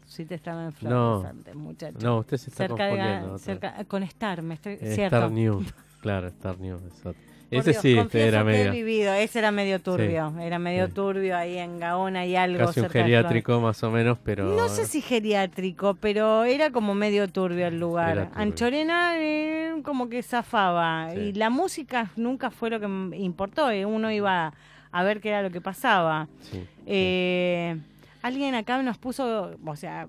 Sweet 0.07 0.31
estaba 0.33 0.65
en 0.67 0.73
Flores 0.73 0.97
No. 0.97 1.23
antes, 1.29 1.55
muchacho. 1.57 1.99
No, 2.01 2.19
usted 2.19 2.37
se 2.37 2.51
está 2.51 2.69
cerca 2.69 2.85
de 2.85 2.91
confundiendo. 2.91 3.27
Otra 3.35 3.39
cerca, 3.39 3.85
con 3.87 4.03
Star, 4.05 4.43
me 4.43 4.55
estoy... 4.55 4.75
Eh, 4.75 4.95
cierto. 4.95 5.17
Star 5.17 5.31
News, 5.33 5.75
claro, 6.01 6.29
Star 6.29 6.57
otro. 6.61 6.81
Por 7.03 7.15
Ese 7.51 7.71
Dios, 7.71 7.83
sí, 7.83 7.97
este 7.99 8.27
era 8.27 8.43
medio... 8.43 8.73
vivido, 8.73 9.13
ese 9.15 9.39
era 9.39 9.53
medio 9.53 9.81
turbio, 9.81 10.35
era 10.41 10.59
medio 10.59 10.89
sí. 10.89 10.93
turbio 10.93 11.37
ahí 11.37 11.59
en 11.59 11.79
Gaona 11.79 12.27
y 12.27 12.35
algo 12.35 12.67
Casi 12.67 12.81
un 12.81 12.91
geriátrico 12.91 13.61
más 13.61 13.83
o 13.85 13.91
menos, 13.91 14.19
pero... 14.25 14.57
No 14.57 14.69
sé 14.69 14.85
si 14.85 15.01
geriátrico, 15.01 15.95
pero 15.95 16.43
era 16.45 16.71
como 16.71 16.95
medio 16.95 17.29
turbio 17.29 17.69
el 17.69 17.79
lugar. 17.79 18.31
Anchorena 18.35 19.15
eh, 19.19 19.75
como 19.85 20.09
que 20.09 20.23
zafaba 20.23 21.11
Sí. 21.13 21.19
y 21.21 21.33
la 21.35 21.51
música 21.51 22.11
nunca 22.17 22.51
fue 22.51 22.71
lo 22.71 22.81
que 22.81 22.87
importó, 23.17 23.71
eh, 23.71 23.87
uno 23.87 24.11
iba 24.11 24.53
a 24.91 25.03
ver 25.05 25.21
qué 25.21 25.29
era 25.29 25.43
lo 25.43 25.51
que 25.51 25.61
pasaba. 25.61 26.29
Eh, 26.87 27.77
alguien 28.23 28.55
acá 28.55 28.83
nos 28.83 28.99
puso, 28.99 29.57
o 29.65 29.77
sea, 29.77 30.09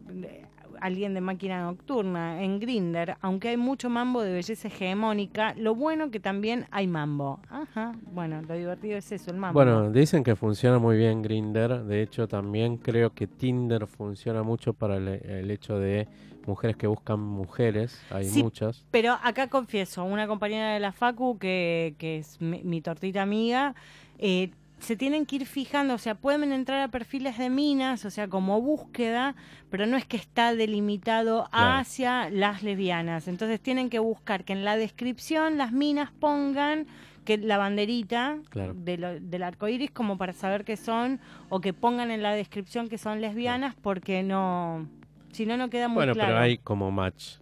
alguien 0.82 1.14
de 1.14 1.22
máquina 1.22 1.62
nocturna 1.64 2.44
en 2.44 2.60
Grinder, 2.60 3.16
aunque 3.22 3.50
hay 3.50 3.58
mucho 3.58 3.90
mambo 3.90 4.22
de 4.22 4.34
belleza 4.34 4.68
hegemónica, 4.68 5.54
lo 5.58 5.76
bueno 5.76 6.12
que 6.12 6.20
también 6.20 6.66
hay 6.72 6.88
mambo. 6.88 7.40
Ajá, 7.50 7.94
bueno, 8.14 8.42
lo 8.42 8.56
divertido 8.56 8.98
es 8.98 9.12
eso, 9.12 9.32
el 9.32 9.38
mambo. 9.38 9.54
Bueno, 9.54 9.92
dicen 9.92 10.24
que 10.24 10.36
funciona 10.36 10.80
muy 10.80 10.98
bien 10.98 11.22
Grinder. 11.22 11.84
De 11.84 12.02
hecho, 12.02 12.28
también 12.28 12.78
creo 12.78 13.14
que 13.14 13.28
Tinder 13.28 13.88
funciona 13.88 14.44
mucho 14.44 14.74
para 14.74 14.98
el, 14.98 15.08
el 15.08 15.52
hecho 15.52 15.78
de 15.80 16.08
mujeres 16.46 16.78
que 16.78 16.88
buscan 16.88 17.20
mujeres. 17.20 18.02
Hay 18.10 18.26
Sí, 18.26 18.42
muchas. 18.44 18.86
Pero 18.92 19.18
acá 19.24 19.48
confieso, 19.50 20.04
una 20.06 20.28
compañera 20.28 20.74
de 20.74 20.80
la 20.80 20.92
Facu, 20.94 21.38
que, 21.38 21.96
que 21.98 22.20
es 22.20 22.42
mi, 22.42 22.64
mi 22.64 22.82
tortita 22.82 23.22
amiga, 23.22 23.76
eh, 24.18 24.52
se 24.80 24.96
tienen 24.96 25.26
que 25.26 25.38
ir 25.38 25.46
fijando, 25.46 25.96
o 25.96 25.98
sea, 25.98 26.16
pueden 26.16 26.52
entrar 26.54 26.82
a 26.82 26.88
perfiles 26.90 27.38
de 27.38 27.50
minas, 27.50 28.06
o 28.06 28.10
sea, 28.12 28.28
como 28.28 28.62
búsqueda, 28.62 29.36
pero 29.72 29.86
no 29.88 29.98
es 29.98 30.06
que 30.06 30.18
está 30.18 30.54
delimitado 30.54 31.48
Claro. 31.52 31.78
hacia 31.80 32.30
las 32.30 32.62
lesbianas. 32.64 33.28
Entonces 33.28 33.60
tienen 33.60 33.90
que 33.90 34.00
buscar 34.00 34.44
que 34.44 34.54
en 34.54 34.64
la 34.64 34.78
descripción 34.78 35.58
las 35.58 35.72
minas 35.72 36.12
pongan 36.12 36.86
que 37.26 37.38
la 37.38 37.58
banderita 37.58 38.38
Claro. 38.50 38.74
de 38.76 38.98
lo- 38.98 39.20
del 39.20 39.44
arco 39.44 39.68
iris 39.68 39.92
como 39.92 40.18
para 40.18 40.32
saber 40.34 40.64
que 40.64 40.78
son, 40.78 41.20
o 41.50 41.60
que 41.60 41.74
pongan 41.74 42.10
en 42.12 42.22
la 42.24 42.32
descripción 42.34 42.88
que 42.88 42.98
son 42.98 43.20
lesbianas, 43.20 43.76
porque 43.76 44.24
no, 44.24 44.88
si 45.34 45.46
no, 45.46 45.58
no 45.58 45.70
queda 45.70 45.88
muy 45.90 45.96
Bueno, 45.98 46.14
claro. 46.14 46.30
pero 46.30 46.40
hay 46.40 46.58
como 46.60 46.90
match. 46.92 47.38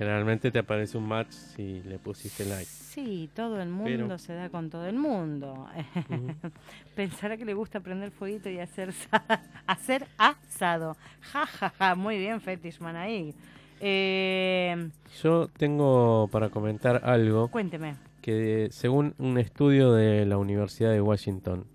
Generalmente 0.00 0.50
te 0.50 0.58
aparece 0.60 0.96
un 0.96 1.06
match 1.06 1.28
si 1.32 1.82
le 1.82 1.98
pusiste 1.98 2.46
like. 2.46 2.64
Sí, 2.64 3.28
todo 3.34 3.60
el 3.60 3.68
mundo 3.68 3.90
Pero- 4.06 4.18
se 4.18 4.32
da 4.32 4.48
con 4.48 4.70
todo 4.70 4.86
el 4.86 4.96
mundo. 4.96 5.68
Ujú. 6.08 6.50
Pensará 6.96 7.36
que 7.36 7.44
le 7.44 7.52
gusta 7.52 7.80
prender 7.80 8.10
fueguito 8.10 8.48
y 8.48 8.60
hacer, 8.60 8.94
hacer 9.66 10.06
asado. 10.16 10.96
Ja, 11.20 11.44
ja, 11.44 11.68
ja. 11.78 11.94
Muy 11.96 12.16
bien, 12.16 12.40
Fetishman 12.40 12.96
ahí. 12.96 13.34
Eh, 13.78 14.88
Yo 15.22 15.48
tengo 15.58 16.28
para 16.32 16.48
comentar 16.48 17.02
algo 17.04 17.48
cuénteme. 17.48 17.96
que 18.22 18.68
según 18.70 19.14
un 19.18 19.36
estudio 19.36 19.92
de 19.92 20.24
la 20.24 20.38
Universidad 20.38 20.92
de 20.92 21.02
Washington, 21.02 21.66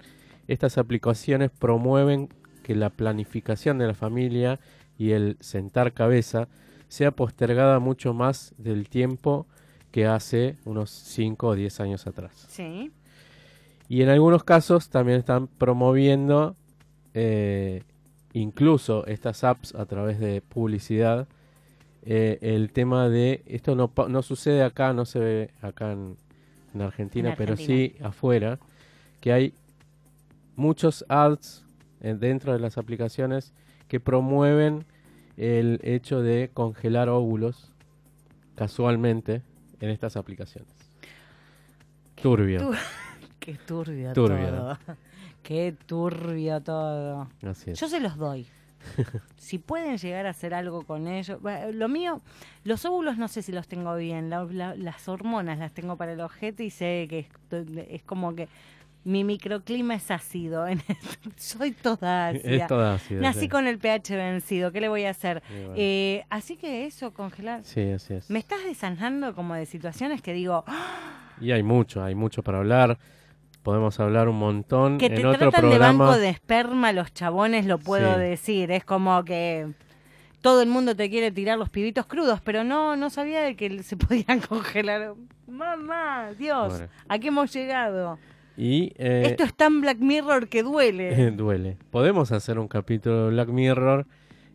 estas 0.48 0.80
aplicaciones 0.80 1.52
promueven 1.52 2.30
que 2.64 2.74
la 2.74 2.90
planificación 2.90 3.78
de 3.78 3.86
la 3.86 3.94
familia 3.94 4.60
y 4.98 5.12
el 5.12 5.38
sentar 5.42 5.94
cabeza 5.94 6.48
sea 6.96 7.12
postergada 7.12 7.80
mucho 7.80 8.14
más 8.14 8.54
del 8.58 8.88
tiempo 8.88 9.46
que 9.92 10.06
hace 10.08 10.56
unos 10.64 10.90
5 10.90 11.48
o 11.48 11.56
10 11.56 11.80
años 11.82 12.08
atrás. 12.08 12.46
Sí. 12.50 12.92
Y 13.90 14.02
en 14.02 14.10
algunos 14.10 14.44
casos 14.44 14.90
también 14.90 15.20
están 15.20 15.48
promoviendo 15.48 16.56
eh, 17.14 17.84
incluso 18.34 19.06
estas 19.08 19.44
apps 19.44 19.76
a 19.76 19.86
través 19.86 20.20
de 20.20 20.42
publicidad. 20.42 21.28
eh, 22.04 22.38
el 22.42 22.72
tema 22.72 23.10
de 23.10 23.44
esto 23.46 23.76
no, 23.76 23.92
no 24.08 24.22
sucede 24.22 24.64
acá, 24.64 24.94
no 24.94 25.06
se 25.06 25.20
ve 25.20 25.50
acá 25.62 25.92
en, 25.92 26.16
en 26.74 26.82
Argentina, 26.82 27.32
En 27.32 27.36
pero 27.36 27.58
sí 27.58 27.96
afuera, 28.02 28.60
que 29.22 29.34
hay 29.34 29.54
muchos 30.56 31.04
ads 31.10 31.66
eh, 32.02 32.16
dentro 32.18 32.54
de 32.54 32.60
las 32.60 32.78
aplicaciones 32.78 33.54
que 33.88 34.00
promueven 34.00 34.86
el 35.38 35.80
hecho 35.84 36.22
de 36.22 36.50
congelar 36.54 37.10
óvulos 37.10 37.72
casualmente 38.56 39.42
en 39.80 39.90
estas 39.90 40.16
aplicaciones. 40.18 40.72
Turbio. 42.22 42.60
Tu- 42.60 42.74
Qué 43.40 43.54
turbio, 43.68 44.14
Turbio, 44.14 44.48
todo. 44.50 44.78
Qué 45.44 45.76
turbio 45.86 46.62
todo. 46.62 47.30
Así 47.44 47.72
es. 47.72 47.80
Yo 47.80 47.88
se 47.88 48.00
los 48.00 48.18
doy. 48.18 48.48
si 49.38 49.60
pueden 49.60 49.98
llegar 49.98 50.26
a 50.26 50.30
hacer 50.32 50.54
algo 50.56 50.82
con 50.84 51.08
ellos. 51.08 51.40
Bueno, 51.42 51.72
lo 51.72 51.88
mío, 51.88 52.22
los 52.64 52.86
óvulos 52.86 53.18
no 53.18 53.28
sé 53.28 53.42
si 53.44 53.52
los 53.52 53.68
tengo 53.68 53.96
bien. 53.96 54.30
la- 54.32 54.46
la- 54.46 54.76
las 54.76 55.08
hormonas 55.08 55.60
las 55.60 55.74
tengo 55.74 55.96
para 55.98 56.14
el 56.14 56.22
ojete 56.22 56.64
y 56.64 56.70
sé 56.72 57.06
que 57.10 57.20
es, 57.20 57.28
es 57.90 58.04
como 58.04 58.34
que 58.36 58.48
mi 59.06 59.24
microclima 59.24 59.96
es 59.96 60.12
ácido. 60.12 60.66
Soy 61.38 61.72
toda 61.72 62.28
ácida. 62.30 62.52
Es 62.52 62.68
toda 62.68 62.96
ácida, 62.96 63.22
Nací 63.22 63.40
sí. 63.42 63.50
con 63.50 63.68
el 63.68 63.78
pH 63.78 64.16
vencido. 64.18 64.72
¿Qué 64.72 64.82
le 64.82 64.90
voy 64.90 65.06
a 65.06 65.12
hacer? 65.12 65.42
Bueno. 65.50 65.74
Eh, 65.78 66.26
así 66.30 66.58
que 66.58 66.86
eso, 66.86 67.14
congelar. 67.14 67.64
Sí, 67.64 67.92
así 67.92 68.16
es. 68.16 68.30
Me 68.30 68.40
estás 68.40 68.64
desanjando 68.66 69.34
como 69.34 69.54
de 69.54 69.66
situaciones 69.66 70.22
que 70.22 70.34
digo, 70.34 70.64
¡ah! 70.68 71.32
Y 71.40 71.52
hay 71.52 71.64
mucho, 71.64 72.04
hay 72.04 72.16
mucho 72.16 72.44
para 72.44 72.58
hablar. 72.58 72.98
Podemos 73.64 74.00
hablar 74.00 74.28
un 74.28 74.38
montón. 74.40 74.98
que 74.98 75.06
en 75.08 75.16
te 75.16 75.26
otro 75.26 75.50
tratan 75.52 75.70
de 75.70 75.78
banco 75.78 76.18
de 76.18 76.30
esperma 76.30 76.92
los 76.92 77.14
chabones, 77.14 77.66
lo 77.66 77.78
puedo 77.78 78.16
Sí. 78.16 78.20
decir. 78.20 78.72
Es 78.72 78.84
como 78.86 79.24
que 79.24 79.68
todo 80.42 80.62
el 80.62 80.70
mundo 80.70 80.96
te 80.96 81.10
quiere 81.10 81.32
tirar 81.32 81.58
los 81.58 81.70
pibitos 81.70 82.06
crudos, 82.06 82.42
pero 82.42 82.64
no, 82.64 82.96
no 82.96 83.10
sabía 83.10 83.42
de 83.42 83.56
que 83.56 83.82
se 83.84 83.98
podían 83.98 84.40
congelar. 84.40 85.14
Mamá, 85.48 86.32
Dios, 86.38 86.74
Bueno. 86.74 86.88
¿a 87.08 87.20
qué 87.20 87.28
hemos 87.28 87.54
llegado? 87.54 88.18
Y 88.58 88.94
eh, 88.98 89.24
Esto 89.28 89.44
es 89.44 89.54
tan 89.54 89.82
Black 89.82 89.98
Mirror 90.00 90.48
que 90.48 90.64
duele. 90.64 91.32
duele. 91.36 91.78
Podemos 91.92 92.32
hacer 92.32 92.58
un 92.60 92.68
capítulo 92.68 93.26
de 93.26 93.30
Black 93.32 93.50
Mirror 93.50 94.06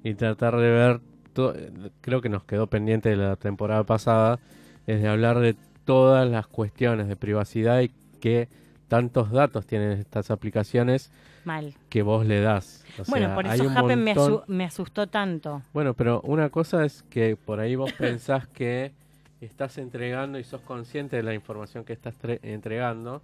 y 0.02 0.14
tratar 0.14 0.56
de 0.56 0.70
ver. 0.70 1.00
to- 1.32 1.54
Creo 2.00 2.20
que 2.20 2.28
nos 2.28 2.44
quedó 2.44 2.66
pendiente 2.66 3.10
de 3.10 3.16
la 3.16 3.36
temporada 3.36 3.84
pasada. 3.84 4.38
Es 4.86 5.02
de 5.02 5.08
hablar 5.08 5.38
de 5.40 5.54
todas 5.84 6.28
las 6.28 6.46
cuestiones 6.46 7.08
de 7.08 7.16
privacidad 7.16 7.80
y 7.80 7.90
qué 8.20 8.48
tantos 8.88 9.30
datos 9.30 9.66
tienen 9.66 9.92
estas 9.92 10.30
aplicaciones 10.30 11.10
Mal. 11.44 11.74
que 11.88 12.02
vos 12.02 12.26
le 12.26 12.40
das. 12.40 12.84
O 12.98 13.04
bueno, 13.08 13.26
sea, 13.26 13.34
por 13.34 13.46
eso 13.46 13.70
Happen 13.70 14.02
me, 14.02 14.14
montón- 14.14 14.32
asu- 14.32 14.44
me 14.48 14.64
asustó 14.64 15.06
tanto. 15.08 15.62
Bueno, 15.72 15.94
pero 15.94 16.20
una 16.22 16.48
cosa 16.50 16.84
es 16.84 17.02
que 17.04 17.36
por 17.36 17.60
ahí 17.60 17.76
vos 17.76 17.92
pensás 17.92 18.46
que 18.48 18.92
estás 19.40 19.78
entregando 19.78 20.38
y 20.38 20.44
sos 20.44 20.60
consciente 20.62 21.16
de 21.16 21.22
la 21.22 21.34
información 21.34 21.84
que 21.84 21.92
estás 21.92 22.14
tre- 22.20 22.40
entregando, 22.42 23.22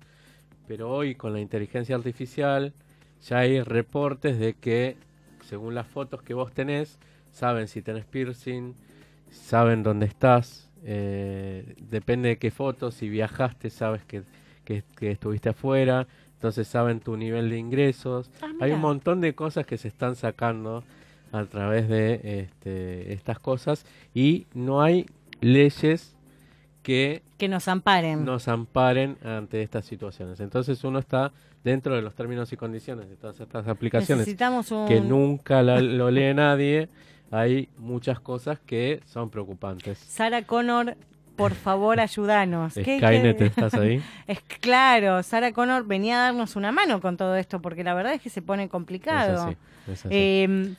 pero 0.67 0.91
hoy 0.91 1.15
con 1.15 1.33
la 1.33 1.41
inteligencia 1.41 1.97
artificial 1.97 2.73
ya 3.29 3.39
hay 3.39 3.61
reportes 3.63 4.39
de 4.39 4.55
que 4.55 4.97
según 5.45 5.75
las 5.75 5.87
fotos 5.87 6.23
que 6.23 6.35
vos 6.35 6.53
tenés, 6.53 6.99
saben 7.33 7.69
si 7.69 7.83
tenés 7.83 8.05
piercing, 8.05 8.75
saben 9.31 9.83
dónde 9.83 10.07
estás, 10.07 10.71
eh, 10.85 11.75
depende 11.91 12.31
de 12.31 12.37
qué 12.39 12.51
fotos, 12.51 12.95
si 12.95 13.09
viajaste, 13.09 13.71
sabes 13.71 14.03
que, 14.05 14.23
que- 14.65 14.83
que 14.97 15.11
estuviste 15.13 15.51
afuera, 15.51 16.07
entonces 16.35 16.67
saben 16.69 17.01
tu 17.01 17.17
nivel 17.17 17.49
de 17.51 17.59
ingresos. 17.59 18.31
Ah, 18.43 18.51
Hay 18.61 18.73
un 18.73 18.81
montón 18.81 19.21
de 19.21 19.35
cosas 19.35 19.67
que 19.67 19.79
se 19.79 19.89
están 19.89 20.17
sacando 20.17 20.83
a 21.33 21.45
través 21.45 21.89
de 21.89 22.41
este, 22.43 23.13
estas 23.13 23.39
cosas 23.39 23.85
y 24.15 24.47
no 24.55 24.83
hay 24.83 25.07
leyes 25.41 26.16
que 26.87 27.23
Que 27.37 27.49
nos 27.49 27.67
amparen. 27.67 28.25
nos 28.25 28.47
amparen 28.47 29.19
ante 29.25 29.61
estas 29.61 29.85
situaciones. 29.85 30.39
Entonces 30.39 30.85
uno 30.85 31.01
está 31.01 31.33
dentro 31.65 31.97
de 31.97 32.01
los 32.03 32.15
términos 32.15 32.53
y 32.53 32.57
condiciones 32.57 33.09
de 33.09 33.17
todas 33.17 33.41
estas 33.41 33.67
aplicaciones 33.67 34.21
Necesitamos 34.21 34.71
un... 34.71 34.87
que 34.87 35.01
nunca 35.01 35.63
la- 35.65 35.81
lo 35.81 36.13
lee 36.13 36.33
nadie. 36.33 36.89
Hay 37.33 37.69
muchas 37.77 38.21
cosas 38.21 38.61
que 38.61 39.01
son 39.05 39.31
preocupantes. 39.31 39.99
Sara 39.99 40.43
Connor, 40.43 40.97
por 41.35 41.55
favor, 41.55 41.99
ayúdanos. 41.99 42.75
¿Qué- 42.85 42.99
Skynet, 42.99 43.37
qué- 43.37 43.47
¿estás 43.47 43.75
ahí? 43.75 44.01
Es 44.29 44.39
claro, 44.61 45.21
Sara 45.25 45.51
Connor 45.53 45.85
venía 45.89 46.21
a 46.21 46.23
darnos 46.27 46.55
una 46.55 46.71
mano 46.71 47.01
con 47.01 47.17
todo 47.17 47.35
esto, 47.35 47.61
porque 47.61 47.83
la 47.83 47.95
verdad 47.95 48.15
es 48.15 48.23
que 48.23 48.31
se 48.31 48.43
pone 48.43 48.65
Es 48.67 48.71
complicado. 48.71 49.43
así, 49.49 49.57
es 49.91 50.07
así. 50.07 50.09
Eh, 50.15 50.75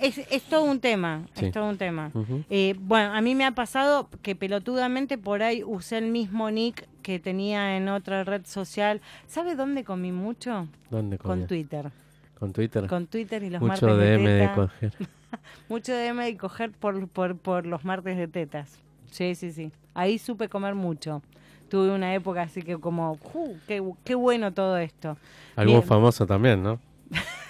es, 0.00 0.18
es 0.30 0.42
todo 0.44 0.64
un 0.64 0.80
tema, 0.80 1.22
Sí. 1.34 1.46
es 1.46 1.52
todo 1.52 1.68
un 1.68 1.76
tema. 1.78 2.10
Eh, 2.50 2.74
bueno, 2.78 3.12
a 3.14 3.20
mí 3.20 3.34
me 3.34 3.44
ha 3.44 3.52
pasado 3.52 4.08
que 4.22 4.34
pelotudamente 4.36 5.18
por 5.18 5.42
ahí 5.42 5.62
usé 5.64 5.98
el 5.98 6.06
mismo 6.06 6.50
nick 6.50 6.86
que 7.02 7.18
tenía 7.18 7.76
en 7.76 7.88
otra 7.88 8.24
red 8.24 8.42
social. 8.46 9.00
¿Sabe 9.26 9.54
dónde 9.54 9.84
comí 9.84 10.12
mucho? 10.12 10.68
¿Dónde 10.90 11.18
Con 11.18 11.30
comía? 11.32 11.46
Twitter. 11.46 11.90
Con 12.38 12.52
Twitter. 12.52 12.86
Con 12.86 13.06
Twitter 13.06 13.42
y 13.42 13.50
los 13.50 13.60
Mucho 13.60 13.86
martes 13.86 13.98
de, 13.98 14.16
DM 14.18 14.24
de 14.24 14.50
coger. 14.54 14.92
Mucho 15.68 15.92
DM 15.94 16.24
de 16.24 16.36
coger 16.36 16.70
por, 16.72 17.08
por, 17.08 17.36
por 17.36 17.66
los 17.66 17.84
martes 17.84 18.16
de 18.16 18.28
tetas. 18.28 18.78
Sí, 19.10 19.34
sí, 19.34 19.52
sí. 19.52 19.72
Ahí 19.94 20.18
supe 20.18 20.48
comer 20.48 20.74
mucho. 20.74 21.22
Tuve 21.68 21.90
una 21.90 22.14
época 22.14 22.42
así 22.42 22.62
que 22.62 22.78
como, 22.78 23.16
¡ju! 23.18 23.56
qué, 23.66 23.82
qué 24.04 24.14
bueno 24.14 24.52
todo 24.52 24.78
esto! 24.78 25.16
Algún 25.56 25.76
Bien. 25.78 25.86
famoso 25.88 26.26
también, 26.26 26.62
¿no? 26.62 26.78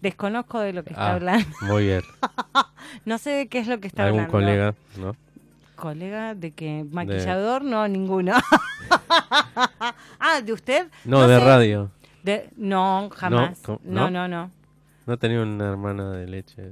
Desconozco 0.00 0.60
de 0.60 0.72
lo 0.72 0.82
que 0.84 0.90
está 0.90 1.08
Ah, 1.10 1.14
hablando. 1.14 1.46
Muy 1.62 1.84
bien. 1.86 2.02
No 3.04 3.18
sé 3.18 3.30
de 3.30 3.48
qué 3.48 3.58
es 3.58 3.66
lo 3.66 3.80
que 3.80 3.88
está 3.88 4.04
Algún 4.04 4.20
hablando. 4.22 4.32
colega, 4.46 4.74
¿no? 4.98 5.14
¿Colega 5.76 6.34
de 6.34 6.52
qué? 6.52 6.84
¿Maquillador? 6.90 7.62
No, 7.62 7.86
ninguno. 7.86 8.32
ah, 10.20 10.40
¿de 10.42 10.52
usted? 10.52 10.88
No, 11.04 11.26
de 11.28 11.38
sé. 11.38 11.44
radio. 11.44 11.90
De- 12.22 12.48
no, 12.56 13.10
jamás. 13.14 13.58
¿cómo? 13.62 13.80
No, 13.84 14.10
¿No? 14.10 14.26
no, 14.26 14.28
no. 14.28 14.50
No 15.06 15.16
tenía 15.18 15.40
una 15.42 15.68
hermana 15.68 16.10
de 16.12 16.26
leche. 16.26 16.70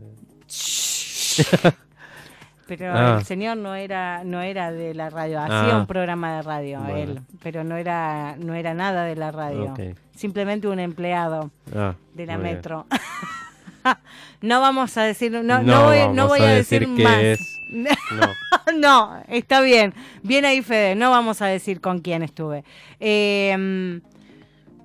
Pero 2.67 2.93
Ah. 2.93 3.17
el 3.21 3.25
señor 3.25 3.57
no 3.59 3.75
era 3.77 4.25
no 4.25 4.41
era 4.43 4.73
de 4.73 4.93
la 4.95 5.09
radio, 5.11 5.41
hacía 5.41 5.77
Ah. 5.77 5.79
un 5.79 5.87
programa 5.87 6.37
de 6.37 6.43
radio 6.43 6.81
Bueno. 6.81 6.97
él, 6.97 7.21
pero 7.43 7.63
no 7.65 7.77
era 7.77 8.35
no 8.39 8.55
era 8.55 8.75
nada 8.75 9.05
de 9.05 9.15
la 9.17 9.31
radio. 9.31 9.75
Simplemente 10.15 10.67
un 10.67 10.81
empleado 10.81 11.51
Ah, 11.75 11.95
de 12.15 12.27
la 12.27 12.39
metro. 12.39 12.87
No 14.43 14.61
vamos 14.61 14.97
a 14.97 15.03
decir, 15.05 15.31
no, 15.31 15.43
no, 15.45 15.63
No 15.63 15.85
voy, 15.85 15.99
vamos 15.99 16.17
no 16.17 16.27
voy 16.27 16.41
a 16.41 16.49
a, 16.49 16.53
decir, 16.55 16.87
más. 16.89 17.19
es. 17.23 17.59
No. 18.79 19.23
está 19.29 19.61
bien. 19.61 19.95
Bien 20.23 20.45
ahí, 20.45 20.61
Fede. 20.61 20.95
No 20.97 21.11
vamos 21.11 21.41
a 21.41 21.47
decir 21.47 21.81
con 21.81 22.01
quién 22.01 22.23
estuve. 22.23 22.65
Eh, 23.01 24.01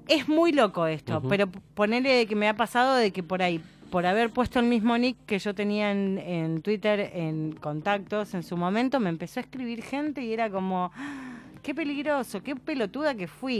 es 0.07 0.27
muy 0.27 0.51
loco 0.51 0.85
esto, 0.87 1.21
pero 1.27 1.47
ponerle 1.73 2.27
que 2.27 2.35
me 2.35 2.47
ha 2.47 2.55
pasado 2.55 2.95
de 2.95 3.11
que 3.11 3.23
por 3.23 3.41
ahí, 3.41 3.59
por 3.91 4.05
haber 4.07 4.31
puesto 4.31 4.59
el 4.59 4.65
mismo 4.65 4.97
nick 4.97 5.17
que 5.27 5.37
yo 5.37 5.53
tenía 5.53 5.91
en, 5.91 6.17
en 6.17 6.61
Twitter, 6.61 7.11
en 7.13 7.51
contactos 7.51 8.33
en 8.33 8.41
su 8.41 8.57
momento, 8.57 8.99
me 8.99 9.09
empezó 9.09 9.39
a 9.39 9.43
escribir 9.43 9.83
gente 9.83 10.23
y 10.23 10.33
era 10.33 10.49
como, 10.49 10.91
"Ah, 10.95 11.37
qué 11.61 11.75
peligroso, 11.75 12.41
qué 12.41 12.55
pelotuda 12.55 13.13
que 13.15 13.27
fui. 13.27 13.55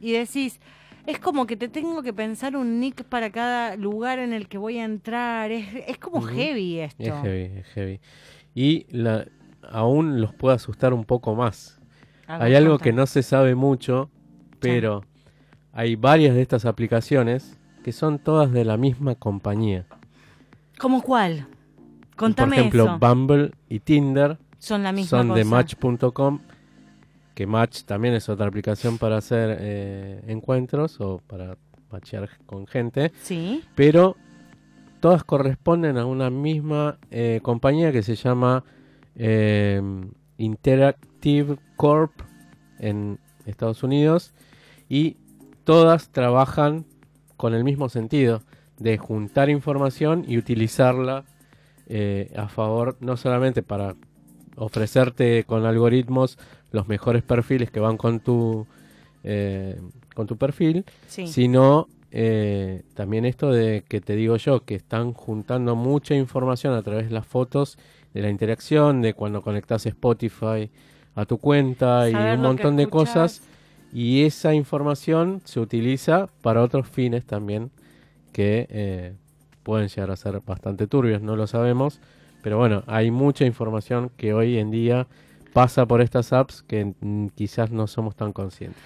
Y, 0.00 0.08
y 0.08 0.12
decís, 0.12 0.60
es 1.06 1.20
como 1.20 1.46
que 1.46 1.56
te 1.56 1.68
tengo 1.68 2.02
que 2.02 2.12
pensar 2.12 2.56
un 2.56 2.80
nick 2.80 3.04
para 3.04 3.30
cada 3.30 3.76
lugar 3.76 4.18
en 4.18 4.32
el 4.32 4.48
que 4.48 4.58
voy 4.58 4.78
a 4.78 4.84
entrar. 4.84 5.52
Es, 5.52 5.68
es 5.86 5.98
como 5.98 6.20
heavy 6.22 6.80
esto. 6.80 7.02
Es 7.02 7.12
heavy, 7.22 7.58
es 7.60 7.66
heavy. 7.68 8.00
Y 8.54 8.86
la, 8.90 9.26
aún 9.70 10.20
los 10.20 10.34
puede 10.34 10.56
asustar 10.56 10.92
un 10.92 11.04
poco 11.04 11.34
más. 11.34 11.80
Hay 12.26 12.54
algo 12.56 12.78
que 12.78 12.92
no 12.92 13.06
se 13.06 13.22
sabe 13.22 13.54
mucho, 13.54 14.10
pero 14.58 15.04
hay 15.72 15.94
varias 15.94 16.34
de 16.34 16.42
estas 16.42 16.64
aplicaciones 16.64 17.55
que 17.86 17.92
son 17.92 18.18
todas 18.18 18.50
de 18.50 18.64
la 18.64 18.76
misma 18.76 19.14
compañía. 19.14 19.86
¿Cómo 20.80 21.02
cuál? 21.02 21.46
Contame 22.16 22.56
Por 22.56 22.58
ejemplo, 22.58 22.84
eso. 22.86 22.98
Bumble 22.98 23.52
y 23.68 23.78
Tinder 23.78 24.38
Son 24.58 24.82
la 24.82 24.90
misma 24.90 25.08
son 25.20 25.28
cosa. 25.28 25.38
de 25.38 25.44
Match.com, 25.44 26.40
que 27.36 27.46
Match 27.46 27.84
también 27.84 28.14
es 28.14 28.28
otra 28.28 28.48
aplicación 28.48 28.98
para 28.98 29.18
hacer 29.18 29.56
eh, 29.60 30.20
encuentros 30.26 31.00
o 31.00 31.22
para 31.28 31.58
matchear 31.92 32.28
con 32.44 32.66
gente, 32.66 33.12
Sí. 33.22 33.62
pero 33.76 34.16
todas 34.98 35.22
corresponden 35.22 35.96
a 35.96 36.06
una 36.06 36.28
misma 36.28 36.98
eh, 37.12 37.38
compañía 37.40 37.92
que 37.92 38.02
se 38.02 38.16
llama 38.16 38.64
eh, 39.14 39.80
Interactive 40.38 41.56
Corp 41.76 42.10
en 42.80 43.20
Estados 43.44 43.84
Unidos 43.84 44.34
y 44.88 45.18
todas 45.62 46.08
trabajan 46.10 46.84
con 47.36 47.54
el 47.54 47.64
mismo 47.64 47.88
sentido 47.88 48.42
de 48.78 48.98
juntar 48.98 49.50
información 49.50 50.24
y 50.26 50.38
utilizarla 50.38 51.24
eh, 51.88 52.32
a 52.36 52.48
favor 52.48 52.96
no 53.00 53.16
solamente 53.16 53.62
para 53.62 53.94
ofrecerte 54.56 55.44
con 55.44 55.64
algoritmos 55.66 56.38
los 56.72 56.88
mejores 56.88 57.22
perfiles 57.22 57.70
que 57.70 57.80
van 57.80 57.96
con 57.96 58.20
tu 58.20 58.66
eh, 59.24 59.78
con 60.14 60.26
tu 60.26 60.36
perfil 60.36 60.84
Sí. 61.08 61.26
sino 61.26 61.88
eh, 62.18 62.82
también 62.94 63.24
esto 63.26 63.50
de 63.52 63.84
que 63.86 64.00
te 64.00 64.16
digo 64.16 64.36
yo, 64.36 64.64
que 64.64 64.74
están 64.74 65.12
juntando 65.12 65.76
mucha 65.76 66.14
información 66.14 66.72
a 66.72 66.82
través 66.82 67.08
de 67.08 67.14
las 67.14 67.26
fotos, 67.26 67.76
de 68.14 68.22
la 68.22 68.30
interacción, 68.30 69.02
de 69.02 69.12
cuando 69.12 69.42
conectas 69.42 69.84
Spotify 69.84 70.70
a 71.14 71.26
tu 71.26 71.36
cuenta 71.36 72.08
y 72.08 72.14
un 72.14 72.40
montón 72.40 72.76
de 72.76 72.86
cosas. 72.86 73.42
Y 73.92 74.24
esa 74.24 74.54
información 74.54 75.40
se 75.44 75.60
utiliza 75.60 76.28
para 76.42 76.62
otros 76.62 76.88
fines 76.88 77.24
también 77.24 77.70
que 78.32 78.66
eh, 78.68 79.14
pueden 79.62 79.88
llegar 79.88 80.10
a 80.10 80.16
ser 80.16 80.40
bastante 80.40 80.86
turbios, 80.86 81.22
no 81.22 81.36
lo 81.36 81.46
sabemos. 81.46 82.00
Pero 82.42 82.58
bueno, 82.58 82.84
hay 82.86 83.10
mucha 83.10 83.44
información 83.44 84.10
que 84.16 84.32
hoy 84.32 84.58
en 84.58 84.70
día 84.70 85.06
pasa 85.52 85.86
por 85.86 86.00
estas 86.00 86.32
apps 86.32 86.62
que 86.62 86.92
mm, 87.00 87.28
quizás 87.34 87.70
no 87.70 87.86
somos 87.86 88.14
tan 88.14 88.32
conscientes. 88.32 88.82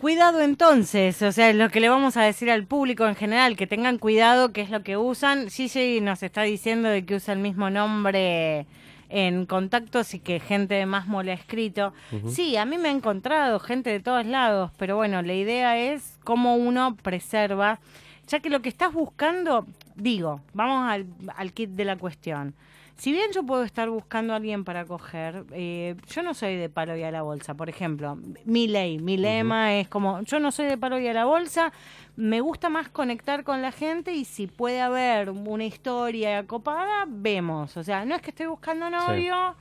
Cuidado 0.00 0.42
entonces, 0.42 1.22
o 1.22 1.30
sea, 1.30 1.50
es 1.50 1.54
lo 1.54 1.70
que 1.70 1.78
le 1.78 1.88
vamos 1.88 2.16
a 2.16 2.22
decir 2.22 2.50
al 2.50 2.66
público 2.66 3.06
en 3.06 3.14
general, 3.14 3.56
que 3.56 3.68
tengan 3.68 3.98
cuidado 3.98 4.52
qué 4.52 4.60
es 4.62 4.70
lo 4.70 4.82
que 4.82 4.96
usan. 4.96 5.48
Gigi 5.48 6.00
nos 6.00 6.24
está 6.24 6.42
diciendo 6.42 6.88
de 6.88 7.04
que 7.04 7.14
usa 7.14 7.34
el 7.34 7.38
mismo 7.38 7.70
nombre 7.70 8.66
en 9.12 9.44
contactos 9.44 10.14
y 10.14 10.18
que 10.18 10.40
gente 10.40 10.74
de 10.74 10.86
más 10.86 11.06
ha 11.06 11.34
escrito. 11.34 11.92
Sí, 12.28 12.56
a 12.56 12.64
mí 12.64 12.78
me 12.78 12.88
ha 12.88 12.92
encontrado 12.92 13.60
gente 13.60 13.90
de 13.90 14.00
todos 14.00 14.24
lados, 14.24 14.70
pero 14.78 14.96
bueno, 14.96 15.20
la 15.20 15.34
idea 15.34 15.78
es 15.78 16.18
cómo 16.24 16.56
uno 16.56 16.96
preserva, 16.96 17.78
ya 18.26 18.40
que 18.40 18.48
lo 18.48 18.62
que 18.62 18.70
estás 18.70 18.92
buscando, 18.92 19.66
digo, 19.96 20.40
vamos 20.54 20.90
al, 20.90 21.06
al 21.36 21.52
kit 21.52 21.70
de 21.70 21.84
la 21.84 21.96
cuestión. 21.96 22.54
Si 23.02 23.10
bien 23.10 23.32
yo 23.32 23.42
puedo 23.42 23.64
estar 23.64 23.90
buscando 23.90 24.32
a 24.32 24.36
alguien 24.36 24.62
para 24.62 24.84
coger, 24.84 25.44
eh, 25.50 25.96
yo 26.06 26.22
no 26.22 26.34
soy 26.34 26.54
de 26.54 26.68
palo 26.68 26.96
y 26.96 27.02
a 27.02 27.10
la 27.10 27.22
bolsa. 27.22 27.54
Por 27.54 27.68
ejemplo, 27.68 28.16
mi 28.44 28.68
ley, 28.68 29.00
mi 29.00 29.16
lema 29.16 29.74
es 29.74 29.88
como, 29.88 30.20
yo 30.20 30.38
no 30.38 30.52
soy 30.52 30.66
de 30.66 30.78
palo 30.78 31.00
y 31.00 31.08
a 31.08 31.12
la 31.12 31.24
bolsa, 31.24 31.72
me 32.14 32.40
gusta 32.40 32.68
más 32.68 32.90
conectar 32.90 33.42
con 33.42 33.60
la 33.60 33.72
gente 33.72 34.12
y 34.12 34.24
si 34.24 34.46
puede 34.46 34.80
haber 34.80 35.30
una 35.30 35.64
historia 35.64 36.46
copada, 36.46 37.04
vemos. 37.08 37.76
O 37.76 37.82
sea, 37.82 38.04
no 38.04 38.14
es 38.14 38.22
que 38.22 38.30
estoy 38.30 38.46
buscando 38.46 38.88
novio, 38.88 39.56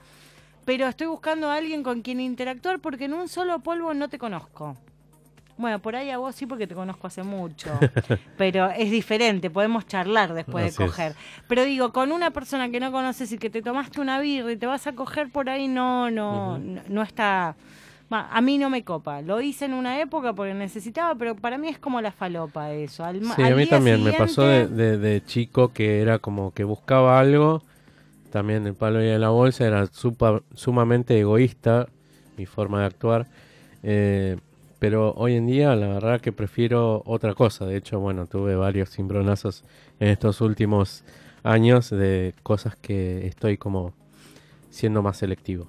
pero 0.64 0.86
estoy 0.86 1.08
buscando 1.08 1.50
a 1.50 1.56
alguien 1.56 1.82
con 1.82 2.04
quien 2.04 2.20
interactuar 2.20 2.78
porque 2.78 3.06
en 3.06 3.16
un 3.16 3.28
solo 3.28 3.58
polvo 3.62 3.96
no 3.96 4.08
te 4.08 4.20
conozco. 4.20 4.78
Bueno, 5.62 5.80
por 5.80 5.96
ahí 5.96 6.10
a 6.10 6.18
vos 6.18 6.36
sí 6.36 6.46
porque 6.46 6.68
te 6.68 6.76
conozco 6.76 7.08
hace 7.08 7.24
mucho, 7.24 7.70
pero 8.38 8.70
es 8.72 8.92
diferente, 8.92 9.50
podemos 9.50 9.88
charlar 9.88 10.34
después 10.34 10.66
Así 10.66 10.84
de 10.84 10.86
es. 10.86 10.92
coger. 10.92 11.14
Pero 11.48 11.64
digo, 11.64 11.94
con 11.94 12.12
una 12.12 12.32
persona 12.32 12.70
que 12.70 12.80
no 12.80 12.92
conoces 12.92 13.32
y 13.32 13.38
que 13.38 13.50
te 13.50 13.62
tomaste 13.62 14.02
una 14.02 14.20
birra 14.20 14.52
y 14.52 14.58
te 14.58 14.66
vas 14.66 14.88
a 14.88 14.94
coger 14.94 15.30
por 15.32 15.50
ahí, 15.50 15.68
no, 15.68 16.10
no, 16.12 16.58
no, 16.58 16.82
no 16.90 17.02
está... 17.04 17.56
A 18.14 18.42
mí 18.42 18.58
no 18.58 18.70
me 18.70 18.84
copa. 18.84 19.22
Lo 19.22 19.40
hice 19.40 19.64
en 19.66 19.74
una 19.74 20.02
época 20.02 20.34
porque 20.34 20.54
necesitaba, 20.54 21.16
pero 21.16 21.34
para 21.34 21.58
mí 21.58 21.70
es 21.70 21.80
como 21.80 22.02
la 22.02 22.12
falopa 22.12 22.70
eso. 22.74 23.06
Al, 23.06 23.22
Sí, 23.24 23.42
al 23.42 23.54
a 23.54 23.56
mí 23.56 23.66
también 23.68 24.04
me 24.04 24.12
pasó 24.12 24.42
de, 24.44 24.68
de- 24.68 24.98
de 24.98 25.24
chico 25.24 25.72
que 25.72 26.02
era 26.02 26.20
como 26.20 26.52
que 26.54 26.66
buscaba 26.66 27.20
algo, 27.22 27.62
también 28.32 28.68
el 28.68 28.74
palo 28.76 29.02
y 29.04 29.18
la 29.18 29.30
bolsa, 29.30 29.66
era 29.66 29.86
supa- 29.88 30.42
sumamente 30.56 31.20
egoísta 31.20 31.88
mi 32.38 32.46
forma 32.46 32.82
de 32.82 32.86
actuar, 32.88 33.28
eh, 33.84 34.38
pero 34.82 35.14
hoy 35.16 35.36
en 35.36 35.46
día 35.46 35.76
la 35.76 35.90
verdad 35.90 36.20
que 36.22 36.32
prefiero 36.32 37.04
otra 37.06 37.36
cosa, 37.36 37.68
de 37.68 37.78
hecho, 37.78 38.00
bueno, 38.00 38.26
tuve 38.26 38.56
varios 38.56 38.90
cimbronazos 38.90 39.64
en 40.00 40.08
estos 40.08 40.42
últimos 40.42 41.04
años 41.44 41.92
de 41.92 42.34
cosas 42.42 42.76
que 42.78 43.28
estoy 43.28 43.58
como 43.58 43.94
siendo 44.72 45.04
más 45.04 45.18
selectivo. 45.18 45.68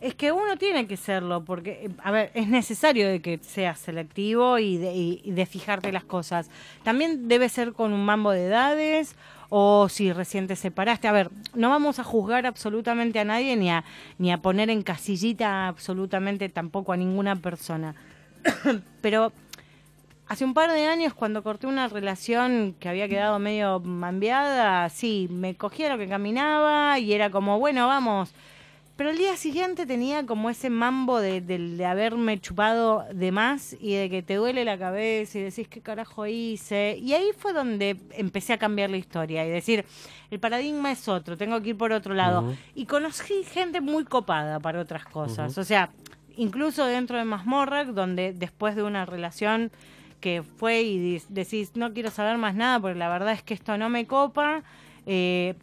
Es 0.00 0.14
que 0.14 0.30
uno 0.30 0.56
tiene 0.56 0.86
que 0.86 0.96
serlo, 0.96 1.44
porque, 1.44 1.90
a 2.00 2.12
ver, 2.12 2.30
es 2.34 2.46
necesario 2.46 3.08
de 3.08 3.20
que 3.20 3.40
seas 3.42 3.80
selectivo 3.80 4.60
y 4.60 4.76
de, 4.76 4.94
y 4.94 5.32
de 5.32 5.46
fijarte 5.46 5.90
las 5.90 6.04
cosas. 6.04 6.48
También 6.84 7.26
debe 7.26 7.48
ser 7.48 7.72
con 7.72 7.92
un 7.92 8.04
mambo 8.04 8.30
de 8.30 8.46
edades 8.46 9.16
o 9.48 9.88
si 9.88 10.12
recién 10.12 10.46
te 10.46 10.54
separaste. 10.54 11.08
A 11.08 11.12
ver, 11.12 11.28
no 11.54 11.70
vamos 11.70 11.98
a 11.98 12.04
juzgar 12.04 12.46
absolutamente 12.46 13.18
a 13.18 13.24
nadie 13.24 13.56
ni 13.56 13.70
a, 13.70 13.82
ni 14.18 14.30
a 14.30 14.38
poner 14.38 14.70
en 14.70 14.82
casillita 14.82 15.66
absolutamente 15.66 16.48
tampoco 16.50 16.92
a 16.92 16.96
ninguna 16.96 17.34
persona. 17.34 17.96
Pero 19.00 19.32
hace 20.28 20.44
un 20.44 20.54
par 20.54 20.70
de 20.72 20.86
años, 20.86 21.14
cuando 21.14 21.42
corté 21.42 21.66
una 21.66 21.88
relación 21.88 22.74
que 22.78 22.88
había 22.88 23.08
quedado 23.08 23.38
medio 23.38 23.80
mambeada, 23.80 24.88
sí, 24.88 25.28
me 25.30 25.54
cogía 25.54 25.88
lo 25.90 25.98
que 25.98 26.08
caminaba 26.08 26.98
y 26.98 27.12
era 27.12 27.30
como, 27.30 27.58
bueno, 27.58 27.86
vamos. 27.86 28.32
Pero 28.96 29.10
el 29.10 29.18
día 29.18 29.36
siguiente 29.36 29.86
tenía 29.86 30.24
como 30.24 30.50
ese 30.50 30.70
mambo 30.70 31.18
de, 31.18 31.40
de- 31.40 31.58
de 31.58 31.84
haberme 31.84 32.38
chupado 32.40 33.04
de 33.12 33.32
más 33.32 33.76
y 33.80 33.94
de 33.96 34.08
que 34.08 34.22
te 34.22 34.36
duele 34.36 34.64
la 34.64 34.78
cabeza 34.78 35.36
y 35.36 35.42
decís 35.42 35.66
qué 35.66 35.80
carajo 35.80 36.26
hice. 36.28 36.96
Y 37.02 37.12
ahí 37.12 37.30
fue 37.36 37.52
donde 37.52 37.96
empecé 38.12 38.52
a 38.52 38.58
cambiar 38.58 38.90
la 38.90 38.96
historia 38.96 39.44
y 39.44 39.50
decir, 39.50 39.84
el 40.30 40.38
paradigma 40.38 40.92
es 40.92 41.08
otro, 41.08 41.36
tengo 41.36 41.60
que 41.60 41.70
ir 41.70 41.76
por 41.76 41.90
otro 41.90 42.14
lado. 42.14 42.54
Y 42.76 42.86
conocí 42.86 43.42
gente 43.42 43.80
muy 43.80 44.04
copada 44.04 44.60
para 44.60 44.80
otras 44.80 45.04
cosas. 45.06 45.58
O 45.58 45.64
sea, 45.64 45.90
incluso 46.36 46.86
dentro 46.86 47.18
de 47.18 47.24
Mazmorra, 47.24 47.84
donde 47.84 48.32
después 48.32 48.76
de 48.76 48.82
una 48.82 49.06
relación 49.06 49.70
que 50.20 50.42
fue 50.42 50.82
y 50.82 51.20
decís, 51.28 51.72
no 51.74 51.92
quiero 51.92 52.10
saber 52.10 52.38
más 52.38 52.54
nada 52.54 52.80
porque 52.80 52.98
la 52.98 53.08
verdad 53.08 53.34
es 53.34 53.42
que 53.42 53.54
esto 53.54 53.76
no 53.76 53.88
me 53.90 54.06
copa. 54.06 54.62
eh, 55.06 55.54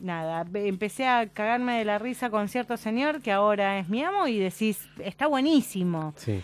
nada, 0.00 0.46
empecé 0.54 1.06
a 1.06 1.28
cagarme 1.28 1.78
de 1.78 1.84
la 1.84 1.98
risa 1.98 2.30
con 2.30 2.48
cierto 2.48 2.76
señor 2.76 3.20
que 3.20 3.30
ahora 3.32 3.78
es 3.78 3.88
mi 3.88 4.02
amo 4.02 4.26
y 4.26 4.38
decís, 4.38 4.88
está 4.98 5.26
buenísimo. 5.26 6.14
Sí. 6.16 6.40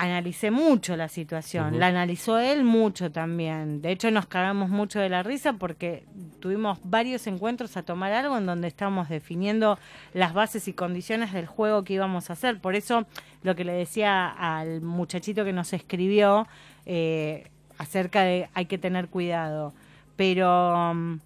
Analicé 0.00 0.52
mucho 0.52 0.96
la 0.96 1.08
situación, 1.08 1.80
la 1.80 1.88
analizó 1.88 2.38
él 2.38 2.62
mucho 2.62 3.10
también. 3.10 3.82
De 3.82 3.90
hecho, 3.90 4.12
nos 4.12 4.26
cagamos 4.26 4.70
mucho 4.70 5.00
de 5.00 5.08
la 5.08 5.24
risa 5.24 5.54
porque 5.54 6.04
tuvimos 6.38 6.78
varios 6.84 7.26
encuentros 7.26 7.76
a 7.76 7.82
tomar 7.82 8.12
algo 8.12 8.38
en 8.38 8.46
donde 8.46 8.68
estábamos 8.68 9.08
definiendo 9.08 9.76
las 10.14 10.34
bases 10.34 10.68
y 10.68 10.72
condiciones 10.72 11.32
del 11.32 11.46
juego 11.46 11.82
que 11.82 11.94
íbamos 11.94 12.30
a 12.30 12.34
hacer. 12.34 12.60
Por 12.60 12.76
eso, 12.76 13.06
lo 13.42 13.56
que 13.56 13.64
le 13.64 13.72
decía 13.72 14.28
al 14.28 14.82
muchachito 14.82 15.44
que 15.44 15.52
nos 15.52 15.72
escribió 15.72 16.46
eh, 16.86 17.50
acerca 17.76 18.22
de 18.22 18.48
hay 18.54 18.66
que 18.66 18.78
tener 18.78 19.08
cuidado. 19.08 19.74
Pero 20.14 20.94
mm, 20.94 21.18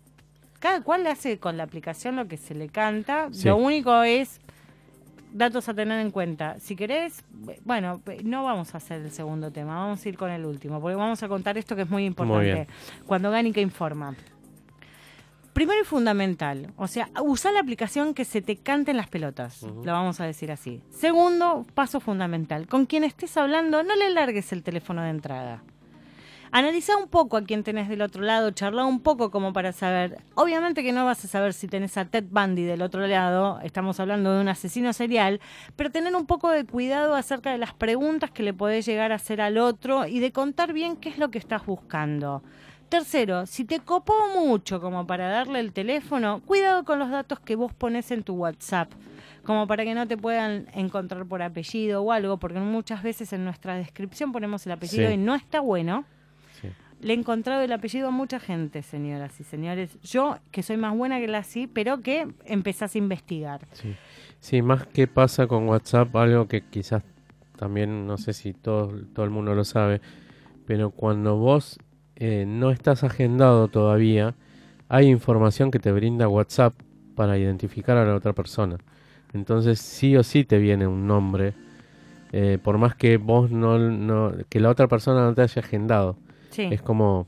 cada 0.60 0.82
cual 0.82 1.06
hace 1.06 1.38
con 1.38 1.58
la 1.58 1.64
aplicación 1.64 2.16
lo 2.16 2.26
que 2.26 2.38
se 2.38 2.54
le 2.54 2.70
canta. 2.70 3.28
Sí. 3.32 3.48
Lo 3.48 3.56
único 3.56 4.02
es 4.02 4.40
datos 5.32 5.68
a 5.68 5.74
tener 5.74 6.00
en 6.00 6.10
cuenta. 6.10 6.58
Si 6.60 6.76
querés, 6.76 7.24
bueno, 7.64 8.00
no 8.24 8.44
vamos 8.44 8.74
a 8.74 8.78
hacer 8.78 9.00
el 9.02 9.10
segundo 9.10 9.50
tema, 9.50 9.76
vamos 9.76 10.04
a 10.04 10.08
ir 10.08 10.16
con 10.16 10.30
el 10.30 10.44
último, 10.44 10.80
porque 10.80 10.96
vamos 10.96 11.22
a 11.22 11.28
contar 11.28 11.58
esto 11.58 11.74
que 11.76 11.82
es 11.82 11.90
muy 11.90 12.04
importante. 12.04 12.52
bien. 12.52 12.66
Cuando 13.06 13.30
Gánica 13.30 13.60
informa. 13.60 14.14
Primero 15.52 15.82
y 15.82 15.84
fundamental, 15.84 16.72
o 16.76 16.86
sea, 16.86 17.10
usa 17.22 17.52
la 17.52 17.60
aplicación 17.60 18.14
que 18.14 18.24
se 18.24 18.40
te 18.40 18.56
canten 18.56 18.96
las 18.96 19.08
pelotas, 19.08 19.62
lo 19.62 19.92
vamos 19.92 20.18
a 20.18 20.24
decir 20.24 20.50
así. 20.50 20.82
Segundo, 20.88 21.66
paso 21.74 22.00
fundamental, 22.00 22.66
con 22.66 22.86
quien 22.86 23.04
estés 23.04 23.36
hablando, 23.36 23.82
no 23.82 23.94
le 23.94 24.08
largues 24.10 24.50
el 24.52 24.62
teléfono 24.62 25.02
de 25.02 25.10
entrada. 25.10 25.62
Analiza 26.54 26.98
un 26.98 27.08
poco 27.08 27.38
a 27.38 27.44
quién 27.44 27.62
tenés 27.62 27.88
del 27.88 28.02
otro 28.02 28.22
lado, 28.22 28.50
charla 28.50 28.84
un 28.84 29.00
poco 29.00 29.30
como 29.30 29.54
para 29.54 29.72
saber. 29.72 30.18
Obviamente 30.34 30.82
que 30.82 30.92
no 30.92 31.06
vas 31.06 31.24
a 31.24 31.28
saber 31.28 31.54
si 31.54 31.66
tenés 31.66 31.96
a 31.96 32.04
Ted 32.04 32.24
Bundy 32.30 32.64
del 32.64 32.82
otro 32.82 33.06
lado, 33.06 33.58
estamos 33.62 33.98
hablando 34.00 34.34
de 34.34 34.42
un 34.42 34.48
asesino 34.48 34.92
serial, 34.92 35.40
pero 35.76 35.90
tener 35.90 36.14
un 36.14 36.26
poco 36.26 36.50
de 36.50 36.66
cuidado 36.66 37.14
acerca 37.14 37.52
de 37.52 37.56
las 37.56 37.72
preguntas 37.72 38.30
que 38.30 38.42
le 38.42 38.52
podés 38.52 38.84
llegar 38.84 39.12
a 39.12 39.14
hacer 39.14 39.40
al 39.40 39.56
otro 39.56 40.06
y 40.06 40.20
de 40.20 40.30
contar 40.30 40.74
bien 40.74 40.96
qué 40.96 41.08
es 41.08 41.16
lo 41.16 41.30
que 41.30 41.38
estás 41.38 41.64
buscando. 41.64 42.42
Tercero, 42.90 43.46
si 43.46 43.64
te 43.64 43.80
copó 43.80 44.12
mucho 44.38 44.78
como 44.78 45.06
para 45.06 45.30
darle 45.30 45.58
el 45.60 45.72
teléfono, 45.72 46.42
cuidado 46.44 46.84
con 46.84 46.98
los 46.98 47.08
datos 47.08 47.40
que 47.40 47.56
vos 47.56 47.72
pones 47.72 48.10
en 48.10 48.24
tu 48.24 48.34
WhatsApp, 48.34 48.92
como 49.42 49.66
para 49.66 49.84
que 49.84 49.94
no 49.94 50.06
te 50.06 50.18
puedan 50.18 50.66
encontrar 50.74 51.24
por 51.24 51.40
apellido 51.40 52.02
o 52.02 52.12
algo, 52.12 52.36
porque 52.36 52.58
muchas 52.60 53.02
veces 53.02 53.32
en 53.32 53.42
nuestra 53.46 53.74
descripción 53.76 54.32
ponemos 54.32 54.66
el 54.66 54.72
apellido 54.72 55.08
Sí. 55.08 55.14
y 55.14 55.16
no 55.16 55.34
está 55.34 55.60
bueno. 55.60 56.04
Le 57.02 57.12
he 57.12 57.16
encontrado 57.16 57.62
el 57.62 57.72
apellido 57.72 58.08
a 58.08 58.10
mucha 58.10 58.40
gente, 58.40 58.82
señoras 58.82 59.38
y 59.40 59.44
señores. 59.44 59.98
Yo, 60.02 60.38
que 60.50 60.62
soy 60.62 60.78
más 60.78 60.96
buena 60.96 61.20
que 61.20 61.28
la 61.28 61.42
sí, 61.42 61.66
pero 61.66 62.00
que 62.00 62.28
empezás 62.46 62.94
a 62.94 62.98
investigar. 62.98 63.66
Sí. 63.72 63.94
Sí, 64.42 64.60
más 64.60 64.86
que 64.88 65.06
pasa 65.06 65.46
con 65.46 65.68
WhatsApp, 65.68 66.16
algo 66.16 66.48
que 66.48 66.62
quizás 66.62 67.04
también, 67.56 68.08
no 68.08 68.18
sé 68.18 68.32
si 68.32 68.52
todo, 68.52 68.92
todo 69.14 69.24
el 69.24 69.30
mundo 69.30 69.54
lo 69.54 69.62
sabe, 69.62 70.00
pero 70.66 70.90
cuando 70.90 71.36
vos 71.36 71.78
eh, 72.16 72.44
no 72.44 72.72
estás 72.72 73.04
agendado 73.04 73.68
todavía, 73.68 74.34
hay 74.88 75.06
información 75.06 75.70
que 75.70 75.78
te 75.78 75.92
brinda 75.92 76.26
WhatsApp 76.26 76.74
para 77.14 77.38
identificar 77.38 77.96
a 77.96 78.04
la 78.04 78.16
otra 78.16 78.32
persona. 78.32 78.78
Entonces 79.32 79.78
sí 79.78 80.16
o 80.16 80.24
sí 80.24 80.42
te 80.42 80.58
viene 80.58 80.88
un 80.88 81.06
nombre, 81.06 81.54
eh, 82.32 82.58
por 82.60 82.78
más 82.78 82.96
que 82.96 83.18
vos 83.18 83.52
no, 83.52 83.78
no, 83.78 84.32
que 84.48 84.58
la 84.58 84.70
otra 84.70 84.88
persona 84.88 85.24
no 85.24 85.34
te 85.34 85.42
haya 85.42 85.62
agendado. 85.62 86.16
Sí, 86.52 86.68
Es 86.70 86.80
como 86.82 87.26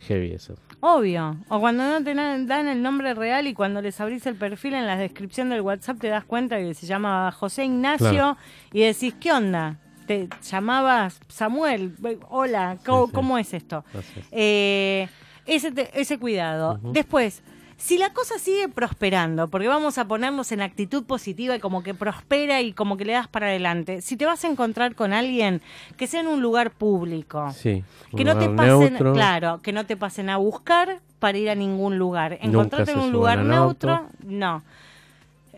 heavy 0.00 0.32
eso. 0.32 0.54
obvio. 0.80 1.36
O 1.48 1.58
cuando 1.60 1.82
no 1.82 2.04
te 2.04 2.14
dan 2.14 2.68
el 2.68 2.82
nombre 2.82 3.14
real 3.14 3.46
y 3.46 3.54
cuando 3.54 3.80
les 3.82 3.98
abrís 4.00 4.26
el 4.26 4.36
perfil 4.36 4.74
en 4.74 4.86
la 4.86 4.96
descripción 4.96 5.48
del 5.50 5.62
WhatsApp 5.62 5.98
te 5.98 6.08
das 6.08 6.24
cuenta 6.24 6.58
que 6.58 6.74
se 6.74 6.86
llama 6.86 7.32
José 7.32 7.64
Ignacio 7.64 8.10
Claro. 8.10 8.36
y 8.72 8.80
decís, 8.82 9.14
¿qué 9.18 9.32
onda? 9.32 9.78
Te 10.06 10.28
llamabas 10.42 11.18
Samuel. 11.28 11.94
Hola, 12.28 12.76
¿cómo, 12.84 13.06
sí. 13.06 13.12
cómo 13.14 13.38
es 13.38 13.54
esto? 13.54 13.82
Es. 13.94 14.04
Eh, 14.30 15.08
ese, 15.46 15.72
te- 15.72 15.98
ese 15.98 16.18
cuidado. 16.18 16.78
Después, 16.82 17.42
si 17.84 17.98
la 17.98 18.14
cosa 18.14 18.38
sigue 18.38 18.66
prosperando, 18.70 19.48
porque 19.48 19.68
vamos 19.68 19.98
a 19.98 20.06
ponernos 20.06 20.50
en 20.52 20.62
actitud 20.62 21.04
positiva 21.04 21.54
y 21.54 21.60
como 21.60 21.82
que 21.82 21.92
prospera 21.92 22.62
y 22.62 22.72
como 22.72 22.96
que 22.96 23.04
le 23.04 23.12
das 23.12 23.28
para 23.28 23.48
adelante, 23.48 24.00
si 24.00 24.16
te 24.16 24.24
vas 24.24 24.42
a 24.42 24.48
encontrar 24.48 24.94
con 24.94 25.12
alguien 25.12 25.60
que 25.98 26.06
sea 26.06 26.20
en 26.20 26.28
un 26.28 26.40
lugar 26.40 26.70
público, 26.70 27.52
Sí. 27.52 27.84
que 28.16 28.24
no 28.24 28.38
te 28.38 28.48
pasen, 28.48 28.94
neutro. 28.94 29.12
claro, 29.12 29.60
que 29.60 29.72
no 29.72 29.84
te 29.84 29.98
pasen 29.98 30.30
a 30.30 30.38
buscar 30.38 31.00
para 31.18 31.36
ir 31.36 31.50
a 31.50 31.54
ningún 31.54 31.98
lugar. 31.98 32.38
Encontrarte 32.40 32.92
en 32.92 33.00
un 33.00 33.12
lugar 33.12 33.40
neutro, 33.44 34.06
no. 34.24 34.62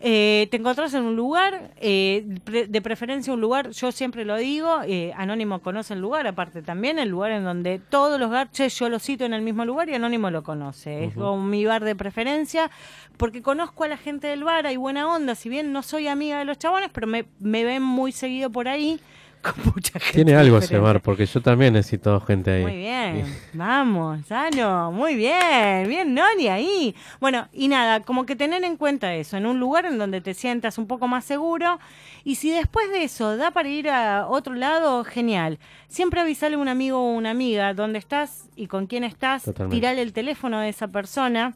Eh, 0.03 0.47
te 0.51 0.57
encontrás 0.57 0.93
en 0.93 1.03
un 1.03 1.15
lugar, 1.15 1.71
eh, 1.77 2.23
pre- 2.43 2.67
de 2.67 2.81
preferencia 2.81 3.33
un 3.33 3.41
lugar, 3.41 3.71
yo 3.71 3.91
siempre 3.91 4.25
lo 4.25 4.35
digo, 4.37 4.81
eh, 4.85 5.11
Anónimo 5.17 5.59
conoce 5.59 5.95
el 5.95 6.01
lugar, 6.01 6.27
aparte 6.27 6.61
también 6.61 6.99
el 6.99 7.09
lugar 7.09 7.31
en 7.31 7.43
donde 7.43 7.79
todos 7.79 8.19
los 8.19 8.29
garches 8.29 8.77
yo 8.77 8.89
los 8.89 9.01
cito 9.01 9.25
en 9.25 9.33
el 9.33 9.41
mismo 9.41 9.65
lugar 9.65 9.89
y 9.89 9.95
Anónimo 9.95 10.29
lo 10.29 10.43
conoce. 10.43 11.05
Es 11.05 11.13
como 11.15 11.41
mi 11.43 11.65
bar 11.65 11.83
de 11.83 11.95
preferencia, 11.95 12.69
porque 13.17 13.41
conozco 13.41 13.85
a 13.85 13.87
la 13.87 13.97
gente 13.97 14.27
del 14.27 14.43
bar, 14.43 14.67
hay 14.67 14.77
buena 14.77 15.11
onda, 15.11 15.33
si 15.33 15.49
bien 15.49 15.73
no 15.73 15.81
soy 15.81 16.07
amiga 16.07 16.37
de 16.37 16.45
los 16.45 16.59
chabones, 16.59 16.89
pero 16.93 17.07
me, 17.07 17.25
me 17.39 17.63
ven 17.63 17.81
muy 17.81 18.11
seguido 18.11 18.51
por 18.51 18.67
ahí, 18.67 18.99
con 19.41 19.73
mucha 19.73 19.99
gente. 19.99 20.23
Tiene 20.23 20.35
algo 20.35 20.59
bar, 20.81 21.01
porque 21.01 21.25
yo 21.25 21.41
también 21.41 21.73
necesito 21.73 22.19
gente 22.21 22.51
ahí. 22.51 22.63
Muy 22.63 22.77
bien, 22.77 23.25
vamos, 23.53 24.25
Sano, 24.25 24.91
muy 24.91 25.15
bien, 25.15 25.87
bien 25.87 26.13
Noni 26.13 26.47
ahí. 26.47 26.95
Bueno, 27.19 27.47
y 27.53 27.67
nada, 27.67 28.01
como 28.01 28.25
que 28.25 28.35
tener 28.35 28.63
en 28.63 28.77
cuenta 28.77 29.13
eso, 29.13 29.37
en 29.37 29.45
un 29.45 29.59
lugar 29.59 29.85
en 29.85 29.97
donde 29.97 30.21
te 30.21 30.33
sientas 30.33 30.77
un 30.77 30.87
poco 30.87 31.07
más 31.07 31.25
seguro, 31.25 31.79
y 32.23 32.35
si 32.35 32.51
después 32.51 32.89
de 32.91 33.03
eso 33.03 33.37
da 33.37 33.51
para 33.51 33.69
ir 33.69 33.89
a 33.89 34.27
otro 34.27 34.53
lado, 34.53 35.03
genial. 35.03 35.59
Siempre 35.87 36.19
avisale 36.21 36.55
a 36.55 36.59
un 36.59 36.67
amigo 36.67 36.99
o 36.99 37.13
una 37.13 37.31
amiga 37.31 37.73
dónde 37.73 37.99
estás 37.99 38.49
y 38.55 38.67
con 38.67 38.87
quién 38.87 39.03
estás, 39.03 39.43
Totalmente. 39.43 39.75
tirale 39.75 40.01
el 40.01 40.13
teléfono 40.13 40.59
de 40.59 40.69
esa 40.69 40.87
persona, 40.87 41.53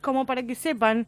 como 0.00 0.26
para 0.26 0.42
que 0.42 0.54
sepan. 0.54 1.06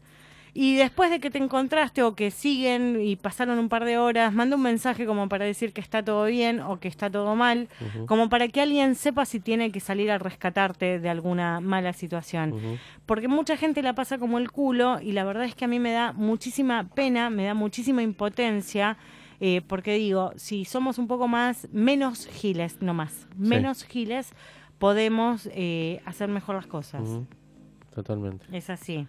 Y 0.56 0.76
después 0.76 1.10
de 1.10 1.18
que 1.18 1.30
te 1.30 1.38
encontraste 1.38 2.04
o 2.04 2.14
que 2.14 2.30
siguen 2.30 3.00
y 3.02 3.16
pasaron 3.16 3.58
un 3.58 3.68
par 3.68 3.84
de 3.84 3.98
horas, 3.98 4.32
manda 4.32 4.54
un 4.54 4.62
mensaje 4.62 5.04
como 5.04 5.28
para 5.28 5.44
decir 5.44 5.72
que 5.72 5.80
está 5.80 6.00
todo 6.04 6.26
bien 6.26 6.60
o 6.60 6.78
que 6.78 6.86
está 6.86 7.10
todo 7.10 7.34
mal, 7.34 7.68
como 8.06 8.28
para 8.28 8.46
que 8.46 8.60
alguien 8.60 8.94
sepa 8.94 9.24
si 9.24 9.40
tiene 9.40 9.72
que 9.72 9.80
salir 9.80 10.12
a 10.12 10.18
rescatarte 10.18 11.00
de 11.00 11.08
alguna 11.08 11.58
mala 11.60 11.92
situación. 11.92 12.78
Porque 13.04 13.26
mucha 13.26 13.56
gente 13.56 13.82
la 13.82 13.94
pasa 13.94 14.18
como 14.18 14.38
el 14.38 14.52
culo 14.52 15.00
y 15.00 15.10
la 15.10 15.24
verdad 15.24 15.44
es 15.44 15.56
que 15.56 15.64
a 15.64 15.68
mí 15.68 15.80
me 15.80 15.90
da 15.90 16.12
muchísima 16.12 16.88
pena, 16.94 17.30
me 17.30 17.46
da 17.46 17.54
muchísima 17.54 18.02
impotencia. 18.02 18.96
eh, 19.40 19.60
porque 19.66 19.94
digo, 19.94 20.32
si 20.36 20.64
somos 20.64 20.98
un 20.98 21.08
poco 21.08 21.26
más, 21.26 21.68
menos 21.72 22.28
giles, 22.28 22.80
no 22.80 22.94
más, 22.94 23.26
menos 23.36 23.82
giles, 23.84 24.32
podemos 24.78 25.48
eh, 25.52 26.00
hacer 26.04 26.28
mejor 26.28 26.54
las 26.54 26.66
cosas. 26.68 27.02
Totalmente. 27.92 28.46
Es 28.52 28.70
así. 28.70 29.06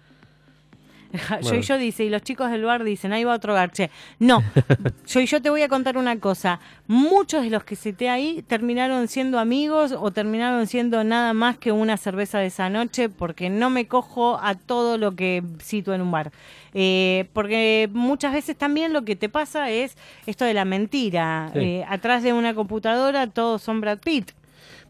Yo 1.41 1.55
y 1.55 1.61
yo 1.61 1.77
dice, 1.77 2.03
y 2.03 2.09
los 2.09 2.21
chicos 2.21 2.51
del 2.51 2.63
bar 2.63 2.83
dicen, 2.83 3.13
ahí 3.13 3.23
va 3.23 3.33
otro 3.35 3.53
garche. 3.53 3.89
No, 4.19 4.43
yo 5.07 5.19
y 5.19 5.25
yo 5.25 5.41
te 5.41 5.49
voy 5.49 5.61
a 5.61 5.69
contar 5.69 5.97
una 5.97 6.19
cosa. 6.19 6.59
Muchos 6.87 7.43
de 7.43 7.49
los 7.49 7.63
que 7.63 7.75
cité 7.75 8.09
ahí 8.09 8.43
terminaron 8.47 9.07
siendo 9.07 9.39
amigos 9.39 9.93
o 9.97 10.11
terminaron 10.11 10.67
siendo 10.67 11.03
nada 11.03 11.33
más 11.33 11.57
que 11.57 11.71
una 11.71 11.97
cerveza 11.97 12.39
de 12.39 12.47
esa 12.47 12.69
noche 12.69 13.09
porque 13.09 13.49
no 13.49 13.69
me 13.69 13.87
cojo 13.87 14.39
a 14.41 14.55
todo 14.55 14.97
lo 14.97 15.15
que 15.15 15.43
cito 15.61 15.93
en 15.93 16.01
un 16.01 16.11
bar. 16.11 16.31
Eh, 16.73 17.29
porque 17.33 17.89
muchas 17.93 18.33
veces 18.33 18.57
también 18.57 18.91
lo 18.91 19.03
que 19.05 19.15
te 19.15 19.29
pasa 19.29 19.69
es 19.69 19.95
esto 20.25 20.43
de 20.45 20.53
la 20.53 20.65
mentira. 20.65 21.49
Sí. 21.53 21.59
Eh, 21.59 21.85
atrás 21.87 22.21
de 22.21 22.33
una 22.33 22.53
computadora 22.53 23.27
todos 23.27 23.61
son 23.61 23.79
Brad 23.79 23.99
Pitt 23.99 24.31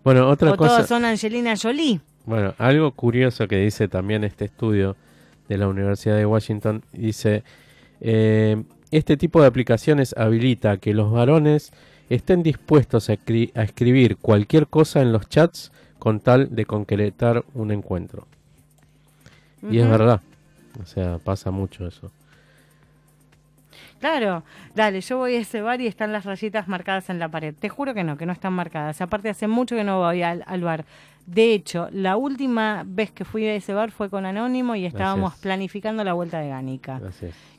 Bueno, 0.04 0.28
otra 0.28 0.52
o 0.52 0.58
cosa. 0.58 0.78
todos 0.78 0.88
son 0.88 1.06
Angelina 1.06 1.54
Jolie. 1.56 2.00
Bueno, 2.26 2.56
algo 2.58 2.92
curioso 2.92 3.48
que 3.48 3.58
dice 3.58 3.88
también 3.88 4.24
este 4.24 4.46
estudio 4.46 4.96
de 5.48 5.58
la 5.58 5.68
Universidad 5.68 6.16
de 6.18 6.26
Washington, 6.26 6.84
dice, 6.92 7.44
eh, 8.02 8.64
este 8.92 9.18
tipo 9.18 9.42
de 9.42 9.48
aplicaciones 9.48 10.16
habilita 10.18 10.78
que 10.78 10.94
los 10.94 11.12
varones 11.12 11.72
estén 12.10 12.44
dispuestos 12.44 13.10
a, 13.10 13.14
escri- 13.14 13.52
a 13.56 13.64
escribir 13.64 14.18
cualquier 14.18 14.68
cosa 14.68 15.02
en 15.02 15.12
los 15.12 15.28
chats 15.28 15.72
con 16.00 16.20
tal 16.20 16.56
de 16.56 16.66
concretar 16.66 17.44
un 17.54 17.72
encuentro. 17.72 18.28
Y 19.70 19.80
es 19.80 19.90
verdad, 19.90 20.22
o 20.82 20.86
sea, 20.86 21.18
pasa 21.18 21.50
mucho 21.50 21.88
eso. 21.88 22.12
Claro, 24.00 24.44
dale, 24.76 25.02
yo 25.02 25.18
voy 25.18 25.36
a 25.36 25.40
ese 25.40 25.62
bar 25.62 25.82
y 25.82 25.88
están 25.88 26.12
las 26.12 26.26
rayitas 26.26 26.68
marcadas 26.68 27.10
en 27.10 27.18
la 27.18 27.30
pared. 27.30 27.56
Te 27.60 27.70
juro 27.70 27.96
que 27.96 28.04
no, 28.04 28.18
que 28.18 28.28
no 28.28 28.34
están 28.34 28.54
marcadas. 28.54 29.02
Aparte, 29.02 29.30
hace 29.30 29.48
mucho 29.48 29.76
que 29.76 29.84
no 29.84 29.98
voy 30.00 30.22
al, 30.22 30.44
al 30.46 30.62
bar. 30.62 30.86
De 31.28 31.54
hecho, 31.56 31.88
la 31.92 32.18
última 32.18 32.84
vez 32.86 33.10
que 33.12 33.26
fui 33.26 33.46
a 33.48 33.56
ese 33.56 33.74
bar 33.74 33.90
fue 33.90 34.12
con 34.12 34.28
Anónimo 34.28 34.76
y 34.76 34.86
estábamos 34.86 35.32
Gracias. 35.32 35.42
planificando 35.42 36.04
la 36.04 36.14
vuelta 36.14 36.40
de 36.40 36.50
Gánica. 36.50 37.02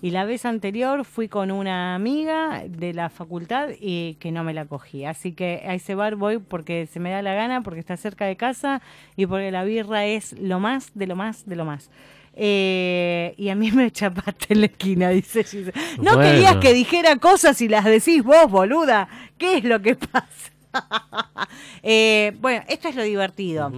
Y 0.00 0.10
la 0.10 0.24
vez 0.24 0.44
anterior 0.44 1.04
fui 1.04 1.26
con 1.28 1.50
una 1.50 1.96
amiga 1.96 2.62
de 2.68 2.94
la 2.94 3.08
facultad 3.10 3.70
y 3.80 4.14
que 4.20 4.30
no 4.30 4.44
me 4.44 4.54
la 4.54 4.66
cogí. 4.66 5.04
Así 5.04 5.32
que 5.32 5.64
a 5.66 5.74
ese 5.74 5.96
bar 5.96 6.14
voy 6.14 6.38
porque 6.38 6.86
se 6.86 7.00
me 7.00 7.10
da 7.10 7.22
la 7.22 7.34
gana, 7.34 7.62
porque 7.62 7.80
está 7.80 7.96
cerca 7.96 8.24
de 8.26 8.36
casa 8.36 8.82
y 9.16 9.26
porque 9.26 9.50
la 9.50 9.64
birra 9.64 10.04
es 10.06 10.38
lo 10.38 10.60
más, 10.60 10.92
de 10.94 11.08
lo 11.08 11.16
más, 11.16 11.44
de 11.46 11.56
lo 11.56 11.64
más. 11.64 11.90
Eh, 12.38 13.34
y 13.36 13.48
a 13.48 13.54
mí 13.56 13.70
me 13.72 13.90
chapaste 13.90 14.54
en 14.54 14.60
la 14.60 14.66
esquina, 14.66 15.08
dice 15.08 15.42
Giselle. 15.42 15.72
No 15.98 16.14
Bueno. 16.14 16.20
querías 16.22 16.56
que 16.56 16.72
dijera 16.72 17.16
cosas 17.16 17.60
y 17.62 17.68
las 17.68 17.84
decís 17.84 18.22
vos, 18.22 18.48
boluda. 18.48 19.08
¿Qué 19.38 19.56
es 19.58 19.64
lo 19.64 19.80
que 19.82 19.96
pasa? 19.96 20.52
Eh, 21.82 22.36
bueno, 22.40 22.64
esto 22.68 22.88
es 22.88 22.96
lo 22.96 23.02
divertido. 23.02 23.70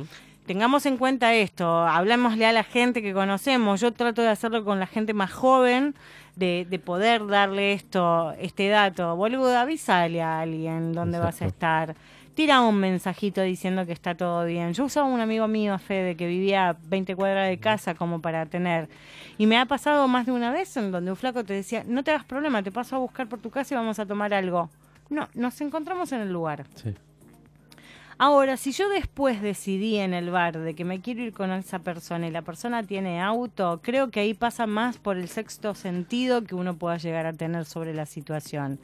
Tengamos 0.46 0.86
en 0.86 0.96
cuenta 0.96 1.34
esto, 1.34 1.86
hablámosle 1.86 2.46
a 2.46 2.52
la 2.52 2.64
gente 2.64 3.02
que 3.02 3.12
conocemos. 3.12 3.82
Yo 3.82 3.92
trato 3.92 4.22
de 4.22 4.28
hacerlo 4.28 4.64
con 4.64 4.80
la 4.80 4.86
gente 4.86 5.12
más 5.12 5.30
joven, 5.30 5.94
de, 6.34 6.66
de 6.70 6.78
poder 6.78 7.26
darle 7.26 7.74
esto, 7.74 8.32
este 8.38 8.68
dato. 8.68 9.14
Boludo, 9.14 9.58
avísale 9.58 10.22
a 10.22 10.40
alguien 10.40 10.94
dónde 10.94 11.18
vas 11.18 11.42
a 11.42 11.46
estar. 11.46 11.94
Tira 12.34 12.60
un 12.60 12.76
mensajito 12.76 13.42
diciendo 13.42 13.84
que 13.84 13.92
está 13.92 14.14
todo 14.14 14.44
bien. 14.46 14.72
Yo 14.72 14.84
usaba 14.84 15.06
un 15.06 15.20
amigo 15.20 15.48
mío, 15.48 15.76
Fede, 15.78 16.16
que 16.16 16.26
vivía 16.26 16.70
a 16.70 16.76
20 16.84 17.14
cuadras 17.14 17.48
de 17.48 17.58
casa 17.58 17.94
como 17.94 18.22
para 18.22 18.46
tener. 18.46 18.88
Y 19.38 19.46
me 19.46 19.58
ha 19.58 19.66
pasado 19.66 20.08
más 20.08 20.24
de 20.24 20.32
una 20.32 20.50
vez 20.50 20.76
en 20.76 20.92
donde 20.92 21.10
un 21.10 21.16
flaco 21.16 21.44
te 21.44 21.52
decía, 21.52 21.84
no 21.86 22.04
te 22.04 22.12
hagas 22.12 22.24
problema, 22.24 22.62
te 22.62 22.72
paso 22.72 22.96
a 22.96 23.00
buscar 23.00 23.28
por 23.28 23.40
tu 23.40 23.50
casa 23.50 23.74
y 23.74 23.76
vamos 23.76 23.98
a 23.98 24.06
tomar 24.06 24.32
algo. 24.32 24.70
No, 25.10 25.28
nos 25.34 25.60
encontramos 25.60 26.12
en 26.12 26.20
el 26.20 26.32
lugar. 26.32 26.66
Sí. 26.74 26.94
Ahora, 28.20 28.56
si 28.56 28.72
yo 28.72 28.88
después 28.88 29.40
decidí 29.40 29.96
en 29.98 30.12
el 30.12 30.30
bar 30.30 30.58
de 30.58 30.74
que 30.74 30.84
me 30.84 31.00
quiero 31.00 31.22
ir 31.22 31.32
con 31.32 31.52
esa 31.52 31.78
persona 31.78 32.26
y 32.26 32.32
la 32.32 32.42
persona 32.42 32.82
tiene 32.82 33.22
auto, 33.22 33.78
creo 33.80 34.10
que 34.10 34.18
ahí 34.20 34.34
pasa 34.34 34.66
más 34.66 34.98
por 34.98 35.16
el 35.16 35.28
sexto 35.28 35.74
sentido 35.76 36.42
que 36.42 36.56
uno 36.56 36.76
pueda 36.76 36.96
llegar 36.96 37.26
a 37.26 37.32
tener 37.32 37.64
sobre 37.64 37.94
la 37.94 38.06
situación. 38.06 38.80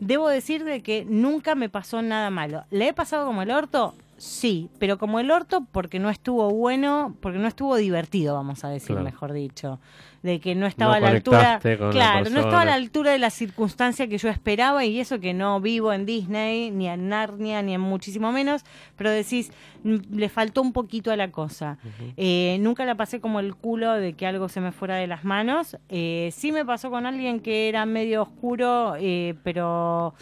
Debo 0.00 0.26
decir 0.28 0.64
de 0.64 0.82
que 0.82 1.04
nunca 1.06 1.54
me 1.54 1.68
pasó 1.68 2.00
nada 2.00 2.30
malo. 2.30 2.64
¿Le 2.70 2.88
he 2.88 2.92
pasado 2.94 3.26
como 3.26 3.42
el 3.42 3.50
orto? 3.50 3.94
Sí, 4.16 4.70
pero 4.78 4.96
como 4.98 5.20
el 5.20 5.30
orto 5.30 5.66
porque 5.70 5.98
no 5.98 6.08
estuvo 6.08 6.48
bueno, 6.50 7.14
porque 7.20 7.38
no 7.38 7.48
estuvo 7.48 7.76
divertido, 7.76 8.34
vamos 8.34 8.64
a 8.64 8.70
decir, 8.70 8.88
Claro. 8.92 9.04
mejor 9.04 9.32
dicho. 9.34 9.80
De 10.22 10.38
que 10.38 10.54
no 10.54 10.66
estaba 10.66 10.92
No 10.92 10.96
a 10.98 11.00
la 11.00 11.16
altura. 11.16 11.60
Claro, 11.60 12.30
no 12.30 12.40
estaba 12.40 12.62
a 12.62 12.64
la 12.64 12.74
altura 12.74 13.10
de 13.10 13.18
la 13.18 13.30
circunstancia 13.30 14.06
que 14.06 14.18
yo 14.18 14.28
esperaba 14.28 14.84
y 14.84 15.00
eso 15.00 15.18
que 15.18 15.34
no 15.34 15.60
vivo 15.60 15.92
en 15.92 16.06
Disney, 16.06 16.70
ni 16.70 16.88
en 16.88 17.08
Narnia, 17.08 17.62
ni 17.62 17.74
en 17.74 17.80
muchísimo 17.80 18.30
menos, 18.30 18.64
pero 18.96 19.10
decís, 19.10 19.50
mm, 19.82 19.96
le 20.16 20.28
faltó 20.28 20.62
un 20.62 20.72
poquito 20.72 21.10
a 21.10 21.16
la 21.16 21.32
cosa. 21.32 21.78
Eh, 22.16 22.58
nunca 22.60 22.84
la 22.84 22.94
pasé 22.94 23.20
como 23.20 23.40
el 23.40 23.54
culo 23.56 23.94
de 23.94 24.12
que 24.12 24.26
algo 24.26 24.48
se 24.48 24.60
me 24.60 24.70
fuera 24.70 24.96
de 24.96 25.06
las 25.06 25.24
manos. 25.24 25.76
Eh, 25.88 26.30
sí 26.32 26.52
me 26.52 26.64
pasó 26.64 26.90
con 26.90 27.06
alguien 27.06 27.40
que 27.40 27.68
era 27.68 27.84
medio 27.84 28.22
oscuro, 28.22 28.94
eh, 28.98 29.34
pero 29.42 30.14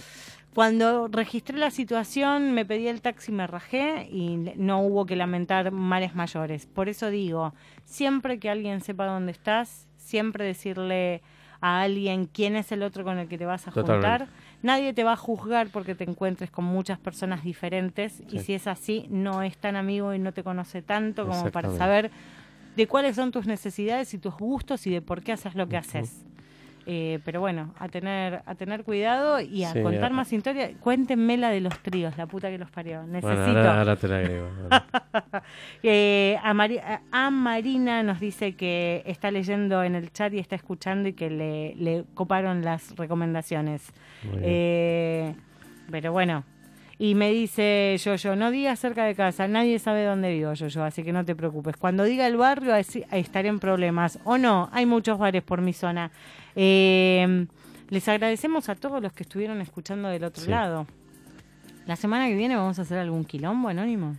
cuando 0.55 1.07
registré 1.09 1.57
la 1.59 1.71
situación 1.71 2.53
me 2.53 2.65
pedí 2.65 2.89
el 2.89 3.03
taxi, 3.03 3.31
me 3.31 3.47
rajé 3.47 4.09
y 4.11 4.37
no 4.57 4.81
hubo 4.81 5.07
que 5.07 5.15
lamentar 5.15 5.71
males 5.71 6.15
mayores. 6.15 6.67
Por 6.67 6.89
eso 6.89 7.09
digo, 7.11 7.55
siempre 7.85 8.39
que 8.39 8.51
alguien 8.51 8.81
sepa 8.81 9.07
dónde 9.07 9.33
estás, 9.33 9.87
siempre 10.11 10.45
decirle 10.45 11.23
a 11.61 11.83
alguien 11.83 12.27
quién 12.27 12.57
es 12.57 12.73
el 12.73 12.83
otro 12.83 13.05
con 13.05 13.19
el 13.19 13.29
que 13.29 13.39
te 13.39 13.47
vas 13.47 13.69
a 13.69 13.71
Totalmente. 13.71 14.09
juntar. 14.09 14.29
Nadie 14.63 14.93
te 14.93 15.05
va 15.05 15.13
a 15.13 15.17
juzgar 15.17 15.69
porque 15.69 15.95
te 15.95 16.05
encuentres 16.05 16.51
con 16.51 16.65
muchas 16.65 16.99
personas 16.99 17.45
diferentes 17.45 18.23
y 18.31 18.41
si 18.41 18.55
es 18.55 18.67
así, 18.67 19.07
no 19.11 19.43
es 19.43 19.57
tan 19.57 19.77
amigo 19.77 20.13
y 20.13 20.19
no 20.19 20.33
te 20.33 20.43
conoce 20.43 20.83
tanto 20.83 21.27
como 21.27 21.51
para 21.51 21.71
saber 21.71 22.11
de 22.77 22.87
cuáles 22.87 23.17
son 23.17 23.31
tus 23.31 23.47
necesidades 23.47 24.13
y 24.15 24.19
tus 24.19 24.35
gustos 24.35 24.87
y 24.87 24.91
de 24.91 25.01
por 25.01 25.23
qué 25.23 25.33
haces 25.33 25.55
lo 25.55 25.69
que 25.69 25.77
haces. 25.77 26.25
Eh, 26.87 27.19
pero 27.25 27.41
bueno, 27.41 27.75
a 27.79 27.89
tener 27.89 28.43
a 28.47 28.55
tener 28.55 28.85
cuidado 28.85 29.39
y 29.41 29.65
a 29.65 29.73
Sí, 29.75 29.83
contar 29.83 30.13
más 30.13 30.33
historias. 30.33 30.71
Cuéntenme 30.81 31.37
la 31.37 31.51
de 31.51 31.61
los 31.61 31.79
tríos, 31.81 32.17
la 32.17 32.27
puta 32.27 32.49
que 32.51 32.59
los 32.59 32.71
parió. 32.71 33.03
Necesito. 33.05 33.29
Bueno, 33.43 33.59
ahora, 33.59 33.79
ahora 33.79 33.97
te 33.97 34.09
la 34.09 34.17
agrego. 34.17 34.49
Eh, 35.83 36.39
a, 36.43 36.53
Mari- 36.55 36.79
a- 36.79 37.01
a 37.13 37.31
Marina 37.31 38.03
nos 38.03 38.21
dice 38.21 38.55
que 38.55 39.03
está 39.07 39.31
leyendo 39.31 39.83
en 39.83 39.95
el 39.95 40.13
chat 40.13 40.33
y 40.35 40.39
está 40.39 40.57
escuchando 40.57 41.09
y 41.09 41.13
que 41.13 41.31
le, 41.31 41.75
le 41.77 42.05
coparon 42.15 42.63
las 42.63 42.95
recomendaciones. 42.97 43.93
Eh, 44.43 45.35
pero 45.91 46.13
bueno. 46.13 46.45
Y 46.99 47.15
me 47.15 47.31
dice 47.31 47.97
yo, 48.05 48.15
yo, 48.17 48.37
no 48.37 48.51
digas 48.51 48.79
cerca 48.79 49.07
de 49.07 49.15
casa, 49.15 49.49
nadie 49.49 49.79
sabe 49.79 50.05
dónde 50.05 50.35
vivo 50.35 50.53
yo, 50.53 50.67
yo, 50.69 50.85
así 50.85 51.03
que 51.03 51.13
no 51.15 51.25
te 51.25 51.35
preocupes. 51.35 51.79
Cuando 51.79 52.05
diga 52.05 52.27
el 52.27 52.37
barrio, 52.37 52.75
estaré 52.77 53.49
en 53.49 53.59
problemas. 53.59 54.19
O 54.25 54.37
no, 54.37 54.69
hay 54.71 54.85
muchos 54.85 55.19
bares 55.19 55.43
por 55.43 55.63
mi 55.63 55.73
zona. 55.73 56.11
Eh, 56.57 57.47
les 57.89 58.09
agradecemos 58.09 58.69
a 58.69 58.75
todos 58.77 59.03
los 59.03 59.13
que 59.13 59.23
estuvieron 59.25 59.61
escuchando 59.61 60.09
del 60.09 60.25
otro 60.25 60.45
Sí. 60.45 60.51
lado. 60.51 60.87
La 61.87 61.97
semana 61.97 62.29
que 62.29 62.35
viene 62.37 62.57
vamos 62.57 62.79
a 62.79 62.83
hacer 62.83 62.99
algún 62.99 63.25
quilombo 63.25 63.69
anónimo. 63.69 64.17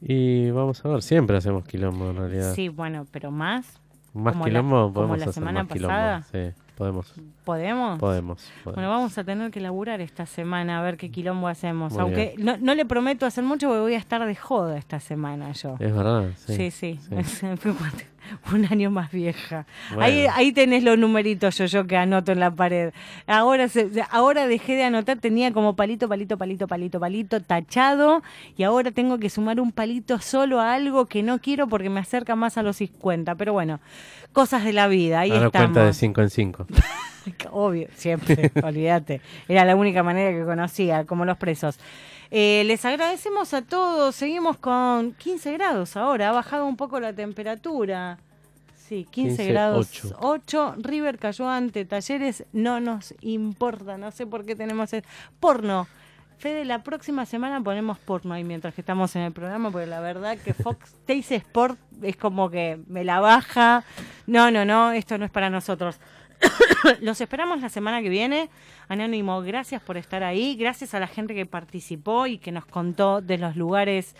Y 0.00 0.50
vamos 0.50 0.82
a 0.84 0.88
ver, 0.88 1.02
siempre 1.02 1.36
hacemos 1.36 1.64
quilombo 1.66 2.10
en 2.10 2.16
realidad. 2.16 2.54
Sí, 2.54 2.68
bueno, 2.70 3.06
pero 3.10 3.30
más. 3.30 3.78
Más 4.14 4.32
como 4.32 4.46
la- 4.46 4.50
quilombo 4.50 4.76
como 4.76 4.92
podemos 4.94 5.18
la 5.18 5.24
hacer 5.24 5.34
semana 5.34 5.62
más 5.64 5.72
quilombo. 5.72 5.94
pasada. 5.94 6.22
Sí, 6.32 6.54
podemos. 6.76 7.12
¿Podemos? 7.44 7.98
Podemos. 7.98 8.42
podemos. 8.64 8.74
Bueno, 8.74 8.88
vamos 8.88 9.18
a 9.18 9.24
tener 9.24 9.50
que 9.50 9.60
laburar 9.60 10.00
esta 10.00 10.24
semana 10.24 10.80
a 10.80 10.82
ver 10.82 10.96
qué 10.96 11.10
quilombo 11.10 11.46
hacemos. 11.48 11.92
Muy 11.92 12.00
Aunque 12.02 12.34
no, 12.38 12.56
no 12.56 12.74
le 12.74 12.86
prometo 12.86 13.26
hacer 13.26 13.44
mucho 13.44 13.68
porque 13.68 13.80
voy 13.82 13.94
a 13.94 13.98
estar 13.98 14.24
de 14.26 14.34
joda 14.34 14.78
esta 14.78 14.98
semana 14.98 15.52
yo. 15.52 15.76
Es 15.78 15.94
verdad, 15.94 16.30
sí. 16.36 16.54
Sí, 16.56 16.70
sí. 16.70 17.00
Cuando- 17.08 17.28
un 18.52 18.66
año 18.66 18.90
más 18.90 19.10
vieja. 19.10 19.66
Bueno. 19.88 20.02
Ahí, 20.02 20.26
ahí 20.32 20.52
tenés 20.52 20.84
los 20.84 20.98
numeritos 20.98 21.56
yo, 21.58 21.66
yo 21.66 21.86
que 21.86 21.96
anoto 21.96 22.32
en 22.32 22.40
la 22.40 22.50
pared. 22.50 22.92
Ahora, 23.26 23.68
se- 23.68 23.88
ahora 24.10 24.46
dejé 24.46 24.74
de 24.76 24.84
anotar, 24.84 25.18
tenía 25.18 25.52
como 25.52 25.76
palito, 25.76 26.08
palito, 26.08 26.36
palito, 26.36 26.66
palito, 26.66 27.00
palito 27.00 27.40
tachado 27.40 28.22
y 28.56 28.62
ahora 28.62 28.90
tengo 28.90 29.18
que 29.18 29.30
sumar 29.30 29.60
un 29.60 29.72
palito 29.72 30.18
solo 30.20 30.60
a 30.60 30.74
algo 30.74 31.06
que 31.06 31.22
no 31.22 31.38
quiero 31.40 31.68
porque 31.68 31.90
me 31.90 32.00
acerca 32.00 32.36
más 32.36 32.58
a 32.58 32.62
los 32.62 32.76
50. 32.76 33.34
Pero 33.34 33.52
bueno, 33.52 33.80
cosas 34.32 34.64
de 34.64 34.72
la 34.72 34.86
vida, 34.88 35.20
ahí 35.20 35.30
estamos. 35.30 35.52
cuenta 35.52 35.84
de 35.84 35.92
5 35.92 36.20
en 36.22 36.30
5. 36.30 36.66
Obvio, 37.50 37.88
siempre, 37.94 38.50
olvídate. 38.62 39.20
Era 39.48 39.64
la 39.64 39.76
única 39.76 40.02
manera 40.02 40.30
que 40.36 40.44
conocía, 40.44 41.04
como 41.04 41.24
los 41.24 41.36
presos. 41.36 41.78
Eh, 42.30 42.62
les 42.66 42.84
agradecemos 42.84 43.54
a 43.54 43.62
todos. 43.62 44.14
Seguimos 44.14 44.56
con 44.58 45.12
15 45.12 45.52
grados 45.54 45.96
ahora. 45.96 46.28
Ha 46.28 46.32
bajado 46.32 46.66
un 46.66 46.76
poco 46.76 47.00
la 47.00 47.12
temperatura. 47.12 48.18
Sí, 48.76 49.06
15, 49.10 49.36
15, 49.36 49.52
grados. 49.52 49.88
ocho. 50.04 50.16
8. 50.20 50.74
River 50.78 51.18
cayó 51.18 51.48
ante 51.48 51.84
Talleres. 51.84 52.44
No 52.52 52.80
nos 52.80 53.14
importa. 53.20 53.98
No 53.98 54.10
sé 54.10 54.26
por 54.26 54.44
qué 54.44 54.54
tenemos 54.54 54.92
el 54.92 55.04
porno. 55.40 55.86
Fede, 56.38 56.64
la 56.64 56.82
próxima 56.82 57.26
semana 57.26 57.60
ponemos 57.60 57.98
porno 57.98 58.32
ahí 58.32 58.44
mientras 58.44 58.72
que 58.72 58.80
estamos 58.80 59.14
en 59.14 59.22
el 59.22 59.32
programa, 59.32 59.70
porque 59.70 59.86
la 59.86 60.00
verdad 60.00 60.38
que 60.38 60.54
Fox 60.54 60.94
Taste 61.06 61.36
Sport 61.36 61.78
es 62.02 62.16
como 62.16 62.48
que 62.48 62.80
me 62.86 63.04
la 63.04 63.20
baja. 63.20 63.84
No, 64.26 64.50
no, 64.50 64.64
no, 64.64 64.92
esto 64.92 65.18
no 65.18 65.26
es 65.26 65.30
para 65.30 65.50
nosotros. 65.50 65.98
Los 67.00 67.20
esperamos 67.20 67.60
la 67.60 67.68
semana 67.68 68.02
que 68.02 68.08
viene. 68.08 68.48
Anónimo, 68.88 69.40
gracias 69.42 69.82
por 69.82 69.96
estar 69.96 70.22
ahí. 70.22 70.56
Gracias 70.56 70.94
a 70.94 71.00
la 71.00 71.06
gente 71.06 71.34
que 71.34 71.46
participó 71.46 72.26
y 72.26 72.38
que 72.38 72.52
nos 72.52 72.66
contó 72.66 73.20
de 73.20 73.38
los 73.38 73.56
lugares 73.56 74.14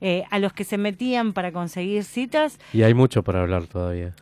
eh, 0.00 0.24
a 0.30 0.38
los 0.38 0.52
que 0.52 0.64
se 0.64 0.78
metían 0.78 1.32
para 1.32 1.52
conseguir 1.52 2.04
citas. 2.04 2.58
Y 2.72 2.82
hay 2.82 2.94
mucho 2.94 3.22
para 3.22 3.42
hablar 3.42 3.66
todavía. 3.66 4.14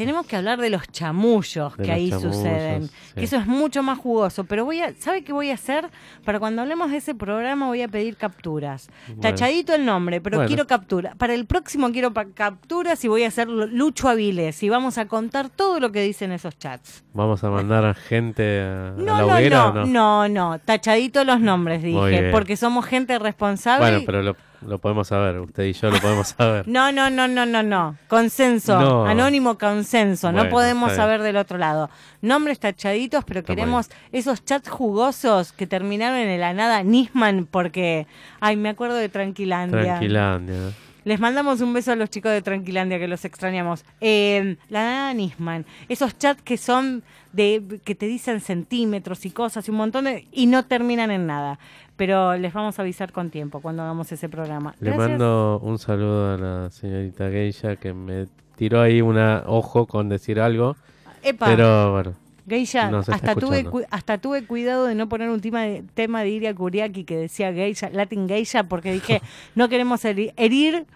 Tenemos 0.00 0.26
que 0.26 0.36
hablar 0.36 0.60
de 0.60 0.70
los 0.70 0.88
chamullos 0.90 1.76
De 1.76 1.82
que 1.84 1.88
los 1.88 1.96
ahí 1.96 2.10
chamullos, 2.10 2.36
suceden. 2.36 2.82
sí. 2.88 2.92
Que 3.14 3.24
eso 3.24 3.36
es 3.36 3.46
mucho 3.46 3.82
más 3.82 3.98
jugoso. 3.98 4.44
Pero 4.44 4.64
voy 4.64 4.80
a, 4.80 4.92
¿sabe 4.98 5.22
qué 5.22 5.32
voy 5.32 5.50
a 5.50 5.54
hacer? 5.54 5.88
Para 6.24 6.38
cuando 6.38 6.62
hablemos 6.62 6.90
de 6.90 6.96
ese 6.96 7.14
programa 7.14 7.66
voy 7.66 7.82
a 7.82 7.88
pedir 7.88 8.16
capturas. 8.16 8.88
Bueno. 9.06 9.20
Tachadito 9.22 9.74
el 9.74 9.84
nombre, 9.84 10.20
pero 10.20 10.38
Bueno. 10.38 10.48
quiero 10.48 10.66
captura. 10.66 11.14
Para 11.16 11.34
el 11.34 11.44
próximo 11.46 11.90
quiero 11.92 12.12
capturas 12.34 13.04
y 13.04 13.08
voy 13.08 13.24
a 13.24 13.28
hacer 13.28 13.48
Lucho 13.48 14.08
Avilés 14.08 14.62
y 14.62 14.68
vamos 14.68 14.96
a 14.98 15.06
contar 15.06 15.50
todo 15.50 15.80
lo 15.80 15.92
que 15.92 16.00
dicen 16.02 16.32
esos 16.32 16.58
chats. 16.58 17.04
Vamos 17.12 17.44
a 17.44 17.50
mandar 17.50 17.84
a 17.84 17.94
gente 17.94 18.60
a, 18.60 18.88
a 18.88 18.90
No, 18.92 19.04
la 19.04 19.20
no, 19.20 19.26
hoguera 19.34 19.56
no, 19.58 19.68
o 19.68 19.72
no. 19.72 19.86
no, 19.86 20.28
no, 20.28 20.58
tachadito 20.60 21.24
los 21.24 21.40
nombres 21.40 21.82
dije, 21.82 22.30
porque 22.30 22.56
somos 22.56 22.86
gente 22.86 23.18
responsable. 23.18 23.84
Bueno, 23.90 24.02
pero 24.06 24.22
lo, 24.22 24.36
lo 24.62 24.78
podemos 24.78 25.08
saber. 25.08 25.38
Usted 25.40 25.64
y 25.64 25.72
yo 25.72 25.90
lo 25.90 25.98
podemos 26.00 26.28
saber. 26.38 26.66
No, 26.68 26.92
no, 26.92 27.10
no, 27.10 27.26
no, 27.28 27.46
no, 27.46 27.62
no. 27.62 27.96
Consenso, 28.08 28.78
No. 28.80 29.04
anónimo 29.06 29.58
consenso. 29.58 30.32
no 30.32 30.48
podemos 30.48 30.92
saber 30.94 31.22
del 31.22 31.36
otro 31.36 31.58
lado. 31.58 31.90
Nombres 32.22 32.58
tachaditos, 32.60 33.24
pero 33.24 33.40
Está 33.40 33.54
queremos 33.54 33.90
esos 34.12 34.44
chats 34.44 34.68
jugosos 34.68 35.52
que 35.52 35.66
terminaron 35.66 36.18
en 36.18 36.40
la 36.40 36.52
nada 36.52 36.82
Nisman, 36.82 37.46
porque, 37.50 38.06
ay, 38.40 38.56
me 38.56 38.68
acuerdo 38.70 38.96
de 38.96 39.08
Tranquilandia. 39.08 39.82
Tranquilandia. 39.82 40.72
Les 41.04 41.18
mandamos 41.18 41.62
un 41.62 41.72
beso 41.72 41.92
a 41.92 41.96
los 41.96 42.10
chicos 42.10 42.30
de 42.30 42.42
Tranquilandia 42.42 42.98
que 42.98 43.08
los 43.08 43.24
extrañamos. 43.24 43.84
Eh, 44.02 44.56
la 44.68 44.82
nada 44.84 45.14
Nisman, 45.14 45.64
esos 45.88 46.18
chats 46.18 46.42
que 46.42 46.58
son 46.58 47.02
de 47.32 47.80
que 47.84 47.94
te 47.94 48.06
dicen 48.06 48.40
centímetros 48.40 49.24
y 49.24 49.30
cosas 49.30 49.66
y 49.66 49.70
un 49.70 49.78
montón 49.78 50.04
de 50.04 50.26
y 50.32 50.46
no 50.46 50.64
terminan 50.66 51.10
en 51.10 51.26
nada. 51.26 51.58
Pero 52.00 52.34
les 52.38 52.50
vamos 52.54 52.78
a 52.78 52.82
avisar 52.82 53.12
con 53.12 53.28
tiempo 53.28 53.60
cuando 53.60 53.82
hagamos 53.82 54.10
ese 54.10 54.30
programa. 54.30 54.74
Le 54.80 54.86
Gracias. 54.90 55.10
mando 55.10 55.60
un 55.62 55.78
saludo 55.78 56.32
a 56.32 56.38
la 56.38 56.70
señorita 56.70 57.28
Geisha 57.28 57.76
que 57.76 57.92
me 57.92 58.26
tiró 58.56 58.80
ahí 58.80 59.02
una 59.02 59.42
ojo 59.46 59.84
con 59.86 60.08
decir 60.08 60.40
algo. 60.40 60.76
Epa, 61.22 61.44
Pero 61.44 61.92
bueno, 61.92 62.14
Geisha, 62.48 62.90
hasta 63.12 63.34
tuve, 63.34 63.66
hasta 63.90 64.16
tuve 64.16 64.46
cuidado 64.46 64.86
de 64.86 64.94
no 64.94 65.10
poner 65.10 65.28
un 65.28 65.42
tema 65.42 65.60
de, 65.64 65.84
tema 65.92 66.22
de 66.22 66.30
Iria 66.30 66.54
Kuriaki 66.54 67.04
que 67.04 67.18
decía 67.18 67.52
Geisha, 67.52 67.90
Latin 67.92 68.26
Geisha, 68.26 68.64
porque 68.64 68.92
dije, 68.94 69.20
no 69.54 69.68
queremos 69.68 70.02
heri- 70.06 70.32
herir 70.38 70.86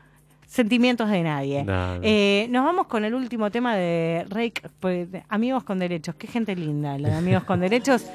sentimientos 0.46 1.10
de 1.10 1.22
nadie. 1.22 1.64
Nada. 1.64 1.98
Eh, 2.02 2.46
nos 2.48 2.64
vamos 2.64 2.86
con 2.86 3.04
el 3.04 3.14
último 3.14 3.50
tema 3.50 3.76
de 3.76 4.24
Rake, 4.30 4.62
pues, 4.80 5.06
Amigos 5.28 5.64
con 5.64 5.78
Derechos. 5.78 6.14
Qué 6.14 6.28
gente 6.28 6.56
linda, 6.56 6.96
la 6.98 7.10
de 7.10 7.14
Amigos 7.16 7.44
con 7.44 7.60
Derechos. 7.60 8.06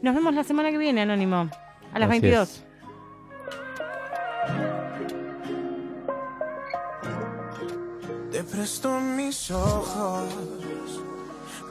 Nos 0.00 0.14
vemos 0.14 0.32
la 0.32 0.44
semana 0.44 0.70
que 0.70 0.78
viene, 0.78 1.00
Anónimo, 1.00 1.48
a 1.92 1.98
las 1.98 2.10
Así 2.10 2.20
22. 2.20 2.48
es. 2.48 2.66
Te 8.32 8.44
presto 8.44 9.00
mis 9.00 9.50
ojos 9.50 10.28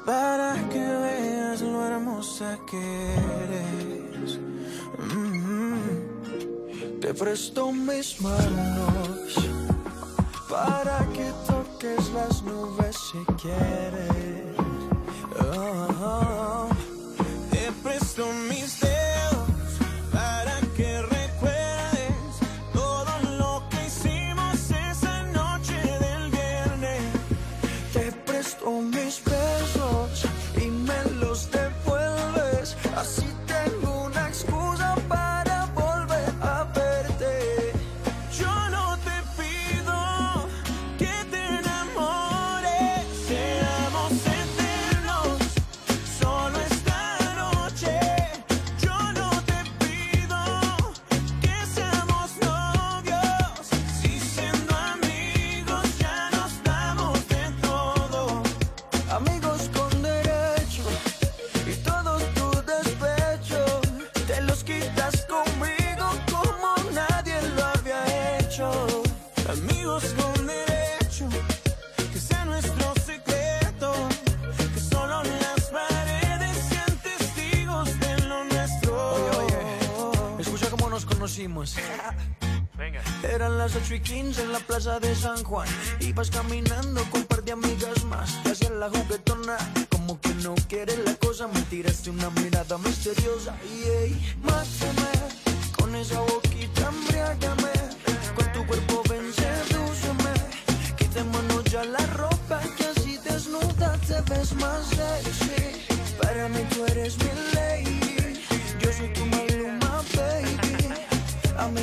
para 0.05 0.55
que 0.70 0.80
veas 0.80 1.61
lo 1.61 1.86
hermosa 1.86 2.57
que 2.70 3.16
eres. 3.43 4.39
Mm. 5.13 5.55
Te 7.01 7.13
presto 7.13 7.72
mis 7.72 8.20
manos 8.22 9.36
para 10.49 11.05
que 11.13 11.32
toques 11.45 12.09
las 12.13 12.41
nubes 12.43 12.95
si 13.11 13.24
quieres. 13.41 14.55
Oh. 15.39 16.68
Te 17.51 17.72
presto 17.84 18.26
mis 18.49 18.54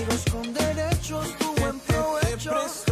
amigos 0.03 0.25
con 0.31 0.55
derechos, 0.55 1.39
tu 1.39 1.55
buen 1.61 1.79
provecho. 1.81 2.92